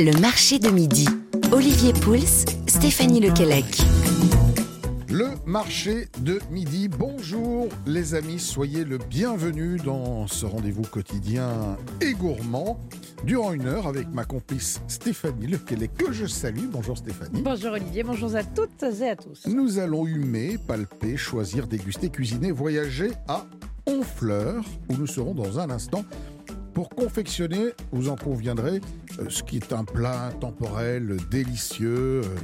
Le 0.00 0.12
marché 0.20 0.60
de 0.60 0.70
midi. 0.70 1.08
Olivier 1.50 1.92
Pouls, 1.92 2.46
Stéphanie 2.68 3.18
Lequelec. 3.18 3.64
Le 5.08 5.30
marché 5.44 6.06
de 6.20 6.38
midi. 6.52 6.86
Bonjour 6.86 7.66
les 7.84 8.14
amis, 8.14 8.38
soyez 8.38 8.84
le 8.84 8.98
bienvenu 8.98 9.76
dans 9.78 10.28
ce 10.28 10.46
rendez-vous 10.46 10.82
quotidien 10.82 11.76
et 12.00 12.12
gourmand 12.12 12.78
durant 13.24 13.52
une 13.52 13.66
heure 13.66 13.88
avec 13.88 14.06
ma 14.12 14.24
complice 14.24 14.80
Stéphanie 14.86 15.48
Lequelec 15.48 15.92
que 15.96 16.12
je 16.12 16.26
salue. 16.26 16.66
Bonjour 16.70 16.96
Stéphanie. 16.96 17.42
Bonjour 17.42 17.72
Olivier, 17.72 18.04
bonjour 18.04 18.36
à 18.36 18.44
toutes 18.44 18.84
et 18.84 19.10
à 19.10 19.16
tous. 19.16 19.46
Nous 19.48 19.80
allons 19.80 20.06
humer, 20.06 20.58
palper, 20.64 21.16
choisir, 21.16 21.66
déguster, 21.66 22.08
cuisiner, 22.08 22.52
voyager 22.52 23.10
à 23.26 23.44
Honfleur 23.84 24.64
où 24.90 24.96
nous 24.96 25.08
serons 25.08 25.34
dans 25.34 25.58
un 25.58 25.70
instant 25.70 26.04
pour 26.78 26.90
confectionner, 26.90 27.70
vous 27.90 28.08
en 28.08 28.14
conviendrez, 28.14 28.80
euh, 29.18 29.24
ce 29.28 29.42
qui 29.42 29.56
est 29.56 29.72
un 29.72 29.82
plat 29.82 30.26
intemporel, 30.26 31.16
délicieux, 31.28 32.22
euh, 32.22 32.36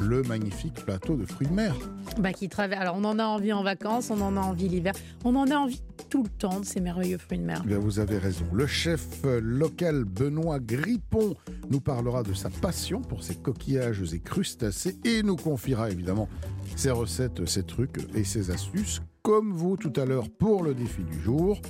le 0.00 0.22
magnifique 0.22 0.82
plateau 0.82 1.14
de 1.14 1.26
fruits 1.26 1.46
de 1.46 1.52
mer. 1.52 1.76
Bah, 2.18 2.32
qui 2.32 2.48
traverse. 2.48 2.80
Alors, 2.80 2.96
on 2.96 3.04
en 3.04 3.18
a 3.18 3.24
envie 3.24 3.52
en 3.52 3.62
vacances, 3.62 4.10
on 4.10 4.18
en 4.22 4.38
a 4.38 4.40
envie 4.40 4.70
l'hiver, 4.70 4.94
on 5.24 5.36
en 5.36 5.50
a 5.50 5.56
envie 5.56 5.82
tout 6.08 6.22
le 6.22 6.30
temps 6.30 6.60
de 6.60 6.64
ces 6.64 6.80
merveilleux 6.80 7.18
fruits 7.18 7.36
de 7.36 7.44
mer. 7.44 7.60
Eh 7.66 7.68
bien, 7.68 7.78
vous 7.78 7.98
avez 7.98 8.16
raison. 8.16 8.46
Le 8.50 8.66
chef 8.66 9.06
euh, 9.26 9.42
local 9.42 10.04
Benoît 10.04 10.58
Grippon 10.58 11.34
nous 11.68 11.80
parlera 11.80 12.22
de 12.22 12.32
sa 12.32 12.48
passion 12.48 13.02
pour 13.02 13.22
ces 13.22 13.34
coquillages 13.34 14.14
et 14.14 14.20
crustacés 14.20 14.96
et 15.04 15.22
nous 15.22 15.36
confiera 15.36 15.90
évidemment 15.90 16.30
ses 16.76 16.92
recettes, 16.92 17.46
ses 17.46 17.64
trucs 17.64 17.98
et 18.14 18.24
ses 18.24 18.50
astuces, 18.50 19.02
comme 19.26 19.52
vous 19.52 19.76
tout 19.76 19.92
à 19.96 20.04
l'heure 20.04 20.28
pour 20.30 20.62
le 20.62 20.72
défi 20.72 21.02
du 21.02 21.20
jour. 21.20 21.60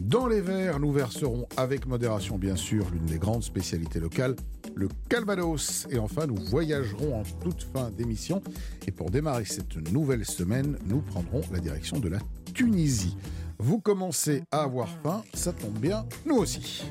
Dans 0.00 0.26
les 0.26 0.40
verres, 0.40 0.80
nous 0.80 0.90
verserons 0.90 1.46
avec 1.58 1.86
modération 1.86 2.38
bien 2.38 2.56
sûr 2.56 2.86
l'une 2.90 3.04
des 3.04 3.18
grandes 3.18 3.42
spécialités 3.42 4.00
locales, 4.00 4.34
le 4.74 4.88
Calvados. 5.10 5.86
Et 5.90 5.98
enfin, 5.98 6.26
nous 6.26 6.42
voyagerons 6.46 7.20
en 7.20 7.22
toute 7.42 7.68
fin 7.74 7.90
d'émission. 7.90 8.40
Et 8.86 8.90
pour 8.90 9.10
démarrer 9.10 9.44
cette 9.44 9.76
nouvelle 9.92 10.24
semaine, 10.24 10.78
nous 10.86 11.02
prendrons 11.02 11.42
la 11.52 11.58
direction 11.58 11.98
de 11.98 12.08
la 12.08 12.20
Tunisie. 12.54 13.18
Vous 13.58 13.80
commencez 13.80 14.42
à 14.50 14.62
avoir 14.62 14.88
faim, 15.02 15.22
ça 15.34 15.52
tombe 15.52 15.78
bien, 15.78 16.06
nous 16.24 16.36
aussi. 16.36 16.86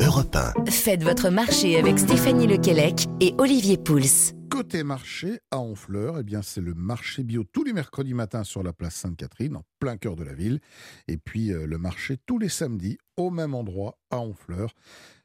Europe 0.00 0.34
1. 0.34 0.70
Faites 0.70 1.02
votre 1.02 1.28
marché 1.28 1.78
avec 1.78 1.98
Stéphanie 1.98 2.46
Lequelec 2.46 3.04
et 3.20 3.34
Olivier 3.36 3.76
Pouls. 3.76 4.32
Côté 4.52 4.82
marché 4.84 5.40
à 5.50 5.60
Honfleur, 5.60 6.18
eh 6.18 6.22
bien 6.22 6.42
c'est 6.42 6.60
le 6.60 6.74
marché 6.74 7.22
bio 7.24 7.42
tous 7.42 7.64
les 7.64 7.72
mercredis 7.72 8.12
matins 8.12 8.44
sur 8.44 8.62
la 8.62 8.74
place 8.74 8.94
Sainte-Catherine, 8.96 9.56
en 9.56 9.62
plein 9.80 9.96
cœur 9.96 10.14
de 10.14 10.24
la 10.24 10.34
ville. 10.34 10.60
Et 11.08 11.16
puis 11.16 11.50
euh, 11.52 11.66
le 11.66 11.78
marché 11.78 12.18
tous 12.26 12.38
les 12.38 12.50
samedis 12.50 12.98
au 13.16 13.30
même 13.30 13.54
endroit 13.54 13.96
à 14.10 14.18
Honfleur. 14.18 14.74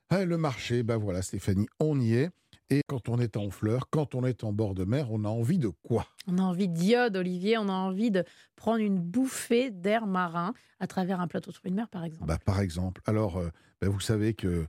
Ah, 0.09 0.23
le 0.23 0.37
marché, 0.37 0.81
ben 0.81 0.95
voilà 0.95 1.21
Stéphanie, 1.21 1.67
on 1.81 1.99
y 1.99 2.13
est. 2.13 2.29
Et 2.69 2.79
quand 2.87 3.09
on 3.09 3.19
est 3.19 3.35
en 3.35 3.49
fleurs, 3.49 3.89
quand 3.89 4.15
on 4.15 4.25
est 4.25 4.45
en 4.45 4.53
bord 4.53 4.75
de 4.75 4.85
mer, 4.85 5.11
on 5.11 5.25
a 5.25 5.29
envie 5.29 5.57
de 5.57 5.71
quoi? 5.83 6.07
On 6.27 6.37
a 6.37 6.41
envie 6.41 6.69
d'iode, 6.69 7.17
Olivier, 7.17 7.57
on 7.57 7.67
a 7.67 7.73
envie 7.73 8.11
de 8.11 8.23
prendre 8.55 8.79
une 8.79 8.99
bouffée 8.99 9.71
d'air 9.71 10.07
marin 10.07 10.53
à 10.79 10.87
travers 10.87 11.19
un 11.19 11.27
plateau 11.27 11.51
de 11.51 11.55
fruits 11.55 11.71
de 11.71 11.75
mer, 11.75 11.89
par 11.89 12.05
exemple. 12.05 12.25
bah, 12.27 12.37
Par 12.45 12.61
exemple. 12.61 13.01
Alors, 13.05 13.37
euh, 13.37 13.49
bah, 13.81 13.89
vous 13.89 13.99
savez 13.99 14.33
que 14.33 14.67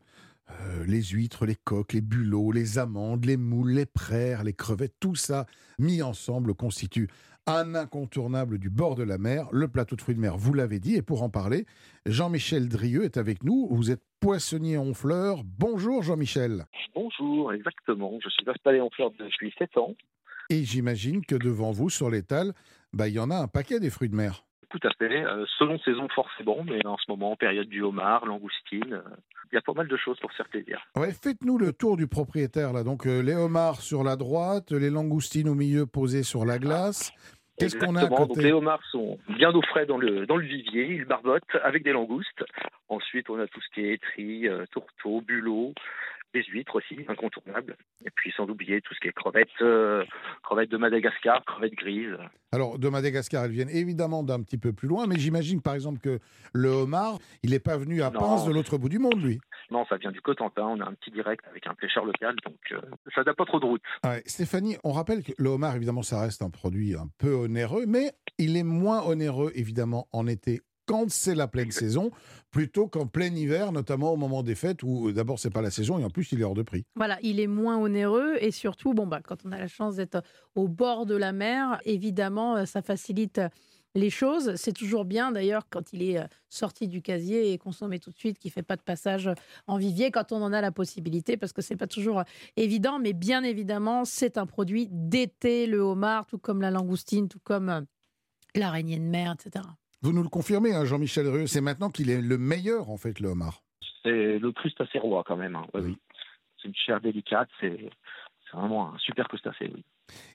euh, 0.50 0.84
les 0.86 1.02
huîtres, 1.02 1.46
les 1.46 1.56
coques, 1.56 1.92
les 1.92 2.00
bulots, 2.00 2.52
les 2.52 2.78
amandes, 2.78 3.24
les 3.24 3.36
moules, 3.36 3.72
les 3.72 3.86
praires, 3.86 4.44
les 4.44 4.54
crevettes, 4.54 4.94
tout 5.00 5.14
ça 5.14 5.46
mis 5.78 6.02
ensemble 6.02 6.54
constitue 6.54 7.08
un 7.48 7.74
incontournable 7.74 8.58
du 8.58 8.68
bord 8.68 8.94
de 8.94 9.02
la 9.02 9.16
mer, 9.16 9.48
le 9.52 9.68
plateau 9.68 9.96
de 9.96 10.02
fruits 10.02 10.14
de 10.14 10.20
mer, 10.20 10.36
vous 10.36 10.52
l'avez 10.52 10.80
dit. 10.80 10.96
Et 10.96 11.02
pour 11.02 11.22
en 11.22 11.30
parler, 11.30 11.64
Jean-Michel 12.04 12.68
Drieux 12.68 13.04
est 13.04 13.16
avec 13.16 13.42
nous. 13.42 13.68
Vous 13.70 13.90
êtes 13.90 14.02
poissonnier 14.20 14.76
en 14.76 14.92
fleurs. 14.92 15.42
Bonjour 15.44 16.02
Jean-Michel. 16.02 16.66
Bonjour, 16.94 17.52
exactement. 17.54 18.18
Je 18.22 18.28
suis 18.28 18.44
installé 18.46 18.80
en 18.80 18.90
fleurs 18.90 19.12
depuis 19.18 19.54
7 19.58 19.78
ans. 19.78 19.94
Et 20.50 20.64
j'imagine 20.64 21.24
que 21.24 21.36
devant 21.36 21.72
vous, 21.72 21.88
sur 21.88 22.10
l'étal, 22.10 22.52
bah, 22.92 23.08
il 23.08 23.14
y 23.14 23.18
en 23.18 23.30
a 23.30 23.36
un 23.36 23.48
paquet 23.48 23.80
des 23.80 23.90
fruits 23.90 24.08
de 24.10 24.16
mer. 24.16 24.44
Tout 24.70 24.80
à 24.86 24.90
fait. 24.98 25.24
Euh, 25.24 25.46
selon 25.58 25.78
saison, 25.78 26.08
forcément, 26.14 26.62
mais 26.64 26.84
en 26.86 26.98
ce 26.98 27.04
moment, 27.08 27.36
période 27.36 27.68
du 27.68 27.82
homard, 27.82 28.26
langoustine, 28.26 28.92
euh, 28.92 29.16
il 29.50 29.54
y 29.54 29.58
a 29.58 29.62
pas 29.62 29.72
mal 29.72 29.88
de 29.88 29.96
choses 29.96 30.18
pour 30.20 30.30
se 30.30 30.36
faire 30.36 30.48
plaisir. 30.48 30.80
Ouais, 30.96 31.12
faites-nous 31.12 31.58
le 31.58 31.72
tour 31.72 31.96
du 31.96 32.06
propriétaire 32.06 32.72
là. 32.72 32.84
Donc 32.84 33.06
euh, 33.06 33.20
les 33.20 33.34
homards 33.34 33.80
sur 33.80 34.04
la 34.04 34.16
droite, 34.16 34.72
les 34.72 34.90
langoustines 34.90 35.48
au 35.48 35.54
milieu 35.54 35.86
posées 35.86 36.22
sur 36.22 36.44
la 36.44 36.58
glace. 36.58 37.12
Qu'est-ce 37.58 37.76
qu'on 37.76 37.96
a 37.96 38.04
à 38.04 38.08
côté 38.08 38.34
Donc 38.34 38.36
les 38.36 38.52
homards 38.52 38.84
sont 38.92 39.18
bien 39.28 39.50
au 39.50 39.62
frais 39.62 39.86
dans 39.86 39.96
le, 39.96 40.26
dans 40.26 40.36
le 40.36 40.46
vivier, 40.46 40.86
ils 40.94 41.04
barbotent 41.04 41.56
avec 41.64 41.82
des 41.82 41.92
langoustes. 41.92 42.44
Ensuite, 42.88 43.28
on 43.30 43.38
a 43.38 43.46
tout 43.48 43.60
ce 43.60 43.74
qui 43.74 43.80
est 43.80 43.94
étris, 43.94 44.48
euh, 44.48 44.64
tourteaux, 44.70 45.20
bulots, 45.22 45.74
des 46.34 46.44
huîtres 46.44 46.76
aussi, 46.76 46.98
incontournables. 47.08 47.76
Et 48.04 48.10
puis 48.10 48.32
sans 48.36 48.44
oublier 48.44 48.80
tout 48.80 48.94
ce 48.94 49.00
qui 49.00 49.08
est 49.08 49.12
crevettes, 49.12 49.48
euh, 49.62 50.04
crevettes 50.42 50.70
de 50.70 50.76
Madagascar, 50.76 51.44
crevettes 51.44 51.74
grises. 51.74 52.16
Alors 52.52 52.78
de 52.78 52.88
Madagascar, 52.88 53.44
elles 53.44 53.50
viennent 53.50 53.70
évidemment 53.70 54.22
d'un 54.22 54.42
petit 54.42 54.58
peu 54.58 54.72
plus 54.72 54.88
loin, 54.88 55.06
mais 55.06 55.18
j'imagine 55.18 55.60
par 55.60 55.74
exemple 55.74 56.00
que 56.00 56.18
le 56.52 56.68
homard, 56.68 57.18
il 57.42 57.50
n'est 57.50 57.60
pas 57.60 57.76
venu 57.76 58.02
à. 58.02 58.10
Pince 58.10 58.46
de 58.46 58.52
l'autre 58.52 58.78
bout 58.78 58.88
du 58.88 58.98
monde, 58.98 59.22
lui. 59.22 59.38
Non, 59.70 59.84
ça 59.88 59.96
vient 59.96 60.10
du 60.10 60.20
Cotentin, 60.20 60.62
on 60.62 60.80
a 60.80 60.84
un 60.86 60.94
petit 60.94 61.10
direct 61.10 61.44
avec 61.48 61.66
un 61.66 61.74
pêcheur 61.74 62.04
local, 62.04 62.34
donc 62.44 62.56
euh, 62.72 62.80
ça 63.14 63.22
n'a 63.22 63.34
pas 63.34 63.44
trop 63.44 63.60
de 63.60 63.66
route. 63.66 63.82
Ouais, 64.02 64.22
Stéphanie, 64.26 64.76
on 64.82 64.92
rappelle 64.92 65.22
que 65.22 65.32
le 65.36 65.50
homard, 65.50 65.76
évidemment, 65.76 66.02
ça 66.02 66.20
reste 66.20 66.42
un 66.42 66.50
produit 66.50 66.94
un 66.94 67.08
peu 67.18 67.34
onéreux, 67.34 67.84
mais 67.86 68.12
il 68.38 68.56
est 68.56 68.62
moins 68.62 69.02
onéreux, 69.02 69.52
évidemment, 69.54 70.08
en 70.12 70.26
été 70.26 70.62
quand 70.88 71.10
c'est 71.10 71.34
la 71.34 71.46
pleine 71.46 71.70
saison, 71.70 72.10
plutôt 72.50 72.88
qu'en 72.88 73.06
plein 73.06 73.32
hiver, 73.34 73.70
notamment 73.70 74.12
au 74.12 74.16
moment 74.16 74.42
des 74.42 74.54
fêtes, 74.54 74.82
où 74.82 75.12
d'abord, 75.12 75.38
c'est 75.38 75.50
pas 75.50 75.62
la 75.62 75.70
saison, 75.70 75.98
et 75.98 76.04
en 76.04 76.10
plus, 76.10 76.32
il 76.32 76.40
est 76.40 76.44
hors 76.44 76.54
de 76.54 76.62
prix. 76.62 76.84
Voilà, 76.96 77.18
il 77.22 77.38
est 77.38 77.46
moins 77.46 77.76
onéreux 77.76 78.36
et 78.40 78.50
surtout, 78.50 78.94
bon, 78.94 79.06
bah, 79.06 79.20
quand 79.22 79.44
on 79.44 79.52
a 79.52 79.58
la 79.58 79.68
chance 79.68 79.96
d'être 79.96 80.22
au 80.56 80.66
bord 80.66 81.06
de 81.06 81.14
la 81.14 81.32
mer, 81.32 81.80
évidemment, 81.84 82.56
euh, 82.56 82.64
ça 82.64 82.82
facilite 82.82 83.40
les 83.94 84.10
choses. 84.10 84.54
C'est 84.56 84.72
toujours 84.72 85.04
bien 85.04 85.32
d'ailleurs 85.32 85.68
quand 85.68 85.92
il 85.92 86.02
est 86.02 86.18
euh, 86.18 86.26
sorti 86.48 86.88
du 86.88 87.02
casier 87.02 87.52
et 87.52 87.58
consommé 87.58 87.98
tout 87.98 88.10
de 88.10 88.16
suite, 88.16 88.38
qu'il 88.38 88.50
ne 88.50 88.52
fait 88.52 88.62
pas 88.62 88.76
de 88.76 88.82
passage 88.82 89.30
en 89.66 89.76
vivier 89.76 90.10
quand 90.10 90.32
on 90.32 90.42
en 90.42 90.52
a 90.52 90.60
la 90.60 90.72
possibilité, 90.72 91.36
parce 91.36 91.52
que 91.52 91.62
c'est 91.62 91.76
pas 91.76 91.86
toujours 91.86 92.20
euh, 92.20 92.24
évident. 92.56 92.98
Mais 92.98 93.12
bien 93.12 93.42
évidemment, 93.42 94.04
c'est 94.04 94.38
un 94.38 94.46
produit 94.46 94.88
d'été, 94.90 95.66
le 95.66 95.80
homard, 95.80 96.26
tout 96.26 96.38
comme 96.38 96.60
la 96.60 96.70
langoustine, 96.70 97.28
tout 97.28 97.40
comme 97.42 97.68
euh, 97.68 97.80
l'araignée 98.54 98.98
de 98.98 99.04
mer, 99.04 99.34
etc. 99.38 99.64
Vous 100.02 100.12
nous 100.12 100.22
le 100.22 100.28
confirmez, 100.28 100.72
hein, 100.74 100.84
Jean-Michel 100.84 101.28
Rieu, 101.28 101.46
c'est 101.46 101.60
maintenant 101.60 101.90
qu'il 101.90 102.10
est 102.10 102.20
le 102.20 102.38
meilleur, 102.38 102.90
en 102.90 102.96
fait, 102.96 103.18
le 103.20 103.28
homard. 103.30 103.62
C'est 104.04 104.38
le 104.38 104.52
crustacé 104.52 104.98
roi 104.98 105.24
quand 105.26 105.36
même. 105.36 105.56
hein. 105.56 105.66
Oui, 105.74 105.80
oui. 105.84 105.98
C'est 106.62 106.68
une 106.68 106.74
chair 106.74 107.00
délicate, 107.00 107.48
c'est 107.60 107.90
vraiment 108.52 108.94
un 108.94 108.98
super 108.98 109.26
crustacé. 109.28 109.70
Oui. 109.74 109.84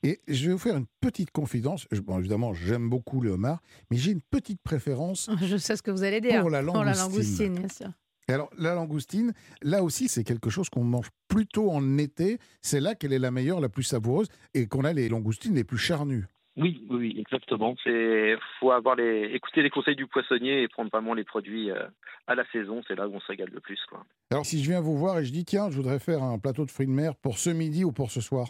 Et 0.04 0.20
je 0.28 0.48
vais 0.48 0.52
vous 0.54 0.60
faire 0.60 0.78
une 0.78 0.86
petite 1.02 1.32
confidence. 1.32 1.88
Bon, 2.04 2.20
évidemment, 2.20 2.54
j'aime 2.54 2.90
beaucoup 2.90 3.22
le 3.22 3.32
homard, 3.32 3.60
mais 3.90 3.98
j'ai 3.98 4.12
une 4.12 4.22
petite 4.22 4.62
préférence 4.62 5.30
Je 5.42 5.58
sais 5.58 5.76
ce 5.76 5.82
que 5.82 5.92
vous 5.92 6.04
allez 6.04 6.22
dire. 6.22 6.42
pour 6.42 6.50
la 6.50 6.62
Pour 6.62 6.84
la 6.84 6.94
langoustine. 6.94 7.54
langoustine, 7.54 7.56
bien 7.60 7.68
sûr. 7.70 7.88
Et 8.30 8.34
alors, 8.34 8.50
la 8.58 8.74
langoustine, 8.76 9.34
là 9.62 9.84
aussi, 9.84 10.08
c'est 10.08 10.24
quelque 10.24 10.50
chose 10.50 10.70
qu'on 10.70 10.84
mange 10.86 11.10
plutôt 11.28 11.70
en 11.72 11.98
été. 11.98 12.38
C'est 12.62 12.80
là 12.80 12.96
qu'elle 12.96 13.12
est 13.12 13.20
la 13.20 13.32
meilleure, 13.32 13.60
la 13.60 13.68
plus 13.68 13.84
savoureuse, 13.84 14.28
et 14.54 14.68
qu'on 14.68 14.86
a 14.86 14.94
les 14.94 15.10
langoustines 15.10 15.56
les 15.56 15.66
plus 15.66 15.78
charnues. 15.78 16.26
Oui, 16.56 16.86
oui, 16.90 17.16
exactement. 17.18 17.76
C'est 17.84 18.36
faut 18.60 18.72
avoir 18.72 18.96
les 18.96 19.32
écouter 19.34 19.64
les 19.64 19.72
conseils 19.72 19.96
du 19.96 20.08
poissonnier 20.08 20.62
et 20.62 20.68
prendre 20.68 20.92
vraiment 20.92 21.14
les 21.14 21.24
produits 21.24 21.72
euh, 21.72 21.88
à 22.28 22.36
la 22.36 22.46
saison. 22.52 22.82
C'est 22.88 22.96
là 22.96 23.08
où 23.08 23.16
on 23.16 23.20
se 23.20 23.28
régale 23.28 23.50
le 23.52 23.60
plus, 23.60 23.80
quoi. 23.90 24.06
Alors, 24.32 24.46
si 24.46 24.64
je 24.64 24.70
viens 24.70 24.82
vous 24.82 24.96
voir 24.96 25.18
et 25.20 25.26
je 25.26 25.32
dis, 25.32 25.46
tiens, 25.46 25.72
je 25.72 25.76
voudrais 25.76 26.00
faire 26.00 26.22
un 26.22 26.38
plateau 26.38 26.66
de 26.66 26.72
fruits 26.72 26.88
de 26.88 26.92
mer 26.92 27.16
pour 27.16 27.40
ce 27.40 27.50
midi 27.50 27.84
ou 27.84 27.92
pour 27.92 28.12
ce 28.12 28.22
soir? 28.22 28.48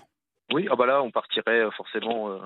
Oui, 0.52 0.68
ah 0.70 0.76
bah 0.76 0.86
là, 0.86 1.02
on 1.02 1.10
partirait 1.10 1.62
euh, 1.62 1.72
forcément 1.72 2.30
euh, 2.30 2.40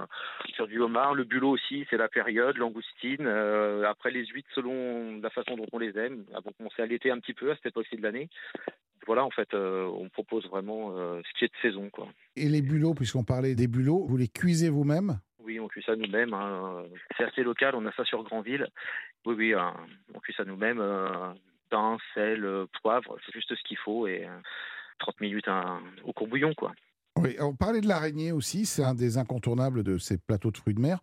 sur 0.55 0.67
du 0.67 0.79
homard. 0.79 1.15
Le 1.15 1.23
bulot 1.23 1.49
aussi, 1.49 1.85
c'est 1.89 1.97
la 1.97 2.07
période. 2.07 2.55
Langoustine. 2.57 3.25
euh, 3.25 3.89
après 3.89 4.11
les 4.11 4.25
huîtres, 4.27 4.49
selon 4.53 5.19
la 5.19 5.29
façon 5.31 5.55
dont 5.55 5.65
on 5.71 5.79
les 5.79 5.97
aime. 5.97 6.23
Elles 6.29 6.43
vont 6.45 6.53
commencer 6.57 6.83
à 6.83 6.85
l'été 6.85 7.09
un 7.09 7.19
petit 7.19 7.33
peu 7.33 7.51
à 7.51 7.55
cette 7.55 7.65
époque-ci 7.65 7.97
de 7.97 8.03
l'année. 8.03 8.29
Voilà, 9.07 9.25
en 9.25 9.31
fait, 9.31 9.53
euh, 9.53 9.85
on 9.85 10.09
propose 10.09 10.47
vraiment 10.47 10.93
ce 10.95 11.39
qui 11.39 11.45
est 11.45 11.47
de 11.47 11.61
saison, 11.61 11.89
quoi. 11.89 12.07
Et 12.35 12.49
les 12.49 12.61
bulots, 12.61 12.93
puisqu'on 12.93 13.23
parlait 13.23 13.55
des 13.55 13.67
bulots, 13.67 14.05
vous 14.05 14.17
les 14.17 14.27
cuisez 14.27 14.69
vous-même? 14.69 15.19
Oui, 15.47 15.59
on 15.61 15.67
cuit 15.69 15.81
ça 15.85 15.95
nous-mêmes. 15.95 16.33
hein. 16.33 16.83
C'est 17.17 17.23
assez 17.23 17.41
local, 17.41 17.73
on 17.75 17.85
a 17.85 17.91
ça 17.93 18.03
sur 18.03 18.21
Grandville. 18.23 18.67
Oui, 19.25 19.33
oui, 19.37 19.53
hein, 19.53 19.73
on 20.13 20.19
cuit 20.19 20.33
ça 20.35 20.43
nous-mêmes. 20.43 20.79
euh, 20.81 21.33
pain, 21.69 21.97
sel, 22.13 22.45
euh, 22.45 22.65
poivre, 22.81 23.17
c'est 23.25 23.33
juste 23.33 23.53
ce 23.55 23.61
qu'il 23.63 23.77
faut 23.77 24.07
et 24.07 24.25
euh, 24.25 24.37
30 24.99 25.19
minutes 25.21 25.47
hein, 25.47 25.81
au 26.03 26.13
courbouillon, 26.13 26.53
quoi. 26.53 26.73
Oui, 27.17 27.35
on 27.39 27.55
parlait 27.55 27.81
de 27.81 27.87
l'araignée 27.87 28.31
aussi, 28.31 28.65
c'est 28.65 28.83
un 28.83 28.93
des 28.93 29.17
incontournables 29.17 29.83
de 29.83 29.97
ces 29.97 30.17
plateaux 30.17 30.51
de 30.51 30.57
fruits 30.57 30.75
de 30.75 30.79
mer. 30.81 30.99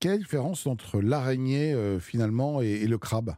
Quelle 0.00 0.12
est 0.12 0.14
la 0.14 0.18
différence 0.22 0.66
entre 0.66 1.00
l'araignée, 1.00 1.72
euh, 1.74 1.98
finalement, 1.98 2.62
et, 2.62 2.82
et 2.82 2.86
le 2.88 2.98
crabe? 2.98 3.32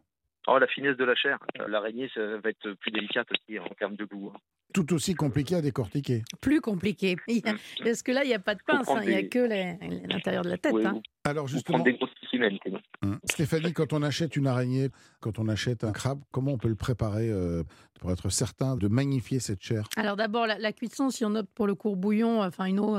Oh, 0.47 0.59
la 0.59 0.67
finesse 0.69 0.97
de 0.97 1.05
la 1.05 1.15
chair. 1.15 1.39
Euh, 1.61 1.69
L'araignée, 1.69 2.11
ça 2.15 2.21
va 2.39 2.49
être 2.51 2.73
plus 2.75 2.91
délicate 2.91 3.29
aussi 3.33 3.59
en 3.59 3.69
termes 3.79 3.97
de 3.97 4.05
goût. 4.05 4.33
Hein. 4.71 4.73
Tout 4.73 4.95
aussi 4.95 5.15
compliqué 5.15 5.57
à 5.57 5.63
décortiquer. 5.63 6.23
Plus 6.41 6.61
compliqué. 6.61 7.17
Parce 7.85 8.03
que 8.03 8.13
là, 8.13 8.25
il 8.25 8.29
n'y 8.29 8.35
a 8.35 8.39
pas 8.39 8.55
de 8.55 8.63
pince, 8.67 8.89
hein, 8.89 9.01
il 9.03 9.09
n'y 9.09 9.15
a 9.15 9.23
que 9.25 9.39
l'intérieur 10.09 10.45
de 10.45 10.51
la 10.51 10.59
tête. 10.59 10.73
Oui, 10.73 10.85
hein. 10.85 11.01
Alors 11.25 11.49
justement, 11.49 11.81
des. 11.81 11.99
Hum. 13.03 13.19
Stéphanie, 13.25 13.73
quand 13.73 13.93
on 13.93 14.03
achète 14.03 14.37
une 14.37 14.47
araignée, 14.47 14.89
quand 15.21 15.39
on 15.39 15.49
achète 15.49 15.85
un 15.85 15.93
crabe, 15.93 16.21
comment 16.31 16.53
on 16.53 16.59
peut 16.59 16.69
le 16.69 16.75
préparer 16.75 17.29
euh, 17.29 17.63
pour 18.01 18.13
être 18.13 18.31
certain 18.31 18.77
de 18.77 18.89
magnifier 18.89 19.41
cette 19.41 19.63
chair? 19.63 19.87
Alors 19.97 20.17
d'abord, 20.17 20.47
la, 20.47 20.59
la, 20.59 20.73
cuisson, 20.73 21.11
si 21.11 21.25
on 21.25 21.35
opte 21.35 21.51
pour 21.55 21.67
le 21.67 21.75
court 21.75 21.97
bouillon, 21.97 22.43
enfin 22.43 22.65
une 22.65 22.81
eau 22.81 22.97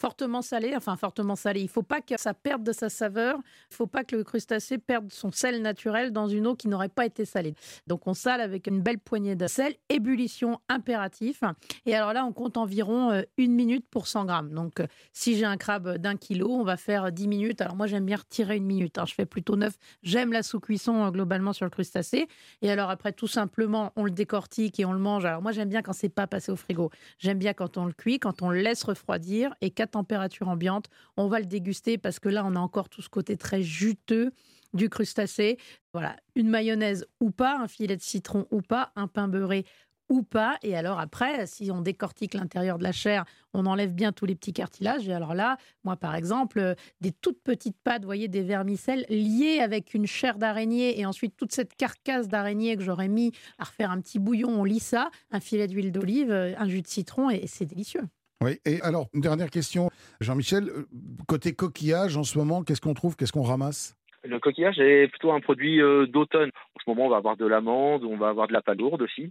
fortement 0.00 0.40
salé, 0.40 0.72
enfin 0.74 0.96
fortement 0.96 1.36
salé. 1.36 1.60
Il 1.60 1.64
ne 1.64 1.68
faut 1.68 1.82
pas 1.82 2.00
que 2.00 2.18
ça 2.18 2.32
perde 2.32 2.62
de 2.62 2.72
sa 2.72 2.88
saveur. 2.88 3.36
Il 3.36 3.72
ne 3.72 3.76
faut 3.76 3.86
pas 3.86 4.02
que 4.02 4.16
le 4.16 4.24
crustacé 4.24 4.78
perde 4.78 5.12
son 5.12 5.30
sel 5.30 5.60
naturel 5.60 6.10
dans 6.10 6.26
une 6.26 6.46
eau 6.46 6.54
qui 6.54 6.68
n'aurait 6.68 6.88
pas 6.88 7.04
été 7.04 7.26
salée. 7.26 7.54
Donc 7.86 8.06
on 8.06 8.14
sale 8.14 8.40
avec 8.40 8.66
une 8.66 8.80
belle 8.80 8.98
poignée 8.98 9.36
de 9.36 9.46
sel. 9.46 9.74
Ébullition 9.90 10.58
impératif. 10.70 11.42
Et 11.84 11.94
alors 11.94 12.14
là, 12.14 12.24
on 12.24 12.32
compte 12.32 12.56
environ 12.56 13.10
euh, 13.10 13.22
une 13.36 13.52
minute 13.52 13.84
pour 13.90 14.06
100 14.06 14.24
grammes. 14.24 14.54
Donc 14.54 14.80
euh, 14.80 14.86
si 15.12 15.36
j'ai 15.36 15.44
un 15.44 15.58
crabe 15.58 15.98
d'un 15.98 16.16
kilo, 16.16 16.50
on 16.50 16.64
va 16.64 16.78
faire 16.78 17.12
10 17.12 17.28
minutes. 17.28 17.60
Alors 17.60 17.76
moi, 17.76 17.86
j'aime 17.86 18.06
bien 18.06 18.16
retirer 18.16 18.56
une 18.56 18.64
minute. 18.64 18.96
Hein. 18.96 19.04
Je 19.06 19.12
fais 19.12 19.26
plutôt 19.26 19.56
9. 19.56 19.74
J'aime 20.02 20.32
la 20.32 20.42
sous-cuisson 20.42 21.04
euh, 21.04 21.10
globalement 21.10 21.52
sur 21.52 21.66
le 21.66 21.70
crustacé. 21.70 22.26
Et 22.62 22.70
alors 22.70 22.88
après, 22.88 23.12
tout 23.12 23.28
simplement, 23.28 23.92
on 23.96 24.04
le 24.04 24.10
décortique 24.10 24.80
et 24.80 24.86
on 24.86 24.94
le 24.94 24.98
mange. 24.98 25.26
Alors 25.26 25.42
moi, 25.42 25.52
j'aime 25.52 25.68
bien 25.68 25.82
quand 25.82 25.92
c'est 25.92 26.08
pas 26.08 26.26
passé 26.26 26.50
au 26.50 26.56
frigo. 26.56 26.90
J'aime 27.18 27.38
bien 27.38 27.52
quand 27.52 27.76
on 27.76 27.84
le 27.84 27.92
cuit, 27.92 28.18
quand 28.18 28.40
on 28.40 28.48
le 28.48 28.60
laisse 28.62 28.82
refroidir 28.82 29.54
et 29.60 29.70
température 29.90 30.48
ambiante. 30.48 30.86
On 31.16 31.28
va 31.28 31.40
le 31.40 31.46
déguster 31.46 31.98
parce 31.98 32.18
que 32.18 32.28
là, 32.28 32.44
on 32.46 32.56
a 32.56 32.60
encore 32.60 32.88
tout 32.88 33.02
ce 33.02 33.08
côté 33.08 33.36
très 33.36 33.62
juteux 33.62 34.32
du 34.72 34.88
crustacé. 34.88 35.58
Voilà, 35.92 36.16
une 36.34 36.48
mayonnaise 36.48 37.06
ou 37.20 37.30
pas, 37.30 37.58
un 37.58 37.68
filet 37.68 37.96
de 37.96 38.02
citron 38.02 38.46
ou 38.50 38.62
pas, 38.62 38.92
un 38.96 39.08
pain 39.08 39.28
beurré 39.28 39.64
ou 40.10 40.22
pas. 40.22 40.58
Et 40.62 40.76
alors 40.76 40.98
après, 40.98 41.46
si 41.46 41.70
on 41.70 41.80
décortique 41.80 42.34
l'intérieur 42.34 42.78
de 42.78 42.82
la 42.82 42.92
chair, 42.92 43.24
on 43.54 43.64
enlève 43.64 43.94
bien 43.94 44.12
tous 44.12 44.26
les 44.26 44.34
petits 44.34 44.52
cartilages. 44.52 45.08
Et 45.08 45.12
alors 45.12 45.34
là, 45.34 45.56
moi 45.84 45.96
par 45.96 46.14
exemple, 46.14 46.58
euh, 46.58 46.74
des 47.00 47.12
toutes 47.12 47.40
petites 47.42 47.78
pâtes, 47.78 48.02
vous 48.02 48.08
voyez, 48.08 48.28
des 48.28 48.42
vermicelles 48.42 49.06
liées 49.08 49.60
avec 49.60 49.94
une 49.94 50.06
chair 50.06 50.36
d'araignée 50.36 51.00
et 51.00 51.06
ensuite 51.06 51.36
toute 51.36 51.52
cette 51.52 51.74
carcasse 51.76 52.28
d'araignée 52.28 52.76
que 52.76 52.82
j'aurais 52.82 53.08
mis 53.08 53.32
à 53.58 53.64
refaire 53.64 53.90
un 53.90 54.00
petit 54.00 54.18
bouillon, 54.18 54.50
on 54.50 54.64
lit 54.64 54.80
ça, 54.80 55.10
un 55.30 55.40
filet 55.40 55.68
d'huile 55.68 55.92
d'olive, 55.92 56.30
euh, 56.30 56.54
un 56.58 56.68
jus 56.68 56.82
de 56.82 56.88
citron 56.88 57.30
et 57.30 57.46
c'est 57.46 57.66
délicieux. 57.66 58.02
Oui, 58.42 58.52
et 58.64 58.80
alors, 58.80 59.08
une 59.12 59.20
dernière 59.20 59.50
question, 59.50 59.90
Jean-Michel, 60.22 60.70
euh, 60.70 60.86
côté 61.28 61.52
coquillage, 61.52 62.16
en 62.16 62.22
ce 62.22 62.38
moment, 62.38 62.62
qu'est-ce 62.62 62.80
qu'on 62.80 62.94
trouve, 62.94 63.14
qu'est-ce 63.14 63.32
qu'on 63.32 63.42
ramasse? 63.42 63.94
Le 64.24 64.38
coquillage 64.38 64.78
est 64.78 65.08
plutôt 65.08 65.32
un 65.32 65.40
produit 65.40 65.82
euh, 65.82 66.06
d'automne. 66.06 66.48
En 66.48 66.80
ce 66.82 66.88
moment, 66.88 67.06
on 67.06 67.10
va 67.10 67.18
avoir 67.18 67.36
de 67.36 67.46
l'amande, 67.46 68.04
on 68.04 68.16
va 68.16 68.30
avoir 68.30 68.48
de 68.48 68.54
la 68.54 68.62
palourde 68.62 69.02
aussi. 69.02 69.30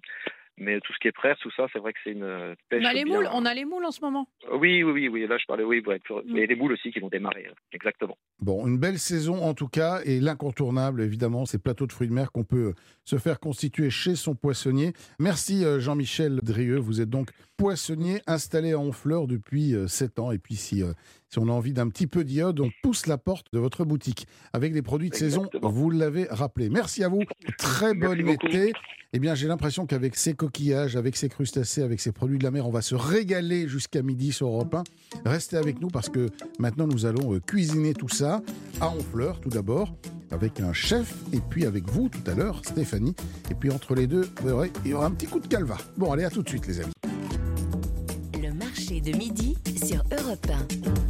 Mais 0.60 0.80
tout 0.82 0.94
ce 0.94 1.00
qui 1.00 1.08
est 1.08 1.14
presse, 1.14 1.38
tout 1.40 1.52
ça, 1.56 1.68
c'est 1.72 1.80
vrai 1.80 1.94
que 1.94 2.00
c'est 2.04 2.12
une 2.12 2.24
euh, 2.24 2.56
pêche. 2.70 2.84
On 2.84 2.88
a 2.88 2.94
les 2.94 3.06
moules, 3.06 3.30
on 3.32 3.46
a 3.46 3.54
les 3.54 3.66
moules 3.66 3.86
en 3.86 3.92
ce 3.92 4.02
moment. 4.02 4.28
Oui, 4.52 4.84
oui, 4.84 4.92
oui, 4.92 5.08
oui. 5.08 5.28
Là, 5.28 5.38
je 5.38 5.46
parlais, 5.46 5.64
oui, 5.64 5.82
ouais, 5.86 6.00
mm. 6.10 6.36
les 6.36 6.56
moules 6.56 6.74
aussi 6.74 6.92
qui 6.92 7.00
vont 7.00 7.10
démarrer, 7.10 7.48
exactement. 7.72 8.18
Bon, 8.40 8.68
une 8.68 8.78
belle 8.78 9.00
saison 9.00 9.44
en 9.44 9.54
tout 9.54 9.68
cas, 9.68 10.02
et 10.06 10.20
l'incontournable, 10.20 11.02
évidemment, 11.02 11.46
ces 11.46 11.60
plateaux 11.60 11.88
de 11.88 11.94
fruits 11.94 12.08
de 12.08 12.14
mer 12.14 12.32
qu'on 12.32 12.44
peut 12.44 12.74
se 13.06 13.18
faire 13.18 13.40
constituer 13.40 13.90
chez 13.90 14.16
son 14.16 14.36
poissonnier. 14.36 14.94
Merci 15.20 15.64
Jean-Michel 15.80 16.40
Drieux, 16.44 16.78
vous 16.78 17.02
êtes 17.02 17.10
donc 17.10 17.32
poissonnier 17.60 18.22
installé 18.26 18.72
à 18.72 18.80
Honfleur 18.80 19.28
depuis 19.28 19.76
7 19.86 20.18
euh, 20.18 20.22
ans. 20.22 20.32
Et 20.32 20.40
puis 20.40 20.56
si, 20.56 20.82
euh, 20.82 20.94
si 21.30 21.38
on 21.40 21.48
a 21.48 21.52
envie 21.52 21.74
d'un 21.74 21.88
petit 21.90 22.08
peu 22.08 22.24
d'iode, 22.24 22.60
on 22.60 22.70
pousse 22.81 23.06
la 23.06 23.18
porte 23.18 23.48
de 23.54 23.60
votre 23.60 23.86
boutique 23.86 24.28
avec 24.52 24.74
des 24.74 24.81
produits 24.81 25.10
de 25.10 25.16
saison, 25.16 25.48
vous 25.62 25.92
l'avez 25.92 26.26
rappelé. 26.30 26.70
Merci 26.70 27.04
à 27.04 27.10
vous, 27.10 27.22
très 27.58 27.94
bonne 27.94 28.28
été. 28.28 28.74
Eh 29.14 29.20
bien, 29.20 29.34
j'ai 29.34 29.48
l'impression 29.48 29.86
qu'avec 29.86 30.16
ces 30.16 30.34
coquillages, 30.34 30.96
avec 30.96 31.18
ces 31.18 31.30
crustacés, 31.30 31.81
avec 31.81 32.00
ces 32.00 32.12
produits 32.12 32.38
de 32.38 32.44
la 32.44 32.52
mer, 32.52 32.68
on 32.68 32.72
va 32.72 32.81
se 32.81 32.96
régaler 32.96 33.68
jusqu'à 33.68 34.02
midi 34.04 34.31
sur 34.31 34.48
Europe 34.48 34.76
1. 34.76 34.84
Restez 35.26 35.58
avec 35.58 35.81
nous 35.81 35.88
parce 35.88 36.10
que 36.10 36.30
maintenant, 36.60 36.86
nous 36.86 37.06
allons 37.06 37.34
euh, 37.34 37.40
cuisiner 37.40 37.94
tout 37.94 38.10
ça 38.10 38.42
à 38.81 38.90
Honfleur, 38.90 39.40
tout 39.40 39.50
d'abord, 39.50 39.96
avec 40.30 40.60
un 40.60 40.74
chef, 40.74 41.16
et 41.34 41.40
puis 41.40 41.66
avec 41.66 41.90
vous 41.90 42.10
tout 42.10 42.30
à 42.30 42.36
l'heure, 42.36 42.62
Stéphanie. 42.64 43.16
Et 43.50 43.56
puis 43.56 43.72
entre 43.72 43.96
les 43.96 44.06
deux, 44.06 44.30
vous 44.42 44.48
verrez, 44.48 44.72
il 44.86 44.92
y 44.92 44.94
aura 44.94 45.08
un 45.08 45.12
petit 45.12 45.28
coup 45.28 45.40
de 45.40 45.48
calva. 45.48 45.78
Bon, 45.98 46.12
allez, 46.12 46.24
à 46.24 46.30
tout 46.30 46.44
de 46.44 46.50
suite, 46.50 46.68
les 46.68 46.80
amis 46.80 46.94
de 49.02 49.16
midi 49.16 49.56
sur 49.86 50.04
Europe 50.12 50.48
1. 50.50 51.09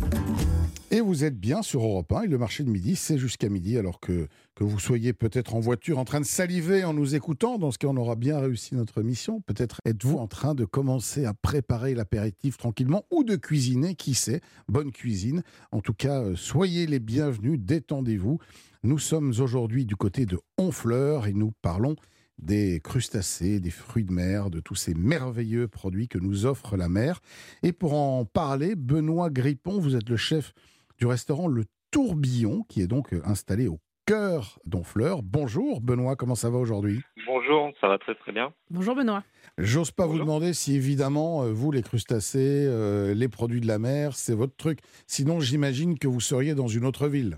Et 0.92 1.02
vous 1.02 1.24
êtes 1.24 1.40
bien 1.40 1.62
sur 1.62 1.84
Europe 1.84 2.12
1 2.12 2.24
et 2.24 2.28
le 2.28 2.40
marché 2.40 2.64
de 2.64 2.70
midi, 2.70 2.96
c'est 2.96 3.20
jusqu'à 3.20 3.48
midi, 3.48 3.78
alors 3.78 4.00
que, 4.00 4.28
que 4.56 4.64
vous 4.64 4.80
soyez 4.80 5.14
peut-être 5.14 5.54
en 5.54 5.60
voiture 5.60 6.00
en 6.00 6.06
train 6.06 6.20
de 6.20 6.26
saliver 6.26 6.84
en 6.84 6.96
nous 6.96 7.14
écoutant. 7.14 7.60
Dans 7.60 7.70
ce 7.70 7.78
cas, 7.78 7.90
on 7.90 7.98
aura 7.98 8.16
bien 8.16 8.40
réussi 8.40 8.74
notre 8.74 9.04
mission. 9.04 9.40
Peut-être 9.42 9.82
êtes-vous 9.86 10.18
en 10.18 10.26
train 10.26 10.56
de 10.56 10.66
commencer 10.66 11.26
à 11.26 11.36
préparer 11.36 11.94
l'apéritif 11.94 12.58
tranquillement 12.58 13.06
ou 13.12 13.24
de 13.24 13.36
cuisiner, 13.36 13.94
qui 13.94 14.16
sait, 14.16 14.42
bonne 14.68 14.92
cuisine. 14.92 15.44
En 15.72 15.82
tout 15.82 15.94
cas, 15.94 16.24
euh, 16.24 16.36
soyez 16.36 16.88
les 16.88 17.00
bienvenus, 17.00 17.60
détendez-vous. 17.60 18.40
Nous 18.82 18.98
sommes 18.98 19.30
aujourd'hui 19.40 19.86
du 19.86 19.96
côté 19.96 20.26
de 20.26 20.40
Honfleur 20.58 21.28
et 21.28 21.34
nous 21.34 21.52
parlons 21.62 21.98
des 22.40 22.80
crustacés, 22.84 23.60
des 23.60 23.70
fruits 23.70 24.06
de 24.06 24.14
mer, 24.14 24.50
de 24.50 24.60
tous 24.60 24.76
ces 24.76 24.96
merveilleux 24.96 25.68
produits 25.68 26.08
que 26.08 26.18
nous 26.18 26.48
offre 26.48 26.78
la 26.78 26.90
mer. 26.90 27.22
Et 27.62 27.74
pour 27.74 27.94
en 27.94 28.26
parler, 28.26 28.76
Benoît 28.76 29.30
Grippon, 29.30 29.80
vous 29.80 29.96
êtes 29.96 30.10
le 30.10 30.18
chef 30.18 30.54
du 31.00 31.06
restaurant 31.06 31.48
Le 31.48 31.64
Tourbillon, 31.92 32.64
qui 32.70 32.82
est 32.82 32.88
donc 32.88 33.14
installé 33.26 33.68
au 33.68 33.80
cœur 34.06 34.60
d'Honfleur. 34.66 35.22
Bonjour 35.24 35.82
Benoît, 35.82 36.16
comment 36.16 36.36
ça 36.36 36.50
va 36.50 36.58
aujourd'hui? 36.58 37.02
Bonjour, 37.26 37.72
ça 37.80 37.88
va 37.88 37.98
très 37.98 38.16
très 38.16 38.32
bien. 38.32 38.54
Bonjour 38.70 38.96
Benoît. 38.96 39.24
J'ose 39.58 39.92
pas 39.92 40.06
vous 40.06 40.20
demander 40.20 40.54
si 40.54 40.76
évidemment, 40.76 41.44
euh, 41.44 41.52
vous 41.52 41.72
les 41.72 41.82
crustacés, 41.82 42.66
euh, 42.68 43.14
les 43.14 43.30
produits 43.30 43.62
de 43.62 43.68
la 43.68 43.80
mer, 43.80 44.14
c'est 44.14 44.36
votre 44.36 44.56
truc. 44.56 44.80
Sinon, 45.08 45.40
j'imagine 45.40 45.98
que 45.98 46.08
vous 46.08 46.20
seriez 46.20 46.54
dans 46.54 46.68
une 46.68 46.86
autre 46.86 47.08
ville. 47.08 47.38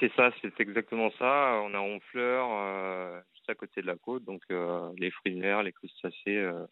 C'est 0.00 0.12
ça, 0.14 0.30
c'est 0.42 0.60
exactement 0.60 1.10
ça. 1.18 1.60
On 1.64 1.72
a 1.72 1.78
Honfleur, 1.78 2.46
euh, 2.50 3.20
à 3.48 3.54
côté 3.54 3.80
de 3.80 3.86
la 3.86 3.96
côte. 3.96 4.24
Donc 4.24 4.42
euh, 4.50 4.90
les 4.98 5.10
fruits 5.10 5.34
de 5.34 5.40
mer, 5.40 5.62
les 5.62 5.72
crustacés, 5.72 6.36
euh, 6.36 6.66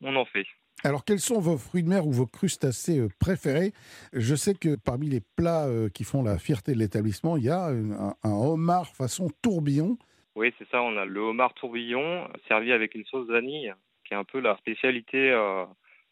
on 0.00 0.16
en 0.16 0.24
fait. 0.24 0.46
Alors, 0.84 1.04
quels 1.04 1.20
sont 1.20 1.40
vos 1.40 1.58
fruits 1.58 1.82
de 1.82 1.88
mer 1.88 2.06
ou 2.06 2.12
vos 2.12 2.26
crustacés 2.26 3.00
euh, 3.00 3.08
préférés? 3.18 3.72
Je 4.12 4.34
sais 4.34 4.54
que 4.54 4.76
parmi 4.76 5.08
les 5.08 5.20
plats 5.20 5.68
qui 5.92 6.04
font 6.04 6.22
la 6.22 6.38
fierté 6.38 6.72
de 6.72 6.78
l'établissement, 6.78 7.36
il 7.36 7.44
y 7.44 7.50
a 7.50 7.66
un, 7.66 8.14
homard 8.24 8.94
façon 8.94 9.28
tourbillon. 9.42 9.98
Oui, 10.36 10.54
c'est 10.58 10.68
ça. 10.70 10.80
On 10.82 10.96
a 10.96 11.04
le 11.04 11.20
homard 11.20 11.54
tourbillon 11.54 12.28
servi 12.46 12.72
avec 12.72 12.94
une 12.94 13.04
sauce 13.06 13.28
vanille, 13.28 13.74
qui 14.04 14.14
est 14.14 14.16
un 14.16 14.24
peu 14.24 14.38
la 14.38 14.56
spécialité 14.58 15.34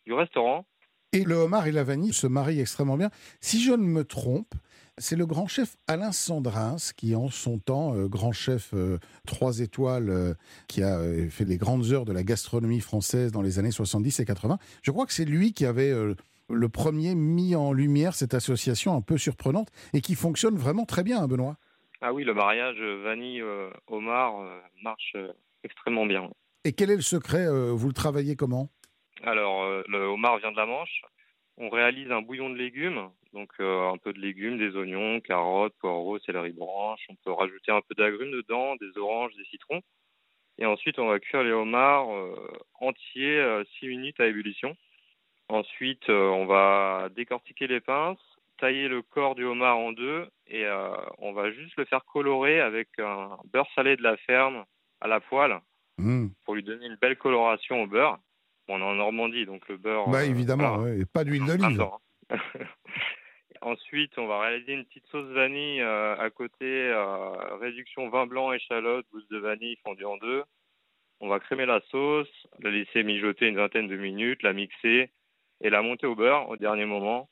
du 0.05 0.13
restaurant. 0.13 0.67
Et 1.13 1.25
le 1.25 1.35
homard 1.35 1.67
et 1.67 1.73
la 1.73 1.85
vanille 1.85 2.13
se 2.13 2.27
marient 2.27 2.61
extrêmement 2.61 2.97
bien. 2.97 3.11
Si 3.41 3.63
je 3.63 3.73
ne 3.73 3.77
me 3.77 4.05
trompe, 4.05 4.53
c'est 4.99 5.17
le 5.17 5.27
grand 5.27 5.47
chef 5.47 5.77
Alain 5.87 6.13
Sandrins 6.13 6.77
qui, 6.97 7.15
en 7.15 7.29
son 7.29 7.59
temps, 7.59 7.95
euh, 7.95 8.09
grand 8.09 8.33
chef 8.33 8.71
euh, 8.73 8.99
trois 9.27 9.61
étoiles, 9.61 10.09
euh, 10.09 10.35
qui 10.69 10.83
a 10.83 10.99
fait 11.31 11.45
les 11.45 11.59
grandes 11.59 11.93
heures 11.93 12.05
de 12.05 12.13
la 12.13 12.23
gastronomie 12.23 12.81
française 12.81 13.33
dans 13.33 13.43
les 13.43 13.59
années 13.59 13.71
70 13.71 14.21
et 14.21 14.25
80. 14.25 14.59
Je 14.83 14.91
crois 14.91 15.07
que 15.07 15.13
c'est 15.13 15.25
lui 15.25 15.53
qui 15.53 15.67
avait 15.67 15.93
le 16.49 16.69
premier 16.69 17.15
mis 17.15 17.55
en 17.55 17.73
lumière 17.73 18.15
cette 18.15 18.35
association 18.35 18.95
un 18.95 19.03
peu 19.03 19.19
surprenante 19.19 19.69
et 19.93 20.01
qui 20.01 20.15
fonctionne 20.15 20.57
vraiment 20.57 20.85
très 20.85 21.03
bien, 21.03 21.23
hein, 21.23 21.29
Benoît? 21.29 21.57
Ah 22.01 22.13
oui, 22.13 22.25
le 22.25 22.35
mariage 22.35 22.77
vanille-homard 23.05 24.45
marche 24.83 25.17
extrêmement 25.65 26.07
bien. 26.07 26.31
Et 26.65 26.73
quel 26.73 26.91
est 26.91 26.97
le 26.97 27.03
secret 27.03 27.47
Vous 27.73 27.89
le 27.89 27.95
travaillez 27.95 28.37
comment? 28.37 28.69
Alors, 29.23 29.65
le 29.89 29.99
homard 30.07 30.39
vient 30.39 30.53
de 30.53 30.57
la 30.57 30.67
Manche. 30.67 31.03
On 31.59 31.71
réalise 31.71 32.11
un 32.11 32.21
bouillon 32.21 32.51
de 32.51 32.55
légumes, 32.55 33.09
donc 33.37 33.51
euh, 33.61 33.91
un 33.93 33.99
peu 33.99 34.15
de 34.15 34.19
légumes, 34.19 34.57
des 34.57 34.75
oignons, 34.77 35.21
carottes, 35.21 35.75
poireaux, 35.79 36.19
céleri 36.21 36.53
branche. 36.53 37.05
On 37.11 37.17
peut 37.17 37.33
rajouter 37.33 37.71
un 37.71 37.83
peu 37.83 37.95
d'agrumes 37.95 38.31
dedans, 38.31 38.77
des 38.77 38.97
oranges, 38.99 39.35
des 39.37 39.45
citrons. 39.45 39.83
Et 40.59 40.65
ensuite, 40.65 40.99
on 40.99 41.07
va 41.07 41.21
cuire 41.21 41.43
les 41.43 41.53
homards 41.53 42.11
euh, 42.11 42.35
entiers 42.81 43.39
6 43.79 43.87
euh, 43.87 43.89
minutes 43.89 44.19
à 44.21 44.27
ébullition. 44.27 44.75
Ensuite, 45.49 46.09
on 46.09 46.47
va 46.47 47.09
décortiquer 47.15 47.67
les 47.69 47.81
pinces, 47.81 48.19
tailler 48.59 48.89
le 48.89 49.03
corps 49.03 49.35
du 49.35 49.45
homard 49.45 49.77
en 49.77 49.93
deux 49.93 50.27
et 50.49 50.65
on 51.19 51.33
va 51.33 51.53
juste 51.53 51.77
le 51.77 51.85
faire 51.85 52.05
colorer 52.05 52.61
avec 52.61 52.89
un 52.99 53.37
beurre 53.53 53.69
salé 53.77 53.97
de 53.97 54.03
la 54.03 54.17
ferme 54.17 54.65
à 55.01 55.07
la 55.07 55.21
poêle 55.21 55.61
mmh. 55.99 56.29
pour 56.45 56.57
lui 56.57 56.65
donner 56.65 56.87
une 56.87 56.97
belle 56.97 57.17
coloration 57.17 57.81
au 57.81 57.87
beurre 57.87 58.19
on 58.69 58.81
est 58.81 58.85
en 58.85 58.95
Normandie, 58.95 59.47
donc 59.47 59.69
le 59.69 59.77
beurre. 59.77 60.09
Bah, 60.09 60.25
évidemment, 60.25 60.85
pas 61.13 61.25
d'huile 61.25 61.45
d'olive. 61.47 61.85
Ensuite, 63.67 64.17
on 64.17 64.29
va 64.29 64.43
réaliser 64.43 64.75
une 64.75 64.85
petite 64.85 65.09
sauce 65.09 65.27
vanille 65.33 65.81
euh, 65.81 66.15
à 66.19 66.31
côté, 66.31 66.65
euh, 66.65 67.57
réduction 67.57 68.09
vin 68.11 68.25
blanc, 68.25 68.53
échalote, 68.53 69.05
gousse 69.11 69.27
de 69.27 69.39
vanille 69.39 69.77
fondue 69.83 70.05
en 70.05 70.17
deux. 70.19 70.45
On 71.19 71.27
va 71.27 71.41
crémer 71.41 71.67
la 71.67 71.81
sauce, 71.91 72.31
la 72.61 72.71
laisser 72.71 73.03
mijoter 73.03 73.49
une 73.49 73.57
vingtaine 73.57 73.89
de 73.89 73.97
minutes, 73.97 74.45
la 74.45 74.53
mixer 74.53 75.11
et 75.61 75.69
la 75.69 75.83
monter 75.83 76.07
au 76.07 76.15
beurre 76.15 76.49
au 76.49 76.57
dernier 76.57 76.85
moment. 76.85 77.29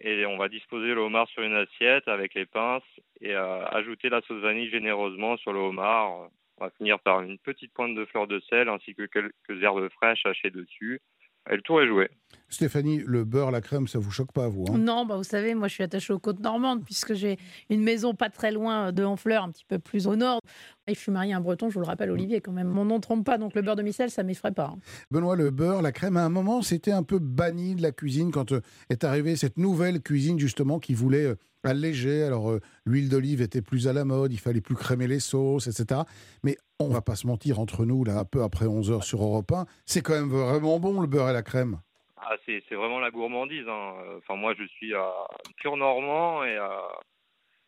Et 0.00 0.26
on 0.26 0.36
va 0.36 0.50
disposer 0.50 0.88
le 0.88 1.00
homard 1.00 1.26
sur 1.28 1.42
une 1.42 1.54
assiette 1.56 2.06
avec 2.08 2.34
les 2.34 2.44
pinces 2.44 2.82
et 3.22 3.34
euh, 3.34 3.64
ajouter 3.68 4.10
la 4.10 4.20
sauce 4.20 4.42
vanille 4.42 4.68
généreusement 4.68 5.38
sur 5.38 5.54
le 5.54 5.60
homard 5.60 6.28
on 6.58 6.64
va 6.64 6.70
finir 6.72 7.00
par 7.00 7.22
une 7.22 7.38
petite 7.38 7.72
pointe 7.72 7.94
de 7.94 8.04
fleur 8.04 8.26
de 8.26 8.38
sel 8.50 8.68
ainsi 8.68 8.94
que 8.94 9.06
quelques 9.06 9.62
herbes 9.62 9.88
fraîches 9.92 10.26
hachées 10.26 10.50
dessus. 10.50 11.00
Et 11.48 11.56
le 11.56 11.62
tour 11.62 11.80
est 11.80 11.86
joué. 11.86 12.10
Stéphanie, 12.50 13.02
le 13.04 13.24
beurre, 13.24 13.50
la 13.50 13.60
crème, 13.60 13.86
ça 13.86 13.98
vous 13.98 14.10
choque 14.10 14.32
pas, 14.32 14.48
vous 14.48 14.64
hein? 14.70 14.78
Non, 14.78 15.04
bah 15.04 15.16
vous 15.16 15.24
savez, 15.24 15.54
moi 15.54 15.68
je 15.68 15.74
suis 15.74 15.82
attachée 15.82 16.14
aux 16.14 16.18
côtes 16.18 16.40
normandes 16.40 16.82
puisque 16.82 17.12
j'ai 17.12 17.36
une 17.68 17.82
maison 17.82 18.14
pas 18.14 18.30
très 18.30 18.50
loin 18.52 18.90
de 18.90 19.04
Honfleur, 19.04 19.44
un 19.44 19.50
petit 19.50 19.66
peu 19.66 19.78
plus 19.78 20.06
au 20.06 20.16
nord. 20.16 20.40
Et 20.86 20.94
je 20.94 20.98
suis 20.98 21.12
mariée 21.12 21.34
à 21.34 21.36
un 21.36 21.40
breton, 21.42 21.68
je 21.68 21.74
vous 21.74 21.80
le 21.80 21.86
rappelle, 21.86 22.10
Olivier, 22.10 22.40
quand 22.40 22.52
même. 22.52 22.68
Mon 22.68 22.86
nom 22.86 22.96
ne 22.96 23.00
trompe 23.00 23.26
pas, 23.26 23.36
donc 23.36 23.54
le 23.54 23.60
beurre 23.60 23.76
de 23.76 23.82
micelle, 23.82 24.10
ça 24.10 24.22
m'effraie 24.22 24.52
pas. 24.52 24.72
hein. 24.74 24.78
Benoît, 25.10 25.36
le 25.36 25.50
beurre, 25.50 25.82
la 25.82 25.92
crème, 25.92 26.16
à 26.16 26.24
un 26.24 26.30
moment, 26.30 26.62
c'était 26.62 26.92
un 26.92 27.02
peu 27.02 27.18
banni 27.18 27.74
de 27.74 27.82
la 27.82 27.92
cuisine 27.92 28.30
quand 28.30 28.52
euh, 28.52 28.62
est 28.88 29.04
arrivée 29.04 29.36
cette 29.36 29.58
nouvelle 29.58 30.00
cuisine, 30.00 30.38
justement, 30.38 30.78
qui 30.78 30.94
voulait 30.94 31.26
euh, 31.26 31.36
alléger. 31.64 32.22
Alors, 32.22 32.50
euh, 32.50 32.60
l'huile 32.86 33.10
d'olive 33.10 33.42
était 33.42 33.60
plus 33.60 33.88
à 33.88 33.92
la 33.92 34.06
mode, 34.06 34.32
il 34.32 34.40
fallait 34.40 34.62
plus 34.62 34.74
crémer 34.74 35.06
les 35.06 35.20
sauces, 35.20 35.66
etc. 35.66 36.00
Mais 36.42 36.56
on 36.80 36.88
va 36.88 37.02
pas 37.02 37.16
se 37.16 37.26
mentir, 37.26 37.60
entre 37.60 37.84
nous, 37.84 38.04
là, 38.04 38.20
un 38.20 38.24
peu 38.24 38.42
après 38.42 38.64
11h 38.64 39.02
sur 39.02 39.22
Europe 39.22 39.52
1, 39.52 39.66
c'est 39.84 40.00
quand 40.00 40.14
même 40.14 40.30
vraiment 40.30 40.80
bon, 40.80 41.02
le 41.02 41.06
beurre 41.06 41.28
et 41.28 41.34
la 41.34 41.42
crème. 41.42 41.78
Ah, 42.20 42.36
c'est 42.46 42.62
c'est 42.68 42.74
vraiment 42.74 43.00
la 43.00 43.10
gourmandise. 43.10 43.68
hein. 43.68 43.94
Enfin, 44.18 44.36
moi, 44.36 44.54
je 44.58 44.64
suis 44.64 44.94
à 44.94 45.10
pur 45.58 45.76
normand 45.76 46.44
et 46.44 46.56
euh, 46.56 46.68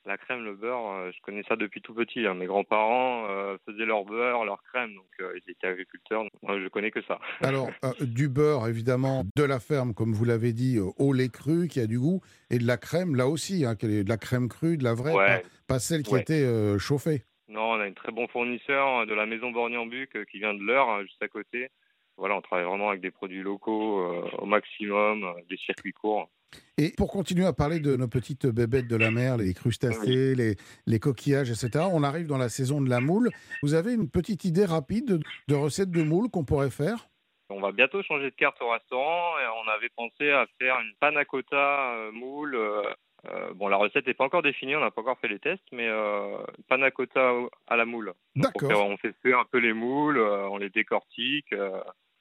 la 0.07 0.17
crème, 0.19 0.45
le 0.45 0.55
beurre, 0.55 0.91
euh, 0.93 1.11
je 1.15 1.21
connais 1.23 1.43
ça 1.45 1.57
depuis 1.57 1.81
tout 1.83 1.95
petit. 1.95 2.27
hein. 2.27 2.35
Mes 2.35 2.47
grands-parents 2.47 3.27
euh, 3.29 3.57
faisaient 3.67 3.85
leur 3.85 4.05
beurre, 4.05 4.45
leur 4.45 4.63
crème, 4.65 4.95
donc 4.95 5.09
euh, 5.21 5.39
ils 5.47 5.51
étaient 5.51 5.67
agriculteurs. 5.67 6.23
donc 6.23 6.33
moi, 6.43 6.59
je 6.61 6.69
connais 6.69 6.91
que 6.91 7.03
ça. 7.03 7.19
Alors, 7.43 7.69
euh, 7.85 7.93
du 8.01 8.29
beurre, 8.29 8.67
évidemment, 8.67 9.25
de 9.37 9.45
la 9.45 9.61
ferme, 9.61 9.95
comme 9.95 10.13
vous 10.13 10.25
l'avez 10.25 10.53
dit, 10.53 10.79
euh, 10.79 10.91
au 10.99 11.13
lait 11.13 11.29
cru, 11.29 11.69
qui 11.69 11.81
a 11.81 11.87
du 11.87 11.99
goût, 11.99 12.21
et 12.51 12.59
de 12.59 12.67
la 12.67 12.77
crème, 12.77 13.15
là 13.15 13.29
aussi, 13.29 13.65
hein, 13.65 13.75
de 13.81 14.09
la 14.09 14.17
crème 14.17 14.49
crue, 14.49 14.77
de 14.79 14.85
la 14.85 14.95
vraie, 14.95 15.15
Ouais. 15.15 15.43
pas, 15.43 15.49
pas 15.69 15.79
celle 15.79 16.03
qui 16.03 16.15
Ouais. 16.15 16.21
était 16.21 16.45
euh, 16.45 16.79
chauffée. 16.79 17.25
Non, 17.49 17.73
on 17.73 17.81
a 17.81 17.85
un 17.85 17.93
très 17.93 18.13
bon 18.13 18.27
fournisseur 18.29 19.07
de 19.07 19.15
la 19.15 19.27
maison 19.27 19.53
euh, 19.53 20.25
qui 20.31 20.39
vient 20.39 20.55
de 20.55 20.63
l'heure, 20.63 21.03
juste 21.03 21.23
à 21.23 21.29
côté. 21.29 21.69
Voilà, 22.21 22.37
on 22.37 22.43
travaille 22.43 22.67
vraiment 22.67 22.91
avec 22.91 23.01
des 23.01 23.11
produits 23.11 23.43
locaux 23.43 24.01
euh, 24.01 24.23
au 24.39 24.45
maximum, 24.47 25.25
euh, 25.25 25.33
des 25.49 25.57
circuits 25.57 25.93
courts. 25.95 26.29
Et 26.77 26.93
pour 26.97 27.11
continuer 27.11 27.47
à 27.47 27.53
parler 27.55 27.81
de 27.81 27.97
nos 27.97 28.09
petites 28.09 28.47
bébêtes 28.47 28.89
de 28.89 28.97
la 28.97 29.11
mer, 29.11 29.37
les 29.39 29.55
crustacés, 29.55 30.35
les, 30.35 30.57
les 30.87 30.99
coquillages, 30.99 31.49
etc., 31.51 31.87
on 31.91 32.03
arrive 32.03 32.27
dans 32.27 32.37
la 32.39 32.49
saison 32.51 32.81
de 32.83 32.91
la 32.91 33.01
moule. 33.01 33.31
Vous 33.63 33.73
avez 33.75 33.95
une 33.95 34.11
petite 34.11 34.45
idée 34.45 34.65
rapide 34.67 35.21
de, 35.49 35.55
recette 35.55 35.91
de 35.91 36.03
moule 36.03 36.29
qu'on 36.29 36.45
pourrait 36.45 36.71
faire? 36.71 37.09
On 37.49 37.61
va 37.61 37.73
bientôt 37.73 38.03
changer 38.03 38.31
de 38.31 38.37
carte 38.37 38.61
au 38.63 38.71
restaurant 38.71 39.39
et 39.39 39.47
on 39.65 39.71
avait 39.71 39.89
pensé 39.97 40.31
à 40.31 40.47
faire 40.59 40.79
une 40.81 40.93
panna 41.01 41.25
cotta 41.25 41.95
euh, 41.95 42.13
moule. 42.13 42.55
euh, 42.57 42.83
bon, 43.55 43.69
la 43.69 43.77
recette 43.77 44.07
n'est 44.07 44.15
pas 44.15 44.25
encore 44.25 44.43
définie, 44.43 44.77
on 44.77 44.81
n'a 44.81 44.91
pas 44.91 45.01
encore 45.03 45.19
fait 45.21 45.29
les 45.29 45.39
tests, 45.41 45.63
mais 45.73 45.89
euh, 45.89 46.37
panna 46.69 46.91
cotta 46.91 47.33
au- 47.35 47.51
à 47.69 47.77
la 47.77 47.85
moule. 47.87 48.13
D'accord. 48.37 48.87
on 48.87 48.97
fait 48.99 49.15
cuire 49.23 49.39
un 49.39 49.45
peu 49.51 49.59
les 49.59 49.73
moules, 49.73 50.19
on 50.19 50.59
les 50.59 50.71
décortique. 50.71 51.55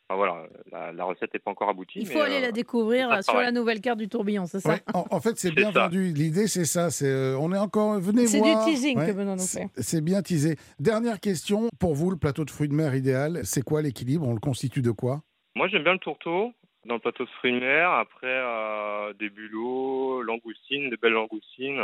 Enfin, 0.09 0.15
voilà, 0.17 0.43
la, 0.71 0.91
la 0.91 1.03
recette 1.05 1.33
n'est 1.33 1.39
pas 1.39 1.51
encore 1.51 1.69
aboutie. 1.69 1.99
Il 2.01 2.07
mais, 2.07 2.13
faut 2.13 2.19
aller 2.21 2.37
euh, 2.37 2.41
la 2.41 2.51
découvrir 2.51 3.09
euh, 3.11 3.15
sur 3.17 3.25
travaille. 3.25 3.45
la 3.45 3.51
nouvelle 3.51 3.79
carte 3.79 3.99
du 3.99 4.09
tourbillon, 4.09 4.45
c'est 4.47 4.59
ça 4.59 4.69
Ouais, 4.71 4.81
en, 4.93 5.05
en 5.11 5.21
fait, 5.21 5.37
c'est 5.37 5.49
C'est 5.49 5.53
bien 5.55 5.71
ça. 5.71 5.83
vendu. 5.83 6.11
L'idée, 6.13 6.47
c'est 6.47 6.65
ça. 6.65 6.89
C'est, 6.89 7.07
euh, 7.09 7.37
on 7.39 7.53
est 7.53 7.57
encore. 7.57 7.99
Venez 7.99 8.27
C'est 8.27 8.39
voir. 8.39 8.65
du 8.65 8.71
teasing 8.71 8.97
Ouais, 8.97 9.07
que 9.07 9.11
Benoît 9.13 9.35
nous 9.35 9.41
c'est- 9.41 9.61
fait. 9.61 9.81
C'est 9.81 10.01
bien 10.03 10.21
teasé. 10.21 10.57
Dernière 10.79 11.19
question. 11.19 11.69
Pour 11.79 11.93
vous, 11.95 12.09
le 12.11 12.17
plateau 12.17 12.43
de 12.43 12.49
fruits 12.51 12.67
de 12.69 12.73
mer 12.73 12.95
idéal, 12.95 13.41
c'est 13.43 13.61
quoi 13.63 13.81
l'équilibre? 13.81 14.27
On 14.27 14.33
le 14.33 14.39
constitue 14.39 14.81
de 14.81 14.91
quoi? 14.91 15.21
Moi, 15.55 15.67
j'aime 15.67 15.83
bien 15.83 15.93
le 15.93 15.99
tourteau 15.99 16.51
dans 16.85 16.95
le 16.95 16.99
plateau 16.99 17.25
de 17.25 17.29
fruits 17.39 17.53
de 17.53 17.59
mer. 17.59 17.89
Après, 17.91 18.27
euh, 18.27 19.13
des 19.19 19.29
bulots, 19.29 20.21
langoustines, 20.23 20.89
des 20.89 20.97
belles 20.97 21.13
langoustines, 21.13 21.81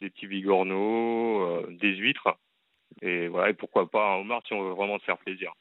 des 0.00 0.10
petits 0.10 0.26
bigorneaux, 0.26 1.40
euh, 1.42 1.76
des 1.80 1.94
huîtres. 1.96 2.36
Et 3.02 3.28
voilà, 3.28 3.50
et 3.50 3.54
pourquoi 3.54 3.90
pas 3.90 4.14
un 4.14 4.20
homard 4.20 4.42
si 4.46 4.54
on 4.54 4.62
veut 4.62 4.74
vraiment 4.74 4.98
se 4.98 5.04
faire 5.04 5.18
plaisir. 5.18 5.52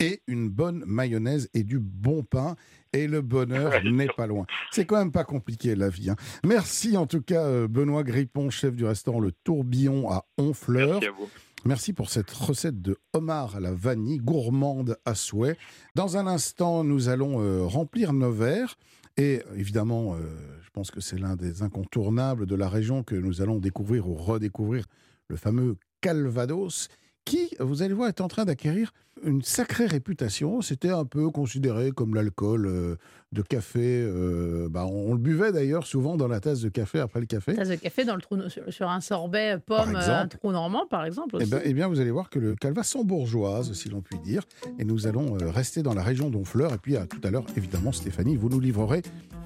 Et 0.00 0.22
une 0.26 0.48
bonne 0.48 0.84
mayonnaise 0.86 1.48
et 1.54 1.64
du 1.64 1.78
bon 1.78 2.22
pain. 2.22 2.56
Et 2.92 3.06
le 3.06 3.20
bonheur 3.20 3.72
n'est 3.84 4.08
pas 4.08 4.26
loin. 4.26 4.46
C'est 4.70 4.86
quand 4.86 4.96
même 4.96 5.12
pas 5.12 5.24
compliqué 5.24 5.74
la 5.74 5.88
vie. 5.88 6.10
hein. 6.10 6.16
Merci 6.44 6.96
en 6.96 7.06
tout 7.06 7.20
cas 7.20 7.44
euh, 7.44 7.68
Benoît 7.68 8.02
Grippon, 8.04 8.50
chef 8.50 8.74
du 8.74 8.84
restaurant 8.84 9.20
Le 9.20 9.32
Tourbillon 9.32 10.10
à 10.10 10.24
Honfleur. 10.38 11.00
Merci 11.00 11.06
à 11.06 11.10
vous. 11.10 11.28
Merci 11.64 11.92
pour 11.92 12.10
cette 12.10 12.30
recette 12.30 12.80
de 12.80 12.96
homard 13.12 13.56
à 13.56 13.60
la 13.60 13.72
vanille, 13.72 14.18
gourmande 14.18 14.98
à 15.04 15.14
souhait. 15.16 15.56
Dans 15.96 16.16
un 16.16 16.26
instant, 16.28 16.84
nous 16.84 17.08
allons 17.08 17.40
euh, 17.42 17.64
remplir 17.64 18.12
nos 18.12 18.30
verres. 18.30 18.76
Et 19.16 19.42
évidemment, 19.56 20.14
euh, 20.14 20.18
je 20.62 20.70
pense 20.70 20.90
que 20.90 21.00
c'est 21.00 21.18
l'un 21.18 21.34
des 21.36 21.62
incontournables 21.62 22.46
de 22.46 22.54
la 22.54 22.68
région 22.68 23.02
que 23.02 23.14
nous 23.16 23.42
allons 23.42 23.58
découvrir 23.58 24.08
ou 24.08 24.14
redécouvrir, 24.14 24.84
le 25.28 25.36
fameux 25.36 25.76
Calvados, 26.02 26.88
qui, 27.24 27.50
vous 27.58 27.82
allez 27.82 27.94
voir, 27.94 28.08
est 28.08 28.20
en 28.20 28.28
train 28.28 28.44
d'acquérir 28.44 28.92
une 29.24 29.42
sacrée 29.42 29.86
réputation. 29.86 30.60
C'était 30.60 30.90
un 30.90 31.04
peu 31.04 31.30
considéré 31.30 31.90
comme 31.90 32.14
l'alcool 32.14 32.66
euh, 32.66 32.96
de 33.32 33.42
café. 33.42 34.02
euh, 34.04 34.68
bah, 34.70 34.86
on, 34.86 35.10
on 35.10 35.12
le 35.12 35.18
buvait 35.18 35.52
d'ailleurs 35.52 35.86
souvent 35.86 36.16
dans 36.16 36.28
la 36.28 36.40
tasse 36.40 36.60
de 36.60 36.68
café 36.68 37.00
après 37.00 37.20
le 37.20 37.26
café. 37.26 37.54
Tasse 37.54 37.68
de 37.68 37.74
café 37.76 38.04
dans 38.04 38.14
le 38.14 38.20
trou, 38.20 38.36
sur, 38.68 38.88
un 38.88 39.00
sorbet 39.00 39.58
pomme, 39.64 39.94
euh, 39.94 39.96
un 39.96 40.00
exemple. 40.00 40.36
trou 40.38 40.52
normand, 40.52 40.86
par 40.86 41.04
exemple. 41.04 41.36
Eh 41.40 41.46
bien, 41.46 41.60
eh 41.64 41.74
bien, 41.74 41.88
vous 41.88 42.00
allez 42.00 42.10
voir 42.10 42.30
que 42.30 42.38
le 42.38 42.54
calva 42.54 42.82
sent 42.82 43.04
bourgeoise, 43.04 43.72
si 43.72 43.88
l'on 43.88 44.00
peut 44.02 44.18
dire. 44.24 44.42
Et 44.78 44.84
nous 44.84 45.06
allons 45.06 45.34
rester 45.40 45.82
dans 45.82 45.94
la 45.94 46.02
région 46.02 46.30
d'Honfleur. 46.30 46.72
Et 46.72 46.78
puis, 46.78 46.96
à 46.96 47.06
tout 47.06 47.20
à 47.24 47.30
l'heure, 47.30 47.46
évidemment, 47.56 47.92
Stéphanie, 47.92 48.36
vous 48.36 48.48
nous 48.48 48.60
livrerez 48.60 49.02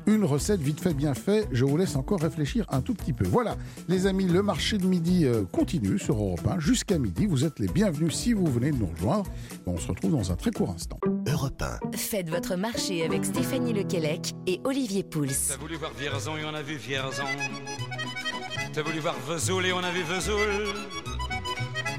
une 0.06 0.24
recette 0.24 0.60
vite 0.60 0.80
fait, 0.80 0.94
bien 0.94 1.14
fait. 1.14 1.46
Je 1.52 1.64
vous 1.64 1.76
laisse 1.76 1.94
encore 1.94 2.20
réfléchir 2.20 2.64
un 2.70 2.80
tout 2.80 2.94
petit 2.94 3.12
peu. 3.12 3.26
Voilà, 3.26 3.56
les 3.88 4.06
amis, 4.06 4.24
le 4.26 4.42
marché 4.42 4.78
de 4.78 4.86
midi 4.86 5.26
continue 5.52 5.98
sur 5.98 6.16
Europe 6.16 6.40
1 6.48 6.58
jusqu'à 6.58 6.98
midi. 6.98 7.26
Vous 7.26 7.44
êtes 7.44 7.58
les 7.58 7.68
bienvenus 7.68 8.14
si 8.14 8.32
vous 8.32 8.46
venez 8.46 8.72
de 8.72 8.76
nous 8.78 8.86
rejoindre. 8.86 9.26
On 9.66 9.76
se 9.76 9.88
retrouve 9.88 10.12
dans 10.12 10.32
un 10.32 10.36
très 10.36 10.50
court 10.50 10.70
instant. 10.70 10.98
Europe 11.28 11.62
1. 11.62 11.96
Faites 11.96 12.28
votre 12.28 12.56
marché 12.56 13.04
avec 13.04 13.24
Stéphanie 13.24 13.72
Lequelec 13.72 14.32
et 14.46 14.60
Olivier 14.64 15.02
Pouls. 15.04 15.26
T'as 15.48 15.56
voulu 15.56 15.76
voir 15.76 15.92
Vierzon 15.98 16.36
et 16.36 16.44
on 16.44 16.54
a 16.54 16.62
vu 16.62 16.76
Vierzon. 16.76 17.22
T'as 18.72 18.82
voulu 18.82 18.98
voir 18.98 19.14
Vesoul 19.28 19.66
et 19.66 19.72
on 19.72 19.78
a 19.78 19.90
vu 19.90 20.02
Vesoul. 20.02 20.74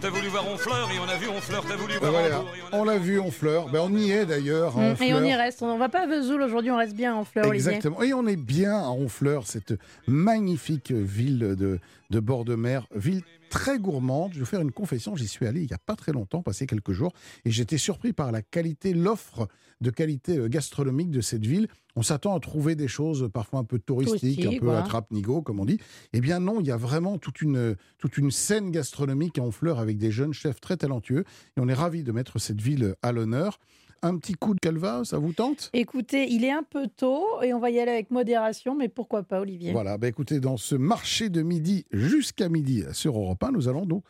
T'as 0.02 0.10
voulu 0.10 0.28
voir 0.30 0.48
Honfleur 0.48 0.90
et 0.92 1.00
on 1.00 1.08
a 1.08 1.16
vu 1.16 1.28
Honfleur. 1.30 1.64
T'as 1.68 1.76
voulu 1.76 1.94
voir 2.00 2.12
voilà, 2.12 2.42
on 2.72 2.84
l'a 2.84 2.98
vu, 2.98 3.20
Honfleur. 3.20 3.70
Ben, 3.70 3.82
on 3.84 3.96
y 3.96 4.10
est 4.12 4.26
d'ailleurs. 4.26 4.78
à 4.78 4.94
Mm, 4.94 4.96
Et 5.04 5.14
on 5.14 5.18
y 5.20 5.26
Honfleur. 5.26 5.38
reste. 5.40 5.62
On 5.62 5.78
va 5.78 5.90
pas 5.90 6.02
à 6.02 6.08
Vesoul 6.08 6.42
aujourd'hui, 6.42 6.72
on 6.72 6.78
reste 6.78 6.96
bien 6.96 7.14
en 7.16 7.24
fleurs, 7.24 7.46
Olivier. 7.48 7.68
Exactement. 7.70 8.02
Et 8.02 8.12
on 8.14 8.26
est 8.26 8.36
bien 8.36 8.74
à 8.80 8.88
Honfleur, 8.90 9.46
cette 9.46 9.76
magnifique 10.08 10.92
ville 10.92 11.40
de, 11.40 11.80
de 12.10 12.20
bord 12.20 12.44
de 12.46 12.56
mer, 12.56 12.88
ville 12.96 13.22
très 13.52 13.78
gourmande. 13.78 14.32
Je 14.32 14.38
vais 14.38 14.46
vous 14.46 14.50
faire 14.50 14.62
une 14.62 14.72
confession, 14.72 15.16
j'y 15.16 15.28
suis 15.28 15.46
allé 15.46 15.62
il 15.62 15.68
n'y 15.68 15.74
a 15.74 15.78
pas 15.78 15.96
très 15.96 16.14
longtemps, 16.14 16.42
passé 16.42 16.66
quelques 16.66 16.94
jours, 16.94 17.12
et 17.46 17.52
j'étais 17.52 17.78
surpris 17.78 18.14
par 18.14 18.32
la 18.32 18.42
qualité, 18.42 18.94
l'offre 18.94 19.48
de 19.82 19.90
qualité 19.90 20.38
euh, 20.38 20.48
gastronomique 20.48 21.12
de 21.12 21.22
cette 21.22 21.46
ville. 21.46 21.68
On 21.96 22.04
s'attend 22.04 22.36
à 22.36 22.40
trouver 22.40 22.76
des 22.76 22.88
choses 22.88 23.30
parfois 23.34 23.60
un 23.60 23.64
peu 23.66 23.78
touristiques, 23.78 24.46
un 24.46 24.58
peu 24.58 24.72
attrape-nigo, 24.72 25.42
comme 25.42 25.60
on 25.60 25.66
dit. 25.66 25.80
Eh 26.14 26.22
bien 26.22 26.40
non, 26.40 26.62
il 26.62 26.68
y 26.68 26.72
a 26.72 26.78
vraiment 26.78 27.18
toute 27.18 27.42
une, 27.42 27.76
toute 27.98 28.18
une 28.18 28.32
scène 28.32 28.72
gastronomique 28.72 29.38
à 29.38 29.42
Honfleur 29.42 29.80
avec 29.80 29.98
des 29.98 30.12
jeunes 30.12 30.34
chefs 30.34 30.62
très 30.62 30.78
talentueux, 30.78 31.26
et 31.58 31.60
on 31.60 31.68
est 31.68 31.74
ravis 31.74 32.04
de 32.04 32.12
mettre 32.12 32.40
cette 32.40 32.62
ville 32.62 32.96
à 33.02 33.12
l'honneur. 33.12 33.60
Un 34.04 34.18
petit 34.18 34.34
coup 34.34 34.56
de 34.56 34.60
calva, 34.60 35.04
ça 35.04 35.20
vous 35.20 35.32
tente? 35.32 35.70
Écoutez, 35.74 36.28
il 36.28 36.44
est 36.44 36.52
un 36.52 36.64
peu 36.64 36.88
tôt 36.88 37.24
et 37.44 37.54
on 37.54 37.60
va 37.60 37.70
y 37.70 37.80
aller 37.80 37.92
avec 37.92 38.10
modération, 38.10 38.76
mais 38.76 38.90
pourquoi 38.90 39.22
pas, 39.22 39.42
Olivier? 39.42 39.74
Voilà, 39.74 40.00
bah 40.00 40.08
écoutez, 40.08 40.40
dans 40.40 40.58
ce 40.58 40.74
marché 40.74 41.30
de 41.30 41.44
midi 41.44 41.86
jusqu'à 41.92 42.50
midi 42.50 42.84
sur 42.94 43.16
Europe 43.16 43.44
1, 43.44 43.52
nous 43.52 43.68
allons 43.68 43.86
nous 43.86 44.02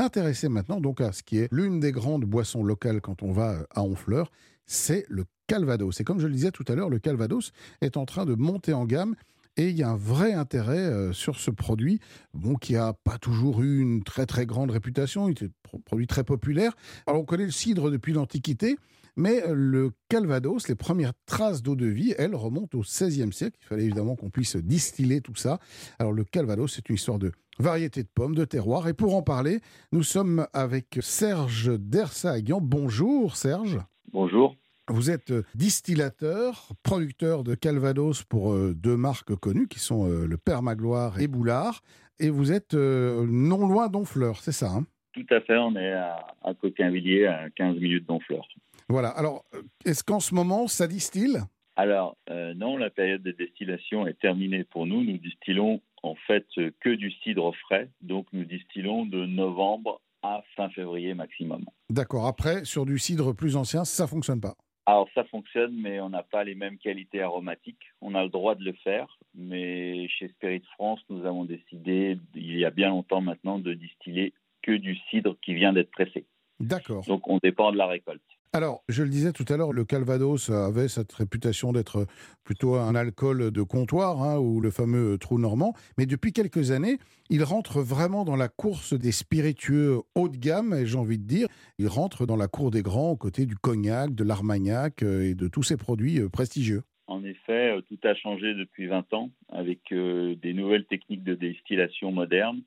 intéresser 0.00 0.50
maintenant 0.50 0.82
donc 0.82 1.00
à 1.00 1.12
ce 1.12 1.22
qui 1.22 1.38
est 1.38 1.48
l'une 1.50 1.80
des 1.80 1.92
grandes 1.92 2.26
boissons 2.26 2.62
locales 2.62 3.00
quand 3.00 3.22
on 3.22 3.32
va 3.32 3.64
à 3.70 3.82
Honfleur, 3.82 4.30
c'est 4.68 5.04
le 5.08 5.24
Calvados. 5.48 6.00
Et 6.00 6.04
comme 6.04 6.20
je 6.20 6.28
le 6.28 6.32
disais 6.32 6.52
tout 6.52 6.64
à 6.68 6.76
l'heure, 6.76 6.90
le 6.90 7.00
Calvados 7.00 7.52
est 7.80 7.96
en 7.96 8.04
train 8.04 8.24
de 8.24 8.34
monter 8.34 8.72
en 8.72 8.84
gamme. 8.84 9.16
Et 9.56 9.70
il 9.70 9.76
y 9.76 9.82
a 9.82 9.88
un 9.88 9.96
vrai 9.96 10.34
intérêt 10.34 10.78
euh, 10.78 11.12
sur 11.12 11.40
ce 11.40 11.50
produit, 11.50 11.98
bon, 12.32 12.54
qui 12.54 12.76
a 12.76 12.92
pas 12.92 13.18
toujours 13.18 13.60
eu 13.62 13.80
une 13.80 14.04
très 14.04 14.24
très 14.24 14.46
grande 14.46 14.70
réputation, 14.70 15.28
il 15.28 15.32
était 15.32 15.50
un 15.74 15.78
produit 15.80 16.06
très 16.06 16.22
populaire. 16.22 16.76
Alors 17.08 17.22
on 17.22 17.24
connaît 17.24 17.46
le 17.46 17.50
cidre 17.50 17.90
depuis 17.90 18.12
l'Antiquité, 18.12 18.76
mais 19.16 19.42
euh, 19.42 19.54
le 19.54 19.90
Calvados, 20.08 20.68
les 20.68 20.76
premières 20.76 21.12
traces 21.26 21.60
d'eau 21.60 21.74
de 21.74 21.86
vie, 21.86 22.14
elles 22.18 22.36
remontent 22.36 22.78
au 22.78 22.82
XVIe 22.82 23.32
siècle. 23.32 23.58
Il 23.60 23.66
fallait 23.66 23.84
évidemment 23.84 24.14
qu'on 24.14 24.30
puisse 24.30 24.54
distiller 24.54 25.20
tout 25.20 25.34
ça. 25.34 25.58
Alors 25.98 26.12
le 26.12 26.22
Calvados, 26.22 26.72
c'est 26.72 26.88
une 26.88 26.94
histoire 26.94 27.18
de 27.18 27.32
variété 27.58 28.04
de 28.04 28.08
pommes, 28.14 28.36
de 28.36 28.44
terroir. 28.44 28.86
Et 28.86 28.94
pour 28.94 29.16
en 29.16 29.22
parler, 29.22 29.60
nous 29.90 30.04
sommes 30.04 30.46
avec 30.52 31.00
Serge 31.02 31.76
Dersaguian. 31.80 32.60
Bonjour 32.60 33.36
Serge. 33.36 33.80
Bonjour. 34.12 34.56
Vous 34.88 35.10
êtes 35.10 35.30
euh, 35.30 35.42
distillateur, 35.54 36.70
producteur 36.82 37.44
de 37.44 37.54
Calvados 37.54 38.22
pour 38.22 38.52
euh, 38.52 38.72
deux 38.74 38.96
marques 38.96 39.34
connues 39.34 39.68
qui 39.68 39.80
sont 39.80 40.08
euh, 40.08 40.26
le 40.26 40.38
Père 40.38 40.62
Magloire 40.62 41.20
et 41.20 41.28
Boulard. 41.28 41.82
Et 42.20 42.30
vous 42.30 42.52
êtes 42.52 42.74
non 42.74 43.68
loin 43.68 43.88
d'Honfleur, 43.88 44.38
c'est 44.38 44.52
ça 44.52 44.70
hein? 44.70 44.86
Tout 45.12 45.26
à 45.30 45.40
fait, 45.40 45.56
on 45.56 45.76
est 45.76 45.92
à, 45.92 46.26
à 46.42 46.54
Coquinvilliers, 46.54 47.26
à 47.26 47.48
15 47.50 47.76
minutes 47.76 48.08
d'Honfleur. 48.08 48.48
Voilà. 48.88 49.08
Alors, 49.10 49.44
est-ce 49.84 50.02
qu'en 50.02 50.20
ce 50.20 50.34
moment, 50.34 50.66
ça 50.66 50.88
distille? 50.88 51.38
Alors, 51.76 52.16
euh, 52.28 52.54
non, 52.54 52.76
la 52.76 52.90
période 52.90 53.22
de 53.22 53.30
distillation 53.30 54.06
est 54.08 54.18
terminée 54.18 54.64
pour 54.64 54.86
nous. 54.86 55.04
Nous 55.04 55.18
distillons 55.18 55.80
en 56.02 56.16
fait 56.26 56.46
que 56.80 56.90
du 56.90 57.12
cidre 57.22 57.54
frais, 57.54 57.88
donc 58.00 58.26
nous 58.32 58.44
distillons 58.44 59.06
de 59.06 59.26
novembre 59.26 60.00
à 60.22 60.42
fin 60.56 60.68
février 60.70 61.14
maximum. 61.14 61.64
D'accord. 61.90 62.26
Après, 62.26 62.64
sur 62.64 62.84
du 62.86 62.98
cidre 62.98 63.32
plus 63.32 63.56
ancien, 63.56 63.84
ça 63.84 64.06
fonctionne 64.06 64.40
pas. 64.40 64.54
alors 64.86 65.08
ça 65.14 65.24
fonctionne, 65.24 65.74
mais 65.80 66.00
on 66.00 66.08
n'a 66.10 66.22
pas 66.22 66.44
les 66.44 66.54
mêmes 66.54 66.78
qualités 66.78 67.20
aromatiques. 67.22 67.84
On 68.00 68.14
a 68.14 68.22
le 68.24 68.30
droit 68.30 68.54
de 68.54 68.64
le 68.64 68.72
faire, 68.84 69.18
mais 69.34 70.08
chez 70.08 70.28
Spirit 70.28 70.62
France, 70.74 71.00
nous 71.08 71.24
avons 71.26 71.44
décidé, 71.44 72.18
il 72.34 72.58
y 72.58 72.64
a 72.64 72.70
bien 72.70 72.88
longtemps 72.88 73.20
maintenant, 73.20 73.58
de 73.58 73.74
distiller 73.74 74.32
que 74.62 74.72
du 74.72 74.96
cidre 75.10 75.36
qui 75.42 75.54
vient 75.54 75.72
d'être 75.72 75.90
pressé. 75.90 76.26
D'accord. 76.58 77.04
Donc 77.06 77.28
on 77.28 77.38
dépend 77.38 77.70
de 77.70 77.76
la 77.76 77.86
récolte. 77.86 78.22
Alors, 78.54 78.82
je 78.88 79.02
le 79.02 79.10
disais 79.10 79.32
tout 79.32 79.44
à 79.48 79.58
l'heure, 79.58 79.74
le 79.74 79.84
Calvados 79.84 80.48
avait 80.48 80.88
cette 80.88 81.12
réputation 81.12 81.72
d'être 81.72 82.06
plutôt 82.44 82.76
un 82.76 82.94
alcool 82.94 83.50
de 83.50 83.62
comptoir, 83.62 84.22
hein, 84.22 84.38
ou 84.38 84.62
le 84.62 84.70
fameux 84.70 85.18
trou 85.18 85.38
normand. 85.38 85.74
Mais 85.98 86.06
depuis 86.06 86.32
quelques 86.32 86.70
années, 86.70 86.98
il 87.28 87.44
rentre 87.44 87.82
vraiment 87.82 88.24
dans 88.24 88.36
la 88.36 88.48
course 88.48 88.94
des 88.94 89.12
spiritueux 89.12 89.98
haut 90.14 90.30
de 90.30 90.38
gamme, 90.38 90.86
j'ai 90.86 90.96
envie 90.96 91.18
de 91.18 91.26
dire, 91.26 91.48
il 91.78 91.88
rentre 91.88 92.24
dans 92.24 92.36
la 92.36 92.48
cour 92.48 92.70
des 92.70 92.80
grands 92.80 93.10
aux 93.10 93.16
côtés 93.16 93.44
du 93.44 93.54
cognac, 93.54 94.14
de 94.14 94.24
l'armagnac 94.24 95.02
euh, 95.02 95.28
et 95.28 95.34
de 95.34 95.46
tous 95.46 95.62
ces 95.62 95.76
produits 95.76 96.18
euh, 96.18 96.30
prestigieux. 96.30 96.82
En 97.06 97.22
effet, 97.24 97.76
euh, 97.76 97.82
tout 97.82 97.98
a 98.04 98.14
changé 98.14 98.54
depuis 98.54 98.86
20 98.86 99.12
ans 99.12 99.30
avec 99.50 99.92
des 99.92 100.54
nouvelles 100.54 100.86
techniques 100.86 101.24
de 101.24 101.34
distillation 101.34 102.12
modernes 102.12 102.62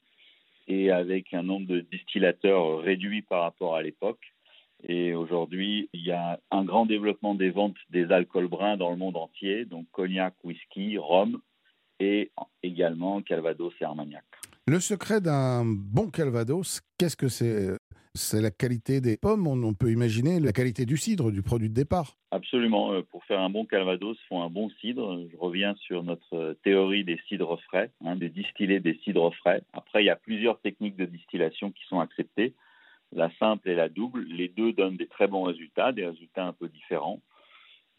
et 0.68 0.92
avec 0.92 1.34
un 1.34 1.42
nombre 1.42 1.66
de 1.66 1.80
distillateurs 1.80 2.80
réduit 2.80 3.24
par 3.24 3.42
rapport 3.42 3.76
à 3.76 3.82
l'époque. 3.82 4.34
Et 4.84 5.14
aujourd'hui, 5.14 5.90
il 5.94 6.04
y 6.06 6.12
a 6.12 6.40
un 6.50 6.64
grand 6.64 6.86
développement 6.86 7.36
des 7.36 7.52
ventes 7.52 7.78
des 7.90 8.12
alcools 8.12 8.48
bruns 8.48 8.78
dans 8.78 8.90
le 8.90 8.98
monde 8.98 9.18
entier, 9.18 9.66
donc 9.66 9.86
cognac, 9.92 10.34
whisky, 10.44 10.98
rhum 10.98 11.40
et 12.00 12.32
également 12.64 13.22
Calvados 13.22 13.74
et 13.80 13.84
Armagnac. 13.84 14.24
Le 14.68 14.80
secret 14.80 15.22
d'un 15.22 15.64
bon 15.66 16.10
Calvados, 16.10 16.82
qu'est-ce 16.98 17.18
que 17.18 17.28
c'est? 17.28 17.70
C'est 18.14 18.42
la 18.42 18.52
qualité 18.52 19.00
des 19.00 19.16
pommes, 19.16 19.48
on 19.48 19.74
peut 19.74 19.90
imaginer 19.90 20.42
la 20.42 20.52
qualité 20.52 20.86
du 20.86 20.98
cidre, 20.98 21.32
du 21.32 21.42
produit 21.42 21.70
de 21.70 21.74
départ. 21.74 22.18
Absolument. 22.32 22.92
Euh, 22.92 23.04
pour 23.04 23.24
faire 23.24 23.40
un 23.40 23.50
bon 23.50 23.66
Calvados, 23.66 24.18
il 24.22 24.28
faut 24.28 24.40
un 24.40 24.50
bon 24.50 24.70
cidre. 24.82 25.18
Je 25.32 25.38
reviens 25.38 25.76
sur 25.76 26.04
notre 26.04 26.58
théorie 26.64 27.06
des 27.06 27.18
cidres 27.30 27.58
frais, 27.62 27.90
hein, 28.04 28.18
de 28.18 28.28
distiller 28.28 28.82
des 28.82 29.00
cidres 29.06 29.34
frais. 29.36 29.64
Après, 29.72 30.04
il 30.04 30.08
y 30.08 30.10
a 30.10 30.18
plusieurs 30.18 30.60
techniques 30.60 30.98
de 30.98 31.06
distillation 31.06 31.72
qui 31.72 31.84
sont 31.88 32.02
acceptées 32.02 32.54
la 33.12 33.30
simple 33.38 33.70
et 33.70 33.76
la 33.76 33.90
double. 33.90 34.24
Les 34.24 34.48
deux 34.48 34.74
donnent 34.74 34.98
des 34.98 35.08
très 35.08 35.28
bons 35.28 35.44
résultats, 35.44 35.92
des 35.92 36.06
résultats 36.06 36.46
un 36.46 36.54
peu 36.54 36.68
différents. 36.68 37.22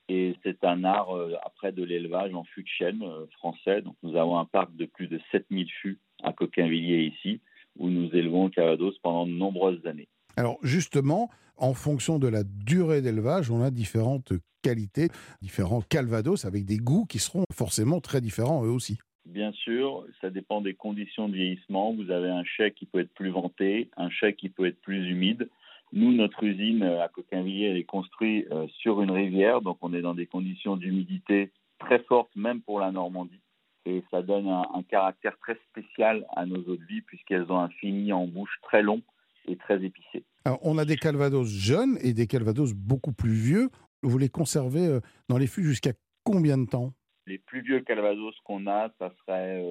Et 0.08 0.36
c'est 0.42 0.64
un 0.64 0.84
art 0.84 1.16
euh, 1.16 1.34
après 1.44 1.72
de 1.72 1.84
l'élevage 1.84 2.34
en 2.34 2.44
fût 2.44 2.62
de 2.62 2.68
chêne 2.68 3.02
euh, 3.02 3.26
français. 3.38 3.82
Donc 3.82 3.96
nous 4.02 4.16
avons 4.16 4.38
un 4.38 4.44
parc 4.44 4.74
de 4.74 4.84
plus 4.84 5.06
de 5.06 5.20
7000 5.30 5.70
fûts 5.70 6.00
à 6.22 6.32
Coquinvilliers 6.32 7.04
ici, 7.04 7.40
où 7.78 7.88
nous 7.88 8.10
élevons 8.14 8.44
le 8.44 8.50
Calvados 8.50 8.98
pendant 8.98 9.26
de 9.26 9.32
nombreuses 9.32 9.86
années. 9.86 10.08
Alors 10.36 10.58
justement, 10.62 11.30
en 11.56 11.74
fonction 11.74 12.18
de 12.18 12.28
la 12.28 12.42
durée 12.44 13.00
d'élevage, 13.00 13.50
on 13.50 13.62
a 13.62 13.70
différentes 13.70 14.32
qualités, 14.62 15.08
différents 15.40 15.82
Calvados 15.82 16.44
avec 16.44 16.64
des 16.64 16.78
goûts 16.78 17.06
qui 17.06 17.18
seront 17.18 17.44
forcément 17.52 18.00
très 18.00 18.20
différents 18.20 18.64
eux 18.64 18.70
aussi. 18.70 18.98
Bien 19.26 19.52
sûr, 19.52 20.04
ça 20.20 20.30
dépend 20.30 20.60
des 20.60 20.74
conditions 20.74 21.28
de 21.28 21.34
vieillissement. 21.34 21.94
Vous 21.94 22.10
avez 22.10 22.28
un 22.28 22.44
chèque 22.44 22.74
qui 22.74 22.86
peut 22.86 23.00
être 23.00 23.14
plus 23.14 23.30
venté, 23.30 23.90
un 23.96 24.10
chèque 24.10 24.36
qui 24.36 24.48
peut 24.48 24.66
être 24.66 24.80
plus 24.80 25.08
humide. 25.08 25.48
Nous, 25.92 26.12
notre 26.12 26.42
usine 26.42 26.82
à 26.82 27.08
Coquinvilliers, 27.08 27.66
elle 27.66 27.76
est 27.76 27.84
construite 27.84 28.46
euh, 28.50 28.66
sur 28.80 29.02
une 29.02 29.10
rivière, 29.10 29.60
donc 29.60 29.78
on 29.82 29.92
est 29.92 30.00
dans 30.00 30.14
des 30.14 30.26
conditions 30.26 30.76
d'humidité 30.76 31.52
très 31.78 31.98
fortes, 32.00 32.34
même 32.34 32.62
pour 32.62 32.80
la 32.80 32.90
Normandie. 32.90 33.40
Et 33.84 34.02
ça 34.10 34.22
donne 34.22 34.48
un, 34.48 34.82
caractère 34.88 35.36
très 35.38 35.58
spécial 35.70 36.24
à 36.34 36.46
nos 36.46 36.58
eaux 36.58 36.76
de 36.76 36.84
vie, 36.84 37.02
puisqu'elles 37.02 37.50
ont 37.50 37.58
un 37.58 37.68
fini 37.68 38.12
en 38.12 38.26
bouche 38.26 38.58
très 38.62 38.82
long 38.82 39.02
et 39.46 39.56
très 39.56 39.82
épicé. 39.84 40.24
On 40.62 40.78
a 40.78 40.84
des 40.84 40.96
calvados 40.96 41.48
jeunes 41.48 41.98
et 42.00 42.12
des 42.12 42.26
calvados 42.26 42.74
beaucoup 42.74 43.12
plus 43.12 43.34
vieux. 43.34 43.70
Vous 44.02 44.18
les 44.18 44.28
conservez 44.28 44.86
euh, 44.86 45.00
dans 45.28 45.38
les 45.38 45.46
fûts 45.46 45.64
jusqu'à 45.64 45.92
combien 46.24 46.58
de 46.58 46.66
temps? 46.66 46.92
Les 47.26 47.38
plus 47.38 47.60
vieux 47.60 47.80
Calvados 47.80 48.34
qu'on 48.44 48.66
a, 48.66 48.90
ça 48.98 49.12
serait 49.20 49.62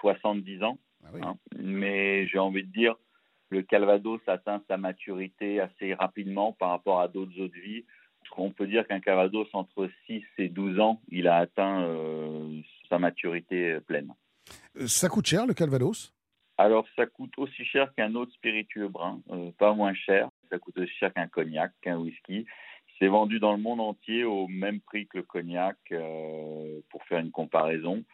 70 0.00 0.62
euh, 0.62 0.64
ans. 0.64 0.78
Ah 1.04 1.08
hein. 1.22 1.36
Mais 1.58 2.26
j'ai 2.26 2.38
envie 2.38 2.64
de 2.64 2.72
dire, 2.72 2.94
le 3.48 3.62
Calvados 3.62 4.20
atteint 4.26 4.62
sa 4.68 4.76
maturité 4.76 5.60
assez 5.60 5.94
rapidement 5.94 6.52
par 6.52 6.70
rapport 6.70 7.00
à 7.00 7.08
d'autres 7.08 7.38
eaux 7.40 7.48
de 7.48 7.60
vie. 7.60 7.84
On 8.36 8.50
peut 8.50 8.66
dire 8.66 8.86
qu'un 8.86 9.00
Calvados 9.00 9.48
entre 9.54 9.88
6 10.06 10.22
et 10.38 10.48
12 10.48 10.78
ans, 10.78 11.00
il 11.08 11.26
a 11.26 11.36
atteint 11.36 11.82
euh, 11.82 12.60
sa 12.88 12.98
maturité 12.98 13.78
pleine. 13.80 14.14
Euh, 14.76 14.86
ça 14.86 15.08
coûte 15.08 15.26
cher 15.26 15.46
le 15.46 15.54
Calvados? 15.54 16.14
Alors 16.58 16.86
ça 16.94 17.06
coûte 17.06 17.32
aussi 17.38 17.64
cher 17.64 17.92
qu'un 17.94 18.14
autre 18.14 18.32
spiritueux 18.32 18.88
brun, 18.88 19.20
pas 19.58 19.72
moins 19.72 19.94
cher. 19.94 20.28
Ça 20.50 20.58
coûte 20.58 20.76
aussi 20.76 20.92
cher 20.92 21.12
qu'un 21.14 21.26
cognac, 21.26 21.72
qu'un 21.80 21.96
whisky. 21.96 22.44
C'est 23.00 23.08
vendu 23.08 23.40
dans 23.40 23.52
le 23.52 23.58
monde 23.58 23.80
entier 23.80 24.24
au 24.24 24.46
même 24.46 24.80
prix 24.80 25.06
que 25.06 25.18
le 25.18 25.22
cognac, 25.22 25.76
euh, 25.90 26.80
pour 26.90 27.02
faire 27.04 27.18
une 27.18 27.30
comparaison. 27.30 28.04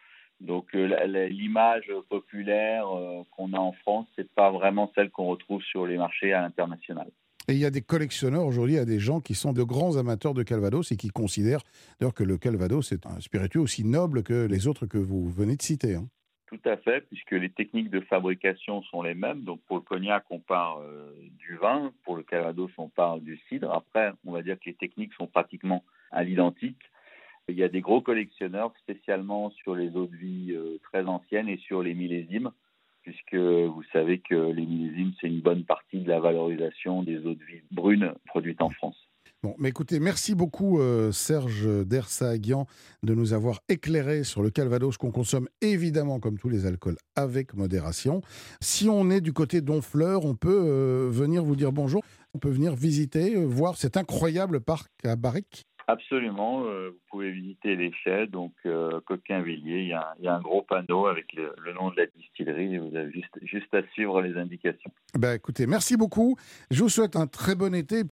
Donc 0.41 0.75
euh, 0.75 1.27
l'image 1.29 1.91
populaire 2.09 2.87
euh, 2.89 3.23
qu'on 3.33 3.53
a 3.53 3.59
en 3.59 3.73
France, 3.73 4.07
c'est 4.15 4.31
pas 4.33 4.51
vraiment 4.51 4.93
celle 4.95 5.11
qu'on 5.11 5.27
retrouve 5.27 5.63
sur 5.63 5.87
les 5.87 5.97
marchés 5.97 6.33
à 6.33 6.43
l'international. 6.43 7.11
Et 7.49 7.53
il 7.53 7.59
y 7.59 7.65
a 7.65 7.71
des 7.71 7.81
collectionneurs 7.81 8.45
aujourd'hui, 8.45 8.75
il 8.75 8.79
y 8.79 8.81
a 8.81 8.85
des 8.85 8.99
gens 8.99 9.21
qui 9.21 9.35
sont 9.35 9.53
de 9.53 9.63
grands 9.63 9.97
amateurs 9.97 10.35
de 10.35 10.43
Calvados 10.43 10.93
et 10.93 10.97
qui 10.97 11.09
considèrent 11.09 11.63
d'ailleurs 11.99 12.15
que 12.15 12.25
le 12.25 12.39
Calvados 12.39 12.93
est 12.93 13.07
un 13.07 13.21
spiritueux 13.21 13.61
aussi 13.61 13.85
noble 13.85 14.23
que 14.23 14.47
les 14.47 14.67
autres 14.67 14.87
que 14.87 14.99
vous 14.99 15.31
venez 15.31 15.57
de 15.57 15.63
citer. 15.63 15.95
Hein. 15.95 16.09
Tout 16.47 16.61
à 16.65 16.77
fait, 16.77 17.01
puisque 17.09 17.33
les 17.33 17.51
techniques 17.51 17.91
de 17.91 18.01
fabrication 18.01 18.81
sont 18.83 19.03
les 19.03 19.15
mêmes. 19.15 19.43
Donc 19.43 19.61
pour 19.63 19.77
le 19.77 19.83
cognac, 19.83 20.25
on 20.31 20.39
parle 20.39 20.85
euh, 20.85 21.11
du 21.39 21.57
vin, 21.57 21.93
pour 22.05 22.17
le 22.17 22.23
calvados, 22.23 22.71
on 22.79 22.89
parle 22.89 23.21
du 23.21 23.37
cidre. 23.49 23.73
Après, 23.73 24.13
on 24.25 24.33
va 24.33 24.43
dire 24.43 24.57
que 24.59 24.67
les 24.67 24.75
techniques 24.75 25.13
sont 25.15 25.27
pratiquement 25.27 25.83
à 26.13 26.23
l'identique. 26.23 26.79
Il 27.49 27.57
y 27.57 27.65
a 27.65 27.69
des 27.69 27.81
gros 27.81 28.01
collectionneurs, 28.01 28.73
spécialement 28.79 29.51
sur 29.51 29.75
les 29.75 29.97
eaux 29.97 30.07
de 30.07 30.17
vie 30.17 30.53
euh, 30.53 30.79
très 30.85 31.05
anciennes 31.07 31.49
et 31.49 31.59
sur 31.59 31.83
les 31.83 31.95
millésimes, 31.95 32.53
puisque 33.03 33.35
vous 33.35 33.85
savez 33.93 34.21
que 34.21 34.53
les 34.53 34.67
millésimes, 34.67 35.13
c'est 35.21 35.29
une 35.29 35.41
bonne 35.41 35.65
partie 35.65 36.01
de 36.01 36.09
la 36.09 36.21
valorisation 36.21 37.03
des 37.03 37.19
eaux 37.27 37.35
de 37.35 37.45
vie 37.45 37.63
brunes 37.73 38.15
produites 38.27 38.63
en 38.63 38.71
France. 38.71 39.09
Bon, 39.43 39.55
mais 39.59 39.69
écoutez, 39.69 40.01
merci 40.01 40.35
beaucoup 40.35 40.81
euh, 40.81 41.13
Serge 41.13 41.69
Dersaagian 41.87 42.67
de 43.03 43.15
nous 43.15 43.35
avoir 43.35 43.61
éclairé 43.69 44.25
sur 44.25 44.43
le 44.43 44.51
Calvados 44.51 44.97
qu'on 44.97 45.11
consomme 45.11 45.47
évidemment 45.61 46.21
comme 46.21 46.39
tous 46.39 46.49
les 46.49 46.65
alcools 46.65 46.97
avec 47.17 47.55
modération. 47.55 48.23
Si 48.63 48.89
on 48.89 49.11
est 49.11 49.21
du 49.21 49.35
côté 49.35 49.61
d'Honfleur, 49.61 50.25
on 50.25 50.35
peut 50.35 50.65
euh, 50.67 51.11
venir 51.11 51.45
vous 51.45 51.55
dire 51.55 51.71
bonjour, 51.71 52.03
on 52.35 52.39
peut 52.39 52.49
venir 52.49 52.75
visiter, 52.75 53.37
euh, 53.37 53.45
voir 53.45 53.77
cet 53.77 53.99
incroyable 53.99 54.61
parc 54.61 54.91
à 55.05 55.17
Barrique. 55.17 55.65
Absolument, 55.89 56.63
vous 56.63 56.99
pouvez 57.13 57.31
visiter 57.31 57.77
les 57.77 57.93
chais, 57.93 58.27
donc 58.27 58.53
Coquinvilliers, 59.05 59.83
il 59.83 59.89
y, 59.89 59.93
a, 60.27 60.35
un 60.35 60.41
gros 60.41 60.63
panneau 60.63 61.07
avec 61.07 61.33
le, 61.33 61.55
nom 61.75 61.91
de 61.91 61.97
la 61.99 62.07
distillerie 62.07 62.75
et 62.75 62.79
vous 62.79 62.97
avez 62.97 63.13
juste, 63.13 63.39
juste 63.43 63.73
à 63.73 63.83
suivre 63.93 64.21
les 64.21 64.37
indications. 64.37 64.91
Ben 65.15 65.35
écoutez, 65.35 65.69
merci 65.69 65.97
beaucoup. 65.97 66.35
Je 66.73 66.83
vous 66.83 66.89
souhaite 66.89 67.15
un 67.15 67.29
très 67.29 67.55
bon 67.55 67.73
été. 67.73 68.03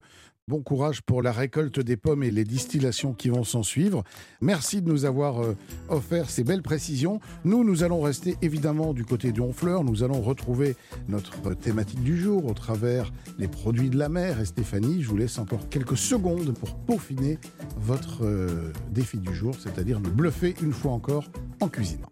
Bon 0.46 0.60
courage 0.60 1.00
pour 1.00 1.22
la 1.22 1.32
récolte 1.32 1.80
des 1.80 1.96
pommes 1.96 2.22
et 2.22 2.30
les 2.30 2.44
distillations 2.44 3.14
qui 3.14 3.30
vont 3.30 3.44
s'en 3.44 3.62
suivre. 3.62 4.04
Merci 4.42 4.82
de 4.82 4.90
nous 4.90 5.06
avoir 5.06 5.42
euh, 5.42 5.56
offert 5.88 6.28
ces 6.28 6.44
belles 6.44 6.60
précisions. 6.60 7.18
Nous, 7.46 7.64
nous 7.64 7.82
allons 7.82 8.02
rester 8.02 8.36
évidemment 8.42 8.92
du 8.92 9.06
côté 9.06 9.32
du 9.32 9.40
Honfleur. 9.40 9.84
Nous 9.84 10.02
allons 10.02 10.20
retrouver 10.20 10.76
notre 11.08 11.54
thématique 11.54 12.02
du 12.02 12.20
jour 12.20 12.44
au 12.44 12.52
travers 12.52 13.10
les 13.38 13.48
produits 13.48 13.88
de 13.88 13.96
la 13.96 14.10
mer. 14.10 14.38
Et 14.38 14.44
Stéphanie, 14.44 15.02
je 15.02 15.08
vous 15.08 15.16
laisse 15.16 15.38
encore 15.38 15.70
quelques 15.70 15.96
secondes 15.96 16.52
pour 16.52 16.76
peaufiner 16.76 17.38
votre 17.78 18.26
euh, 18.26 18.70
défi 18.90 19.16
du 19.16 19.34
jour, 19.34 19.54
c'est-à-dire 19.58 19.98
nous 19.98 20.10
bluffer 20.10 20.54
une 20.60 20.74
fois 20.74 20.92
encore 20.92 21.24
en 21.60 21.68
cuisinant. 21.68 22.10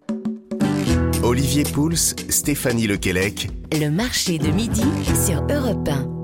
Olivier 1.23 1.64
Pouls, 1.64 1.97
Stéphanie 1.97 2.87
Lequelec. 2.87 3.51
Le 3.73 3.90
marché 3.90 4.38
de 4.38 4.49
midi 4.49 4.85
sur 5.27 5.42
Europe 5.51 5.87
1. 5.87 6.21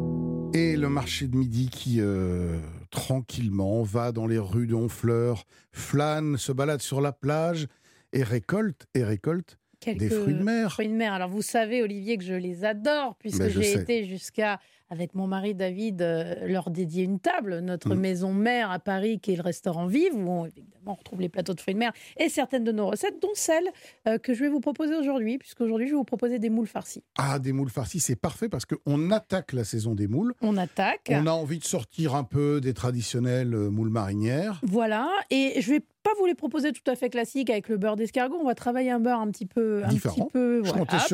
Le 0.81 0.89
marché 0.89 1.27
de 1.27 1.37
midi 1.37 1.69
qui, 1.71 1.97
euh, 2.01 2.59
tranquillement, 2.91 3.83
va 3.83 4.13
dans 4.13 4.27
les 4.27 4.39
rues 4.39 4.67
de 4.67 4.75
Honfleur, 4.75 5.45
flâne, 5.73 6.37
se 6.37 6.53
balade 6.53 6.81
sur 6.81 7.01
la 7.01 7.13
plage 7.13 7.67
et 8.13 8.23
récolte, 8.23 8.87
et 8.95 9.03
récolte 9.03 9.59
des 9.87 10.09
fruits 10.09 10.35
de 10.35 10.43
mer. 10.43 10.73
Fruits 10.73 10.89
de 10.89 10.95
mer. 10.95 11.13
Alors 11.13 11.29
vous 11.29 11.43
savez, 11.43 11.83
Olivier, 11.83 12.17
que 12.17 12.25
je 12.25 12.35
les 12.35 12.65
adore, 12.65 13.17
puisque 13.19 13.39
ben, 13.39 13.51
j'ai 13.51 13.73
été 13.73 14.05
jusqu'à, 14.05 14.61
avec 14.91 15.15
mon 15.15 15.27
mari 15.27 15.55
David, 15.55 16.03
euh, 16.03 16.35
leur 16.47 16.71
dédier 16.71 17.05
une 17.05 17.21
table, 17.21 17.59
notre 17.61 17.95
mm. 17.95 17.99
maison 17.99 18.33
mère 18.33 18.71
à 18.71 18.79
Paris, 18.79 19.21
qui 19.21 19.33
est 19.33 19.37
le 19.37 19.43
restaurant 19.43 19.87
Vive, 19.87 20.15
où 20.15 20.47
évidemment 20.47 20.93
on 20.93 20.95
retrouve 20.95 21.21
les 21.21 21.29
plateaux 21.29 21.55
de 21.55 21.61
fruits 21.61 21.75
de 21.75 21.79
mer 21.79 21.93
et 22.17 22.29
certaines 22.29 22.65
de 22.65 22.73
nos 22.73 22.89
recettes, 22.89 23.21
dont 23.21 23.29
celle 23.35 23.69
euh, 24.07 24.19
que 24.19 24.35
je 24.35 24.41
vais 24.41 24.49
vous 24.49 24.61
proposer 24.61 24.95
aujourd'hui, 24.95 25.39
puisqu'aujourd'hui, 25.39 25.87
je 25.87 25.93
vais 25.93 25.99
vous 25.99 26.05
proposer 26.05 26.39
des 26.39 26.51
moules 26.51 26.67
farcis. 26.67 27.03
Ah, 27.19 27.39
des 27.39 27.53
moules 27.53 27.71
farcis, 27.71 28.01
c'est 28.01 28.17
parfait 28.17 28.49
parce 28.49 28.65
qu'on 28.65 29.11
attaque 29.11 29.53
la 29.53 29.65
saison 29.65 29.95
des 29.95 30.09
moules. 30.09 30.35
On 30.41 30.57
attaque. 30.57 31.11
On 31.11 31.27
a 31.27 31.33
envie 31.33 31.59
de 31.59 31.65
sortir 31.65 32.15
un 32.15 32.25
peu 32.25 32.61
des 32.61 32.75
traditionnelles 32.75 33.55
euh, 33.55 33.71
moules 33.71 33.91
marinières. 33.91 34.61
Voilà, 34.63 35.11
et 35.31 35.61
je 35.61 35.73
vais 35.73 35.81
pas 36.09 36.19
vous 36.19 36.27
les 36.27 36.35
proposer 36.35 36.73
tout 36.73 36.91
à 36.91 36.95
fait 36.95 37.11
classiques 37.11 37.51
avec 37.51 37.69
le 37.69 37.77
beurre 37.77 37.97
d'escargot. 37.97 38.39
On 38.41 38.47
va 38.47 38.55
travailler 38.55 38.91
un 38.91 39.01
beurre 39.01 39.21
un 39.21 39.31
petit 39.31 39.47
peu, 39.47 39.83
un 39.85 39.89
petit 39.89 40.23
peu 40.33 40.63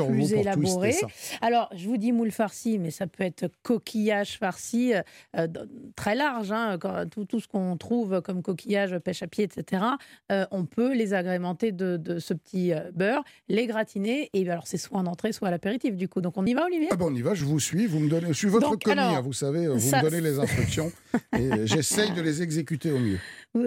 plus 0.06 0.32
élaboré. 0.32 0.94
Alors, 1.40 1.68
je 1.74 1.88
vous 1.88 1.96
dis 1.96 2.12
moule 2.12 2.30
farci, 2.30 2.78
mais 2.78 2.90
ça 2.90 3.06
peut 3.06 3.24
être 3.24 3.48
coquillage 3.62 4.38
farci 4.38 4.92
euh, 5.36 5.48
très 5.96 6.14
large. 6.14 6.52
Hein, 6.52 6.78
tout, 7.10 7.24
tout, 7.24 7.40
ce 7.40 7.48
qu'on 7.48 7.76
trouve 7.76 8.20
comme 8.22 8.42
coquillage, 8.42 8.96
pêche 8.98 9.22
à 9.22 9.26
pied, 9.26 9.44
etc. 9.44 9.82
Euh, 10.30 10.46
on 10.50 10.64
peut 10.64 10.94
les 10.94 11.12
agrémenter 11.12 11.72
de, 11.72 12.18
ce 12.18 12.34
petit 12.34 12.72
euh, 12.72 12.90
beurre, 12.94 13.24
les 13.48 13.66
gratiner. 13.66 14.30
Et 14.32 14.48
alors, 14.48 14.66
c'est 14.66 14.78
soit 14.78 14.98
en 14.98 15.06
entrée, 15.06 15.32
soit 15.32 15.48
à 15.48 15.50
l'apéritif, 15.50 15.96
du 15.96 16.08
coup. 16.08 16.20
Donc, 16.20 16.34
on 16.36 16.46
y 16.46 16.54
va, 16.54 16.66
Olivier? 16.66 16.88
Ah 16.92 16.96
bon, 16.96 17.10
On 17.10 17.14
y 17.14 17.22
va, 17.22 17.34
je 17.34 17.44
vous 17.44 17.60
suis. 17.60 17.86
Vous 17.86 17.98
me 17.98 18.08
donnez, 18.08 18.28
je 18.28 18.32
suis 18.32 18.48
votre 18.48 18.76
commis, 18.76 19.00
hein, 19.00 19.20
vous 19.20 19.32
savez. 19.32 19.66
Vous 19.66 19.74
me 19.74 20.02
donnez 20.02 20.20
les 20.20 20.38
instructions 20.38 20.92
et 21.36 21.66
j'essaye 21.66 22.12
de 22.12 22.22
les 22.22 22.42
exécuter 22.42 22.92
au 22.92 22.98
mieux. 22.98 23.18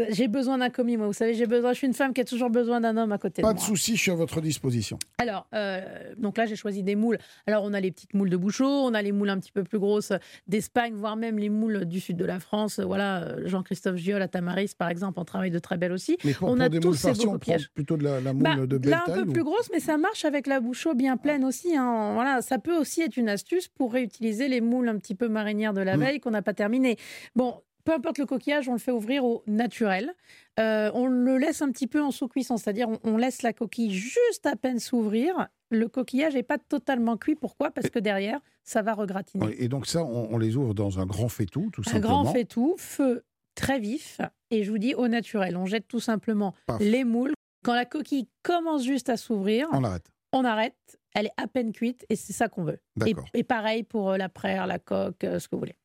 J'ai 0.10 0.28
besoin 0.28 0.58
d'un 0.58 0.70
commis, 0.70 0.98
moi. 0.98 1.08
Vous 1.08 1.14
savez, 1.18 1.34
j'ai 1.34 1.48
besoin. 1.48 1.74
Je 1.74 1.78
suis 1.78 1.88
une 1.88 1.94
femme 1.94 2.14
qui 2.14 2.22
a 2.22 2.26
toujours 2.26 2.50
besoin 2.50 2.82
d'un 2.82 2.96
homme 2.98 3.12
à 3.12 3.18
côté 3.18 3.42
Pas 3.42 3.54
de, 3.54 3.54
moi. 3.58 3.66
Pas 3.66 3.72
de 3.72 3.78
souci, 3.78 3.96
je 3.96 4.02
suis 4.02 4.12
à 4.12 4.16
votre 4.16 4.42
disposition. 4.42 4.98
Alors, 5.18 5.48
euh, 5.54 6.14
donc 6.18 6.38
là, 6.38 6.46
j'ai 6.46 6.56
choisi 6.56 6.84
des 6.84 6.96
moules. 6.96 7.18
Alors, 7.46 7.64
on 7.64 7.74
a 7.74 7.80
les 7.80 7.92
petites 7.92 8.14
moules 8.14 8.30
de 8.30 8.38
Bouchot, 8.38 8.66
on 8.66 8.94
a 8.94 9.02
les 9.02 9.12
moules 9.12 9.30
un 9.30 9.40
petit 9.40 9.52
peu 9.52 9.64
plus 9.64 9.80
grosses 9.80 10.14
d'Espagne, 10.48 10.94
voire 10.96 11.16
même 11.16 11.38
les 11.38 11.50
moules 11.50 11.86
du 11.86 12.00
sud 12.00 12.18
de 12.18 12.26
la 12.26 12.40
France. 12.40 12.80
Voilà, 12.80 13.24
euh, 13.24 13.48
Jean-Christophe 13.48 13.98
Giol 13.98 14.22
à 14.22 14.28
Tamaris, 14.28 14.72
par 14.78 14.90
exemple, 14.90 15.20
en 15.20 15.26
travaille 15.26 15.52
de 15.52 15.60
très 15.60 15.78
belle 15.78 15.92
aussi. 15.92 16.18
Mais 16.24 16.34
pour, 16.34 16.50
on 16.50 16.60
a 16.60 16.70
des 16.70 16.80
tous 16.80 16.90
moules 16.90 16.98
farcies, 16.98 17.28
on 17.28 17.40
prend 17.40 17.56
plutôt 17.74 17.98
de 17.98 18.04
la, 18.04 18.34
moule 18.34 18.44
bah, 18.44 18.56
de 18.66 18.78
belle 18.78 18.92
Là, 18.92 19.04
un 19.08 19.12
peu 19.12 19.26
plus 19.26 19.44
grosse, 19.44 19.70
mais 19.74 19.80
ça 19.80 19.98
marche 19.98 20.26
avec 20.26 20.48
la 20.48 20.60
Bouchot 20.60 20.94
bien 20.96 21.18
pleine 21.18 21.44
aussi. 21.44 21.76
Hein. 21.76 22.14
Voilà, 22.14 22.42
ça 22.42 22.60
peut 22.60 22.78
aussi 22.78 23.02
être 23.02 23.18
une 23.18 23.30
astuce 23.30 23.68
pour 23.68 23.94
réutiliser 23.94 24.48
les 24.48 24.62
moules 24.62 24.90
un 24.90 24.98
petit 24.98 25.16
peu 25.16 25.28
marinières 25.28 25.74
de 25.74 25.82
la 25.82 25.98
mm. 25.98 26.00
veille 26.00 26.20
qu'on 26.20 26.32
n'a 26.32 26.42
pas 26.42 26.54
terminé. 26.54 26.98
Bon, 27.36 27.62
peu 27.88 27.94
importe 27.94 28.18
le 28.18 28.26
coquillage, 28.26 28.68
on 28.68 28.74
le 28.74 28.80
fait 28.80 28.92
ouvrir 28.92 29.24
au 29.24 29.44
naturel. 29.48 30.14
Euh, 30.60 30.92
on 30.94 31.06
le 31.06 31.38
laisse 31.38 31.62
un 31.62 31.72
petit 31.72 31.88
peu 31.88 32.04
en 32.04 32.12
sous-cuisson, 32.12 32.58
c'est-à-dire 32.58 32.90
on, 33.06 33.16
laisse 33.16 33.44
la 33.44 33.54
coquille 33.54 33.94
juste 33.94 34.46
à 34.46 34.58
peine 34.58 34.80
s'ouvrir. 34.80 35.48
Le 35.70 35.88
coquillage 35.88 36.34
n'est 36.34 36.44
pas 36.44 36.58
totalement 36.58 37.16
cuit. 37.16 37.36
Pourquoi? 37.36 37.72
Parce 37.72 37.90
que 37.90 38.00
derrière, 38.00 38.42
ça 38.66 38.82
va 38.82 38.94
regratiner. 38.94 39.56
Et 39.58 39.70
donc 39.70 39.88
ça, 39.88 40.04
on, 40.04 40.38
les 40.38 40.58
ouvre 40.58 40.74
dans 40.74 41.00
un 41.00 41.06
grand 41.06 41.30
faitout, 41.30 41.70
tout 41.72 41.82
simplement. 41.82 42.20
Un 42.20 42.24
grand 42.24 42.34
faitout, 42.34 42.76
feu 42.78 43.24
très 43.56 43.80
vif. 43.80 44.20
Et 44.52 44.66
je 44.66 44.72
vous 44.72 44.80
dis 44.80 44.94
au 44.94 45.08
naturel, 45.08 45.56
on 45.56 45.66
jette 45.66 45.88
tout 45.88 46.02
simplement 46.02 46.54
les 46.82 47.06
moules. 47.06 47.32
Quand 47.64 47.74
la 47.74 47.86
coquille 47.86 48.28
commence 48.44 48.84
juste 48.84 49.08
à 49.08 49.16
s'ouvrir, 49.16 49.70
on 49.72 49.86
arrête. 49.86 50.12
On 50.34 50.44
arrête. 50.44 51.00
Elle 51.16 51.28
est 51.28 51.42
à 51.42 51.48
peine 51.48 51.72
cuite 51.72 52.06
et 52.10 52.18
c'est 52.18 52.34
ça 52.34 52.50
qu'on 52.50 52.66
veut. 52.66 52.82
Et, 53.06 53.16
et, 53.34 53.44
pareil 53.44 53.84
pour 53.84 54.12
euh, 54.12 54.18
la 54.18 54.28
praire, 54.28 54.68
la 54.68 54.78
coque, 54.78 55.24
euh, 55.24 55.40
ce 55.40 55.48
que 55.48 55.56
vous 55.56 55.62
voulez. 55.62 55.78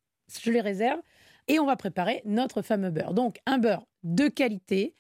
Je 0.43 0.51
les 0.51 0.61
réserve 0.61 1.01
et 1.49 1.59
on 1.59 1.67
va 1.67 1.77
préparer 1.77 2.23
notre 2.25 2.63
fameux 2.63 2.91
beurre. 2.91 3.15
Donc 3.15 3.39
un 3.47 3.59
beurre 3.59 3.87
de 4.03 4.29
qualité, 4.29 4.95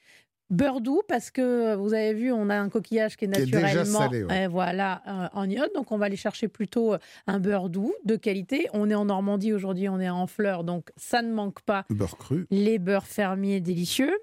beurre 0.52 0.80
doux 0.80 1.02
parce 1.08 1.30
que 1.30 1.74
vous 1.74 1.94
avez 1.94 2.14
vu, 2.14 2.30
on 2.30 2.50
a 2.50 2.56
un 2.56 2.68
coquillage 2.68 3.16
qui 3.16 3.24
est 3.24 3.28
naturellement 3.28 4.10
eh, 4.12 4.46
voilà 4.46 5.02
euh, 5.06 5.28
en 5.32 5.48
iode, 5.48 5.70
donc 5.74 5.90
on 5.90 5.98
va 5.98 6.06
aller 6.06 6.16
chercher 6.16 6.46
plutôt 6.48 6.94
euh, 6.94 6.98
un 7.26 7.40
beurre 7.40 7.70
doux 7.70 7.94
de 8.04 8.16
qualité. 8.16 8.68
On 8.72 8.90
est 8.90 8.94
en 8.94 9.06
Normandie 9.06 9.52
aujourd'hui, 9.52 9.88
on 9.88 9.98
est 9.98 10.10
en 10.10 10.26
fleurs, 10.26 10.62
donc 10.62 10.90
ça 10.96 11.22
ne 11.22 11.32
manque 11.32 11.62
pas. 11.62 11.84
Beurre 11.90 12.18
cru. 12.18 12.46
Les 12.50 12.78
beurres 12.78 13.06
fermiers 13.06 13.60
délicieux, 13.60 14.14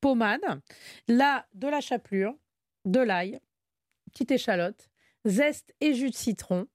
pommade, 0.00 0.40
là 1.08 1.46
de 1.54 1.68
la 1.68 1.80
chapelure, 1.80 2.34
de 2.84 3.00
l'ail, 3.00 3.38
petite 4.12 4.32
échalote, 4.32 4.88
zeste 5.24 5.72
et 5.80 5.94
jus 5.94 6.10
de 6.10 6.16
citron. 6.16 6.66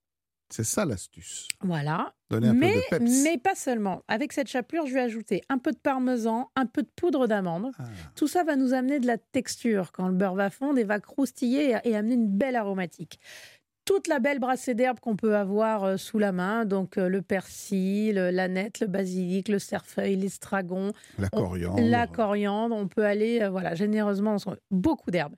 C'est 0.51 0.65
ça 0.65 0.85
l'astuce. 0.85 1.47
Voilà. 1.61 2.13
mais, 2.29 2.75
mais 2.99 3.37
pas 3.37 3.55
seulement. 3.55 4.03
Avec 4.07 4.33
cette 4.33 4.47
chapelure, 4.47 4.85
je 4.85 4.93
vais 4.93 5.01
ajouter 5.01 5.41
un 5.49 5.57
peu 5.57 5.71
de 5.71 5.77
parmesan, 5.77 6.49
un 6.55 6.65
peu 6.65 6.83
de 6.83 6.89
poudre 6.95 7.27
d'amande. 7.27 7.71
Ah. 7.79 7.83
Tout 8.15 8.27
ça 8.27 8.43
va 8.43 8.55
nous 8.55 8.73
amener 8.73 8.99
de 8.99 9.07
la 9.07 9.17
texture 9.17 9.91
quand 9.91 10.07
le 10.07 10.13
beurre 10.13 10.35
va 10.35 10.49
fondre 10.49 10.77
et 10.77 10.83
va 10.83 10.99
croustiller 10.99 11.77
et, 11.83 11.95
amener 11.95 12.15
une 12.15 12.27
belle 12.27 12.55
aromatique 12.55 13.19
toute 13.83 14.07
la 14.07 14.19
belle 14.19 14.39
brassée 14.39 14.75
d'herbes 14.75 14.99
qu'on 14.99 15.15
peut 15.15 15.35
avoir 15.35 15.83
euh, 15.83 15.97
sous 15.97 16.19
la 16.19 16.31
main, 16.31 16.65
donc 16.65 16.97
euh, 16.97 17.09
le 17.09 17.23
persil, 17.23 18.13
l'aneth, 18.13 18.79
le 18.79 18.87
basilic, 18.87 19.49
le 19.49 19.57
cerfeuil, 19.57 20.15
l'estragon, 20.15 20.93
la 21.17 21.29
coriandre. 21.29 21.81
la 21.81 22.07
coriandre, 22.07 22.75
on 22.75 22.87
peut 22.87 23.03
aller 23.03 23.41
euh, 23.41 23.49
voilà, 23.49 23.73
généreusement, 23.73 24.37
beaucoup 24.69 25.09
d'herbes. 25.09 25.35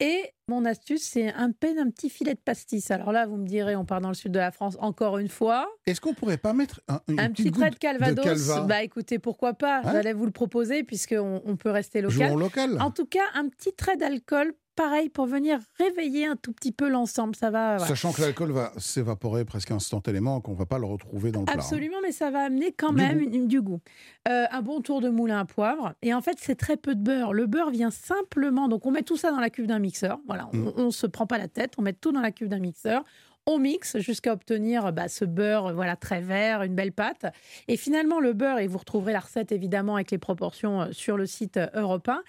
Et 0.00 0.22
mon 0.46 0.64
astuce, 0.64 1.02
c'est 1.02 1.32
un 1.32 1.50
peine 1.50 1.78
un 1.78 1.90
petit 1.90 2.08
filet 2.08 2.34
de 2.34 2.38
pastis. 2.38 2.90
Alors 2.92 3.10
là, 3.10 3.26
vous 3.26 3.36
me 3.36 3.46
direz, 3.46 3.74
on 3.74 3.84
part 3.84 4.00
dans 4.00 4.08
le 4.08 4.14
sud 4.14 4.30
de 4.30 4.38
la 4.38 4.52
France 4.52 4.76
encore 4.80 5.18
une 5.18 5.28
fois. 5.28 5.68
Est-ce 5.86 6.00
qu'on 6.00 6.14
pourrait 6.14 6.38
pas 6.38 6.52
mettre 6.52 6.80
un, 6.86 7.00
un 7.18 7.30
petit 7.30 7.50
trait 7.50 7.70
de 7.70 7.76
Calvados 7.76 8.66
Bah 8.66 8.82
écoutez, 8.84 9.18
pourquoi 9.18 9.54
pas? 9.54 9.78
Hein 9.78 9.92
J'allais 9.92 10.12
vous 10.12 10.24
le 10.24 10.30
proposer 10.30 10.84
puisqu'on 10.84 11.42
on 11.44 11.56
peut 11.56 11.70
rester 11.70 12.00
local. 12.00 12.34
local. 12.34 12.80
En 12.80 12.92
tout 12.92 13.06
cas, 13.06 13.24
un 13.34 13.48
petit 13.48 13.72
trait 13.72 13.96
d'alcool 13.96 14.54
pareil 14.78 15.08
pour 15.08 15.26
venir 15.26 15.58
réveiller 15.76 16.26
un 16.26 16.36
tout 16.36 16.52
petit 16.52 16.70
peu 16.70 16.88
l'ensemble. 16.88 17.34
Ça 17.34 17.50
va. 17.50 17.80
Sachant 17.80 18.12
que 18.12 18.20
l'alcool 18.20 18.52
va 18.52 18.72
s'évaporer 18.78 19.44
presque 19.44 19.72
instantanément, 19.72 20.40
qu'on 20.40 20.54
va 20.54 20.66
pas 20.66 20.78
le 20.78 20.86
retrouver 20.86 21.32
dans 21.32 21.40
le 21.40 21.46
plat. 21.46 21.54
Hein. 21.54 21.58
Absolument, 21.58 21.98
mais 22.00 22.12
ça 22.12 22.30
va 22.30 22.44
amener 22.44 22.70
quand 22.70 22.92
même 22.92 23.48
du 23.48 23.60
goût. 23.60 23.80
Euh, 24.28 24.46
un 24.50 24.62
bon 24.62 24.80
tour 24.80 25.00
de 25.00 25.08
moulin 25.08 25.40
à 25.40 25.44
poivre. 25.44 25.94
Et 26.02 26.14
en 26.14 26.20
fait, 26.20 26.38
c'est 26.40 26.54
très 26.54 26.76
peu 26.76 26.94
de 26.94 27.02
beurre. 27.02 27.32
Le 27.32 27.46
beurre 27.46 27.70
vient 27.70 27.90
simplement. 27.90 28.68
Donc, 28.68 28.86
on 28.86 28.92
met 28.92 29.02
tout 29.02 29.16
ça 29.16 29.32
dans 29.32 29.40
la 29.40 29.50
cuve 29.50 29.66
d'un 29.66 29.80
mixeur. 29.80 30.20
Voilà, 30.28 30.48
on, 30.52 30.82
ne 30.84 30.86
mm. 30.86 30.90
se 30.92 31.08
prend 31.08 31.26
pas 31.26 31.38
la 31.38 31.48
tête. 31.48 31.74
On 31.76 31.82
met 31.82 31.92
tout 31.92 32.12
dans 32.12 32.20
la 32.20 32.30
cuve 32.30 32.48
d'un 32.48 32.60
mixeur 32.60 33.02
on 33.50 33.58
mixe 33.58 33.96
jusqu'à 33.96 34.34
obtenir 34.34 34.92
bah, 34.92 35.08
ce 35.08 35.24
beurre 35.24 35.72
voilà 35.72 35.96
très 35.96 36.20
vert, 36.20 36.62
une 36.62 36.74
belle 36.74 36.92
pâte. 36.92 37.24
Et 37.66 37.78
finalement, 37.78 38.20
le 38.20 38.34
beurre, 38.34 38.58
et 38.58 38.66
vous 38.66 38.76
retrouverez 38.76 39.14
la 39.14 39.20
recette 39.20 39.52
évidemment 39.52 39.94
avec 39.94 40.10
les 40.10 40.18
proportions 40.18 40.82
euh, 40.82 40.92
sur 40.92 41.16
le 41.16 41.24
site 41.24 41.56
euh, 41.56 41.66
européen, 41.72 42.22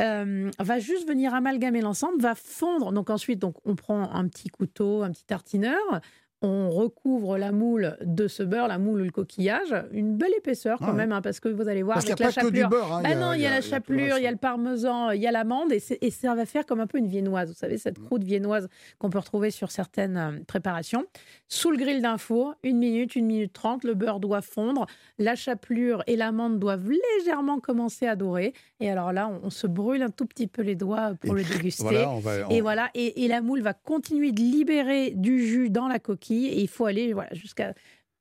euh, 0.00 0.50
va 0.58 0.78
juste 0.78 1.08
venir 1.08 1.34
amalgamer 1.34 1.80
l'ensemble, 1.80 2.20
va 2.20 2.34
fondre. 2.34 2.92
Donc 2.92 3.10
ensuite, 3.10 3.42
on 3.44 3.74
prend 3.76 4.10
un 4.12 4.28
petit 4.28 4.48
couteau, 4.48 5.02
un 5.02 5.10
petit 5.10 5.24
tartineur, 5.24 6.00
on 6.42 6.70
recouvre 6.70 7.38
la 7.38 7.50
moule 7.50 7.96
de 8.02 8.28
ce 8.28 8.42
beurre, 8.42 8.68
la 8.68 8.78
moule 8.78 9.00
ou 9.00 9.04
le 9.04 9.10
coquillage, 9.10 9.74
une 9.92 10.16
belle 10.16 10.34
épaisseur 10.36 10.78
quand 10.78 10.92
même, 10.92 11.12
hein, 11.12 11.22
parce 11.22 11.40
que 11.40 11.48
vous 11.48 11.66
allez 11.66 11.82
voir 11.82 11.94
parce 11.94 12.06
avec 12.06 12.18
la 12.18 12.30
chapelure. 12.30 12.68
Hein, 12.92 13.02
bah 13.02 13.14
non, 13.14 13.32
il 13.32 13.40
y 13.40 13.46
a, 13.46 13.50
la 13.50 13.62
chapelure, 13.62 14.18
il 14.18 14.24
y 14.24 14.26
a 14.26 14.30
le 14.30 14.36
parmesan, 14.36 15.12
il 15.12 15.22
y 15.22 15.26
a 15.26 15.32
l'amande, 15.32 15.72
et, 15.72 15.82
et, 16.02 16.10
ça 16.10 16.34
va 16.34 16.44
faire 16.44 16.66
comme 16.66 16.80
un 16.80 16.86
peu 16.86 16.98
une 16.98 17.06
viennoise. 17.06 17.48
Vous 17.48 17.54
savez, 17.54 17.78
cette 17.78 17.98
mm. 17.98 18.04
croûte 18.04 18.24
viennoise 18.24 18.68
qu'on 18.98 19.08
peut 19.08 19.18
retrouver 19.18 19.50
sur 19.50 19.70
certaines 19.70 20.16
euh, 20.16 20.32
préparations. 20.46 21.06
Sous 21.48 21.70
le 21.70 21.78
grill 21.78 22.02
d'un 22.02 22.18
four, 22.18 22.54
une 22.62 22.78
minute, 22.78 23.16
une 23.16 23.26
minute 23.26 23.54
trente, 23.54 23.84
le 23.84 23.94
beurre 23.94 24.20
doit 24.20 24.42
fondre, 24.42 24.86
la 25.18 25.36
chapelure 25.36 26.02
et 26.06 26.16
l'amande 26.16 26.58
doivent 26.58 26.90
légèrement 27.18 27.60
commencer 27.60 28.06
à 28.06 28.14
dorer. 28.14 28.52
Et 28.80 28.90
alors 28.90 29.12
là, 29.12 29.30
on, 29.42 29.48
se 29.48 29.66
brûle 29.66 30.02
un 30.02 30.10
tout 30.10 30.26
petit 30.26 30.48
peu 30.48 30.60
les 30.60 30.74
doigts 30.74 31.14
pour 31.20 31.34
le 31.34 31.42
déguster. 31.42 32.04
Et 32.50 32.60
voilà, 32.60 32.90
et, 32.94 33.24
et 33.24 33.28
la 33.28 33.40
moule 33.40 33.62
va 33.62 33.72
continuer 33.72 34.32
de 34.32 34.40
libérer 34.40 35.12
du 35.12 35.46
jus 35.46 35.70
dans 35.70 35.88
la 35.88 35.98
coquille 35.98 36.25
et 36.34 36.60
il 36.60 36.68
faut 36.68 36.86
aller 36.86 37.12
voilà, 37.12 37.32
jusqu'à 37.34 37.74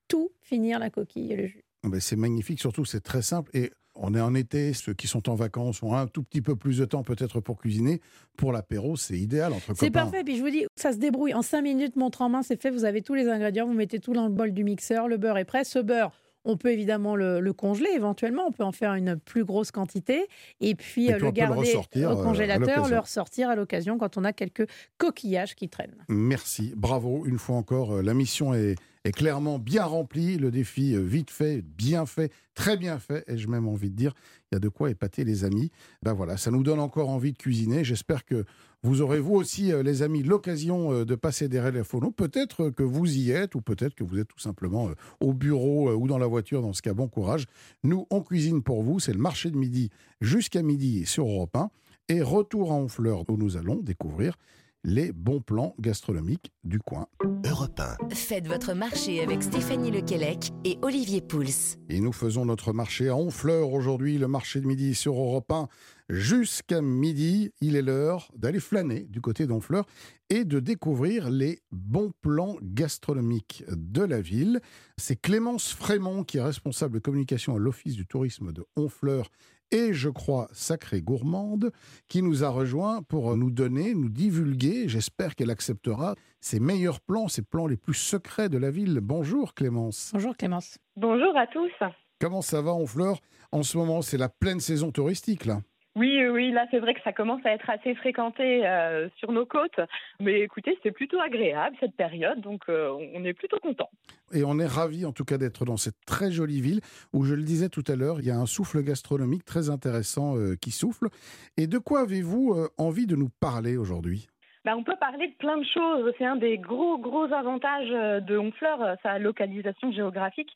tout 0.08 0.32
finir 0.42 0.80
la 0.80 0.90
coquille 0.90 1.34
et 1.34 1.36
le 1.36 1.48
jus. 1.48 1.64
Ah 1.84 1.90
ben, 1.90 2.00
c'est 2.00 2.16
magnifique, 2.16 2.60
surtout 2.60 2.86
c'est 2.86 3.02
très 3.02 3.22
simple. 3.22 3.52
Et 3.54 3.72
on 3.96 4.14
est 4.14 4.22
en 4.22 4.36
été, 4.36 4.74
ceux 4.74 4.94
qui 4.94 5.08
sont 5.08 5.30
en 5.30 5.36
vacances 5.36 5.82
ont 5.82 5.94
un 5.94 6.08
tout 6.08 6.24
petit 6.24 6.42
peu 6.42 6.56
plus 6.56 6.78
de 6.80 6.86
temps 6.86 7.04
peut-être 7.04 7.40
pour 7.40 7.58
cuisiner. 7.58 8.02
Pour 8.38 8.52
l'apéro, 8.52 8.98
c'est 8.98 9.18
idéal 9.18 9.54
entre 9.54 9.74
C'est 9.76 9.92
parfait, 9.92 10.24
puis 10.24 10.36
je 10.36 10.42
vous 10.42 10.50
dis, 10.50 10.66
ça 10.76 10.92
se 10.92 10.98
débrouille. 10.98 11.34
En 11.34 11.42
cinq 11.42 11.62
minutes, 11.62 11.96
montre 11.96 12.22
en 12.22 12.30
main, 12.30 12.44
c'est 12.44 12.62
fait. 12.62 12.72
Vous 12.72 12.86
avez 12.86 13.02
tous 13.02 13.14
les 13.14 13.30
ingrédients, 13.30 13.66
vous 13.66 13.74
mettez 13.74 14.00
tout 14.00 14.14
dans 14.14 14.28
le 14.28 14.34
bol 14.34 14.52
du 14.52 14.64
mixeur, 14.64 15.08
le 15.08 15.18
beurre 15.18 15.38
est 15.38 15.46
prêt. 15.46 15.64
Ce 15.64 15.80
beurre, 15.80 16.20
on 16.46 16.58
peut 16.58 16.72
évidemment 16.72 17.16
le, 17.16 17.54
congeler 17.54 17.90
éventuellement, 17.96 18.46
on 18.48 18.52
peut 18.52 18.64
en 18.64 18.72
faire 18.72 18.94
une 18.94 19.18
plus 19.18 19.44
grosse 19.44 19.72
quantité 19.72 20.28
et 20.62 20.76
puis, 20.76 21.12
euh, 21.12 21.18
le 21.18 21.32
garder 21.32 21.76
au 21.76 22.00
euh, 22.00 22.24
congélateur, 22.24 22.88
le 22.88 23.00
ressortir 23.00 23.50
à 23.50 23.56
l'occasion 23.56 23.98
quand 23.98 24.18
on 24.18 24.24
a 24.24 24.34
quelques 24.34 24.68
coquillages 24.98 25.56
qui 25.56 25.70
traînent. 25.70 26.06
Merci, 26.08 26.74
bravo 26.76 27.26
une 27.26 27.40
fois 27.40 27.56
encore. 27.56 27.96
Euh, 27.96 28.02
la 28.02 28.14
mission 28.14 28.54
est, 28.54 28.76
est 29.06 29.12
clairement 29.12 29.60
bien 29.60 29.86
remplie, 29.86 30.38
le 30.38 30.52
défi 30.52 30.98
vite 30.98 31.32
fait, 31.32 31.62
bien 31.62 32.06
fait, 32.06 32.32
très 32.56 32.76
bien 32.76 33.00
fait, 33.00 33.24
et 33.28 33.38
j'ai 33.38 33.48
même 33.48 33.68
envie 33.68 33.90
de 33.90 33.96
dire, 33.96 34.14
il 34.52 34.56
y 34.56 34.58
a 34.58 34.60
de 34.60 34.68
quoi 34.68 34.90
épater 34.90 35.24
les 35.24 35.46
amis. 35.46 35.72
Ben 36.04 36.14
voilà, 36.14 36.38
ça 36.38 36.52
nous 36.52 36.64
donne 36.64 36.80
encore 36.80 37.10
envie 37.10 37.32
de 37.32 37.38
cuisiner. 37.38 37.84
J'espère 37.84 38.26
que 38.26 38.46
vous 38.86 39.02
aurez 39.02 39.20
vous 39.20 39.34
aussi, 39.34 39.72
euh, 39.72 39.82
les 39.82 40.04
amis, 40.04 40.22
l'occasion 40.22 40.94
euh, 40.94 41.06
de 41.06 41.16
passer 41.16 41.48
des 41.48 41.60
relais 41.60 41.84
phonos. 41.84 42.12
Peut-être 42.16 42.70
que 42.70 42.84
vous 42.84 43.18
y 43.18 43.32
êtes, 43.32 43.56
ou 43.56 43.62
peut-être 43.62 43.96
que 43.96 44.04
vous 44.04 44.20
êtes 44.20 44.28
tout 44.28 44.40
simplement 44.40 44.90
euh, 44.90 44.94
au 45.20 45.34
bureau 45.34 45.92
ou 45.94 46.08
dans 46.08 46.20
la 46.20 46.28
voiture. 46.28 46.62
Dans 46.62 46.74
ce 46.74 46.84
cas, 46.84 46.94
bon 46.94 47.08
courage. 47.08 47.46
Nous, 47.84 48.06
on 48.12 48.22
cuisine 48.22 48.62
pour 48.62 48.84
vous. 48.84 49.00
C'est 49.00 49.14
le 49.14 49.18
marché 49.18 49.50
de 49.50 49.58
midi 49.58 49.90
jusqu'à 50.22 50.62
midi 50.62 51.08
sur 51.08 51.26
Europe 51.26 51.56
1. 51.56 51.72
Et 52.10 52.22
retour 52.22 52.72
à 52.72 52.76
Honfleur, 52.76 53.28
où 53.28 53.38
nous 53.38 53.58
allons 53.58 53.82
découvrir 53.82 54.38
les 54.86 55.12
bons 55.12 55.42
plans 55.42 55.76
gastronomiques 55.80 56.54
du 56.64 56.80
coin. 56.80 57.08
Europe 57.44 57.82
Faites 58.14 58.48
votre 58.48 58.74
marché 58.74 59.22
avec 59.22 59.42
Stéphanie 59.42 59.90
Lequelec 59.90 60.52
et 60.64 60.78
Olivier 60.84 61.22
Pouls. 61.22 61.76
Et 61.90 62.00
nous 62.00 62.14
faisons 62.14 62.46
notre 62.46 62.72
marché 62.72 63.10
à 63.10 63.16
Honfleur 63.16 63.74
aujourd'hui, 63.74 64.20
le 64.20 64.28
marché 64.28 64.62
de 64.62 64.68
midi 64.68 64.94
sur 64.94 65.16
Europe 65.16 65.52
1. 65.52 65.68
Jusqu'à 66.08 66.82
midi, 66.82 67.52
il 67.62 67.76
est 67.76 67.82
l'heure 67.82 68.32
d'aller 68.36 68.60
flâner 68.60 69.08
du 69.10 69.22
côté 69.22 69.48
d'Honfleur 69.48 69.88
et 70.30 70.46
de 70.46 70.60
découvrir 70.60 71.32
les 71.32 71.62
bons 71.72 72.12
plans 72.22 72.56
gastronomiques 72.62 73.64
de 73.72 74.04
la 74.04 74.22
ville. 74.22 74.62
C'est 74.98 75.20
Clémence 75.20 75.74
Frémont 75.74 76.24
qui 76.24 76.38
est 76.38 76.44
responsable 76.44 76.96
de 76.96 77.00
communication 77.00 77.56
à 77.56 77.60
l'Office 77.60 77.96
du 77.96 78.06
tourisme 78.06 78.54
de 78.54 78.64
Honfleur 78.76 79.32
et 79.76 79.94
je 79.94 80.08
crois 80.08 80.48
sacrée 80.54 81.02
gourmande 81.02 81.72
qui 82.08 82.22
nous 82.22 82.46
a 82.46 82.50
rejoint 82.50 83.04
pour 83.04 83.36
nous 83.36 83.52
donner, 83.52 83.94
nous 83.94 84.08
divulguer, 84.08 84.88
j'espère 84.88 85.36
qu'elle 85.36 85.50
acceptera, 85.52 86.16
ses 86.40 86.62
meilleurs 86.62 87.02
plans, 87.02 87.28
ses 87.28 87.42
plans 87.42 87.68
les 87.68 87.76
plus 87.76 87.94
secrets 87.94 88.48
de 88.48 88.58
la 88.58 88.72
ville. 88.72 89.02
Bonjour 89.02 89.54
Clémence. 89.54 90.12
Bonjour 90.14 90.38
Clémence. 90.38 90.78
Bonjour 90.96 91.36
à 91.38 91.46
tous. 91.48 91.74
Comment 92.22 92.42
ça 92.42 92.62
va 92.62 92.74
Honfleur? 92.74 93.20
En 93.52 93.64
ce 93.64 93.78
moment, 93.78 94.02
c'est 94.02 94.18
la 94.18 94.30
pleine 94.30 94.62
saison 94.62 94.94
touristique 94.94 95.44
là. 95.44 95.60
Oui, 95.96 96.28
oui, 96.28 96.52
là 96.52 96.66
c'est 96.72 96.80
vrai 96.80 96.94
que 96.94 97.02
ça 97.04 97.14
commence 97.14 97.46
à 97.46 97.52
être 97.52 97.70
assez 97.70 97.96
fréquenté 97.96 98.68
euh, 98.68 99.08
sur 99.18 99.32
nos 99.32 99.46
côtes. 99.46 99.80
Mais 100.20 100.42
écoutez, 100.42 100.78
c'est 100.84 100.92
plutôt 100.92 101.22
agréable 101.22 101.78
cette 101.80 101.96
période, 101.96 102.42
donc 102.42 102.64
euh, 102.68 102.90
on 103.14 103.24
est 103.24 103.34
plutôt 103.34 103.60
content. 103.60 103.90
Et 104.34 104.44
on 104.44 104.60
est 104.60 104.66
ravis 104.66 105.06
en 105.06 105.14
tout 105.14 105.24
cas 105.24 105.38
d'être 105.38 105.64
dans 105.64 105.78
cette 105.78 105.96
très 106.06 106.32
jolie 106.32 106.60
ville 106.60 106.82
où, 107.14 107.24
je 107.24 107.34
le 107.34 107.44
disais 107.44 107.70
tout 107.70 107.84
à 107.88 107.96
l'heure, 107.96 108.20
il 108.20 108.26
y 108.26 108.32
a 108.32 108.36
un 108.36 108.46
souffle 108.46 108.84
gastronomique 108.84 109.46
très 109.46 109.70
intéressant 109.70 110.36
euh, 110.36 110.56
qui 110.56 110.72
souffle. 110.72 111.08
Et 111.56 111.68
de 111.68 111.78
quoi 111.78 112.02
avez-vous 112.02 112.68
envie 112.78 113.08
de 113.08 113.16
nous 113.16 113.30
parler 113.40 113.78
aujourd'hui? 113.78 114.28
Bah, 114.66 114.76
on 114.76 114.84
peut 114.84 114.98
parler 115.00 115.30
de 115.30 115.36
plein 115.36 115.58
de 115.58 115.66
choses. 115.66 116.12
C'est 116.18 116.26
un 116.26 116.36
des 116.36 116.58
gros, 116.58 116.98
gros 116.98 117.32
avantages 117.32 118.22
de 118.22 118.38
Honfleur, 118.38 118.98
sa 119.02 119.18
localisation 119.18 119.94
géographique 119.94 120.52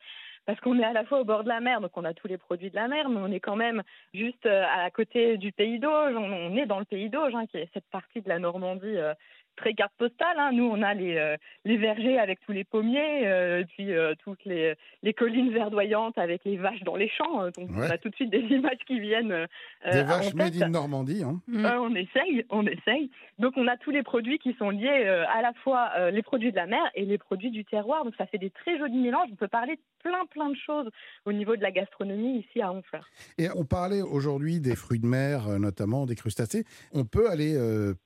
parce 0.49 0.61
qu'on 0.61 0.79
est 0.79 0.83
à 0.83 0.93
la 0.93 1.05
fois 1.05 1.19
au 1.21 1.25
bord 1.25 1.43
de 1.43 1.47
la 1.47 1.59
mer, 1.59 1.79
donc 1.79 1.91
on 1.93 2.03
a 2.03 2.15
tous 2.15 2.27
les 2.27 2.39
produits 2.39 2.71
de 2.71 2.75
la 2.75 2.87
mer, 2.87 3.07
mais 3.07 3.19
on 3.19 3.31
est 3.31 3.39
quand 3.39 3.55
même 3.55 3.83
juste 4.15 4.47
euh, 4.47 4.63
à 4.63 4.89
côté 4.89 5.37
du 5.37 5.51
pays 5.51 5.77
d'Auge. 5.77 6.15
On, 6.17 6.57
est 6.57 6.65
dans 6.65 6.79
le 6.79 6.85
pays 6.85 7.07
d'Auge, 7.07 7.35
hein, 7.35 7.45
qui 7.45 7.57
est 7.57 7.69
cette 7.71 7.87
partie 7.91 8.21
de 8.21 8.29
la 8.29 8.39
Normandie 8.39 8.97
euh, 8.97 9.13
très 9.59 9.73
carte 9.73 9.93
postale. 9.97 10.37
Hein. 10.37 10.51
Nous, 10.53 10.63
on 10.63 10.81
a 10.81 10.93
les, 10.93 11.17
euh, 11.17 11.35
les 11.65 11.77
vergers 11.77 12.17
avec 12.17 12.39
tous 12.45 12.51
les 12.51 12.63
pommiers, 12.63 13.27
euh, 13.27 13.61
et 13.61 13.65
puis 13.65 13.93
euh, 13.93 14.13
toutes 14.23 14.43
les, 14.45 14.73
les, 15.03 15.13
collines 15.13 15.51
verdoyantes 15.51 16.17
avec 16.17 16.43
les 16.45 16.57
vaches 16.57 16.83
dans 16.83 16.95
les 16.95 17.09
champs. 17.09 17.45
Donc, 17.51 17.69
on 17.75 17.81
a 17.81 17.97
tout 17.97 18.09
de 18.09 18.15
suite 18.15 18.29
des 18.29 18.39
images 18.55 18.79
qui 18.87 18.99
viennent. 18.99 19.47
des 19.91 20.03
vaches 20.03 20.33
made 20.33 20.61
in 20.61 20.69
Normandie. 20.69 21.23
Hein. 21.23 21.41
Mm. 21.47 21.65
on 21.65 21.95
essaye, 21.95 22.45
on 22.49 22.65
essaye. 22.65 23.11
Donc, 23.37 23.53
on 23.57 23.67
a 23.67 23.77
tous 23.77 23.91
les 23.91 24.03
produits 24.03 24.39
qui 24.39 24.53
sont 24.53 24.69
liés 24.69 25.07
à 25.29 25.41
la 25.41 25.53
fois 25.63 26.09
les 26.11 26.21
produits 26.21 26.51
de 26.51 26.55
la 26.55 26.65
mer 26.65 26.83
et 26.95 27.05
les 27.05 27.17
produits 27.17 27.51
du 27.51 27.65
terroir. 27.65 28.05
Donc, 28.05 28.15
ça 28.17 28.25
fait 28.25 28.37
des 28.37 28.49
très 28.49 28.77
jolis 28.77 28.97
mélanges. 28.99 29.29
On 29.31 29.35
peut 29.35 29.47
parler 29.47 29.77
plein, 30.03 30.25
plein 30.31 30.49
de 30.49 30.55
choses 30.55 30.89
au 31.25 31.31
niveau 31.31 31.55
de 31.55 31.61
la 31.61 31.71
gastronomie 31.71 32.39
ici 32.39 32.61
à 32.61 32.71
Honfleur. 32.71 33.07
Et 33.37 33.47
on 33.55 33.65
parlait 33.65 34.01
aujourd'hui 34.01 34.59
des 34.59 34.75
fruits 34.75 34.99
de 34.99 35.07
mer, 35.07 35.59
notamment 35.59 36.05
des 36.05 36.15
crustacés. 36.15 36.65
On 36.91 37.05
peut 37.05 37.29
aller 37.29 37.57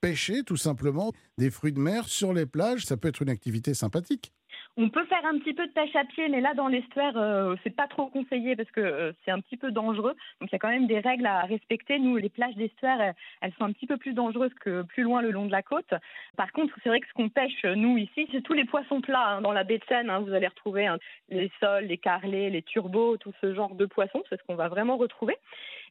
pêcher 0.02 0.44
tout 0.44 0.58
simplement 0.58 1.12
des 1.38 1.50
fruits 1.50 1.74
de 1.74 1.80
mer 1.80 2.08
sur 2.08 2.34
les 2.34 2.46
plages, 2.46 2.86
ça 2.86 2.98
peut 2.98 3.08
être 3.08 3.22
une 3.22 3.30
activité 3.30 3.74
sympathique. 3.74 4.34
On 4.76 4.90
peut 4.90 5.06
faire 5.06 5.24
un 5.26 5.38
petit 5.38 5.54
peu 5.54 5.68
de 5.68 5.72
pêche 5.72 5.96
à 5.96 6.04
pied, 6.04 6.28
mais 6.30 6.42
là 6.42 6.56
dans 6.56 6.68
l'estuaire, 6.68 7.16
euh, 7.16 7.56
c'est 7.64 7.76
pas 7.76 7.88
trop 7.88 8.08
conseillé 8.08 8.56
parce 8.56 8.72
que 8.72 8.82
euh, 8.82 9.12
c'est 9.24 9.30
un 9.30 9.40
petit 9.40 9.56
peu 9.56 9.72
dangereux. 9.72 10.16
Donc 10.42 10.50
il 10.50 10.54
y 10.54 10.56
a 10.56 10.60
quand 10.60 10.70
même 10.70 10.88
des 10.88 11.00
règles 11.00 11.28
à 11.28 11.42
respecter. 11.42 12.00
Nous, 12.00 12.18
les 12.18 12.30
plages 12.30 12.56
d'estuaire, 12.56 13.14
elles, 13.42 13.54
sont 13.60 13.66
un 13.66 13.72
petit 13.72 13.86
peu 13.86 13.98
plus 13.98 14.14
dangereuses 14.14 14.54
que 14.56 14.82
plus 14.82 15.04
loin 15.04 15.22
le 15.22 15.30
long 15.30 15.46
de 15.46 15.52
la 15.52 15.62
côte. 15.62 15.94
Par 16.38 16.52
contre, 16.54 16.74
c'est 16.82 16.90
vrai 16.90 17.02
que 17.02 17.08
ce 17.08 17.14
qu'on 17.14 17.30
pêche 17.30 17.64
nous 17.64 18.00
ici, 18.00 18.28
c'est 18.32 18.42
tous 18.42 18.54
les 18.54 18.66
poissons 18.66 19.00
plats 19.00 19.36
hein, 19.36 19.42
dans 19.42 19.52
la 19.52 19.64
baie 19.64 19.78
de 19.78 19.86
Seine. 19.88 20.10
Hein. 20.10 20.22
vous 20.22 20.34
allez 20.34 20.48
retrouver 20.48 20.88
hein, 20.88 20.98
les 21.30 21.52
sols, 21.60 21.86
les 21.86 22.00
carlets, 22.00 22.50
les 22.50 22.64
turbos, 22.64 23.18
tout 23.18 23.34
ce 23.42 23.54
genre 23.54 23.76
de 23.76 23.86
poissons. 23.86 24.24
C'est 24.30 24.40
ce 24.40 24.44
qu'on 24.44 24.56
va 24.56 24.70
vraiment 24.70 24.98
retrouver. 24.98 25.38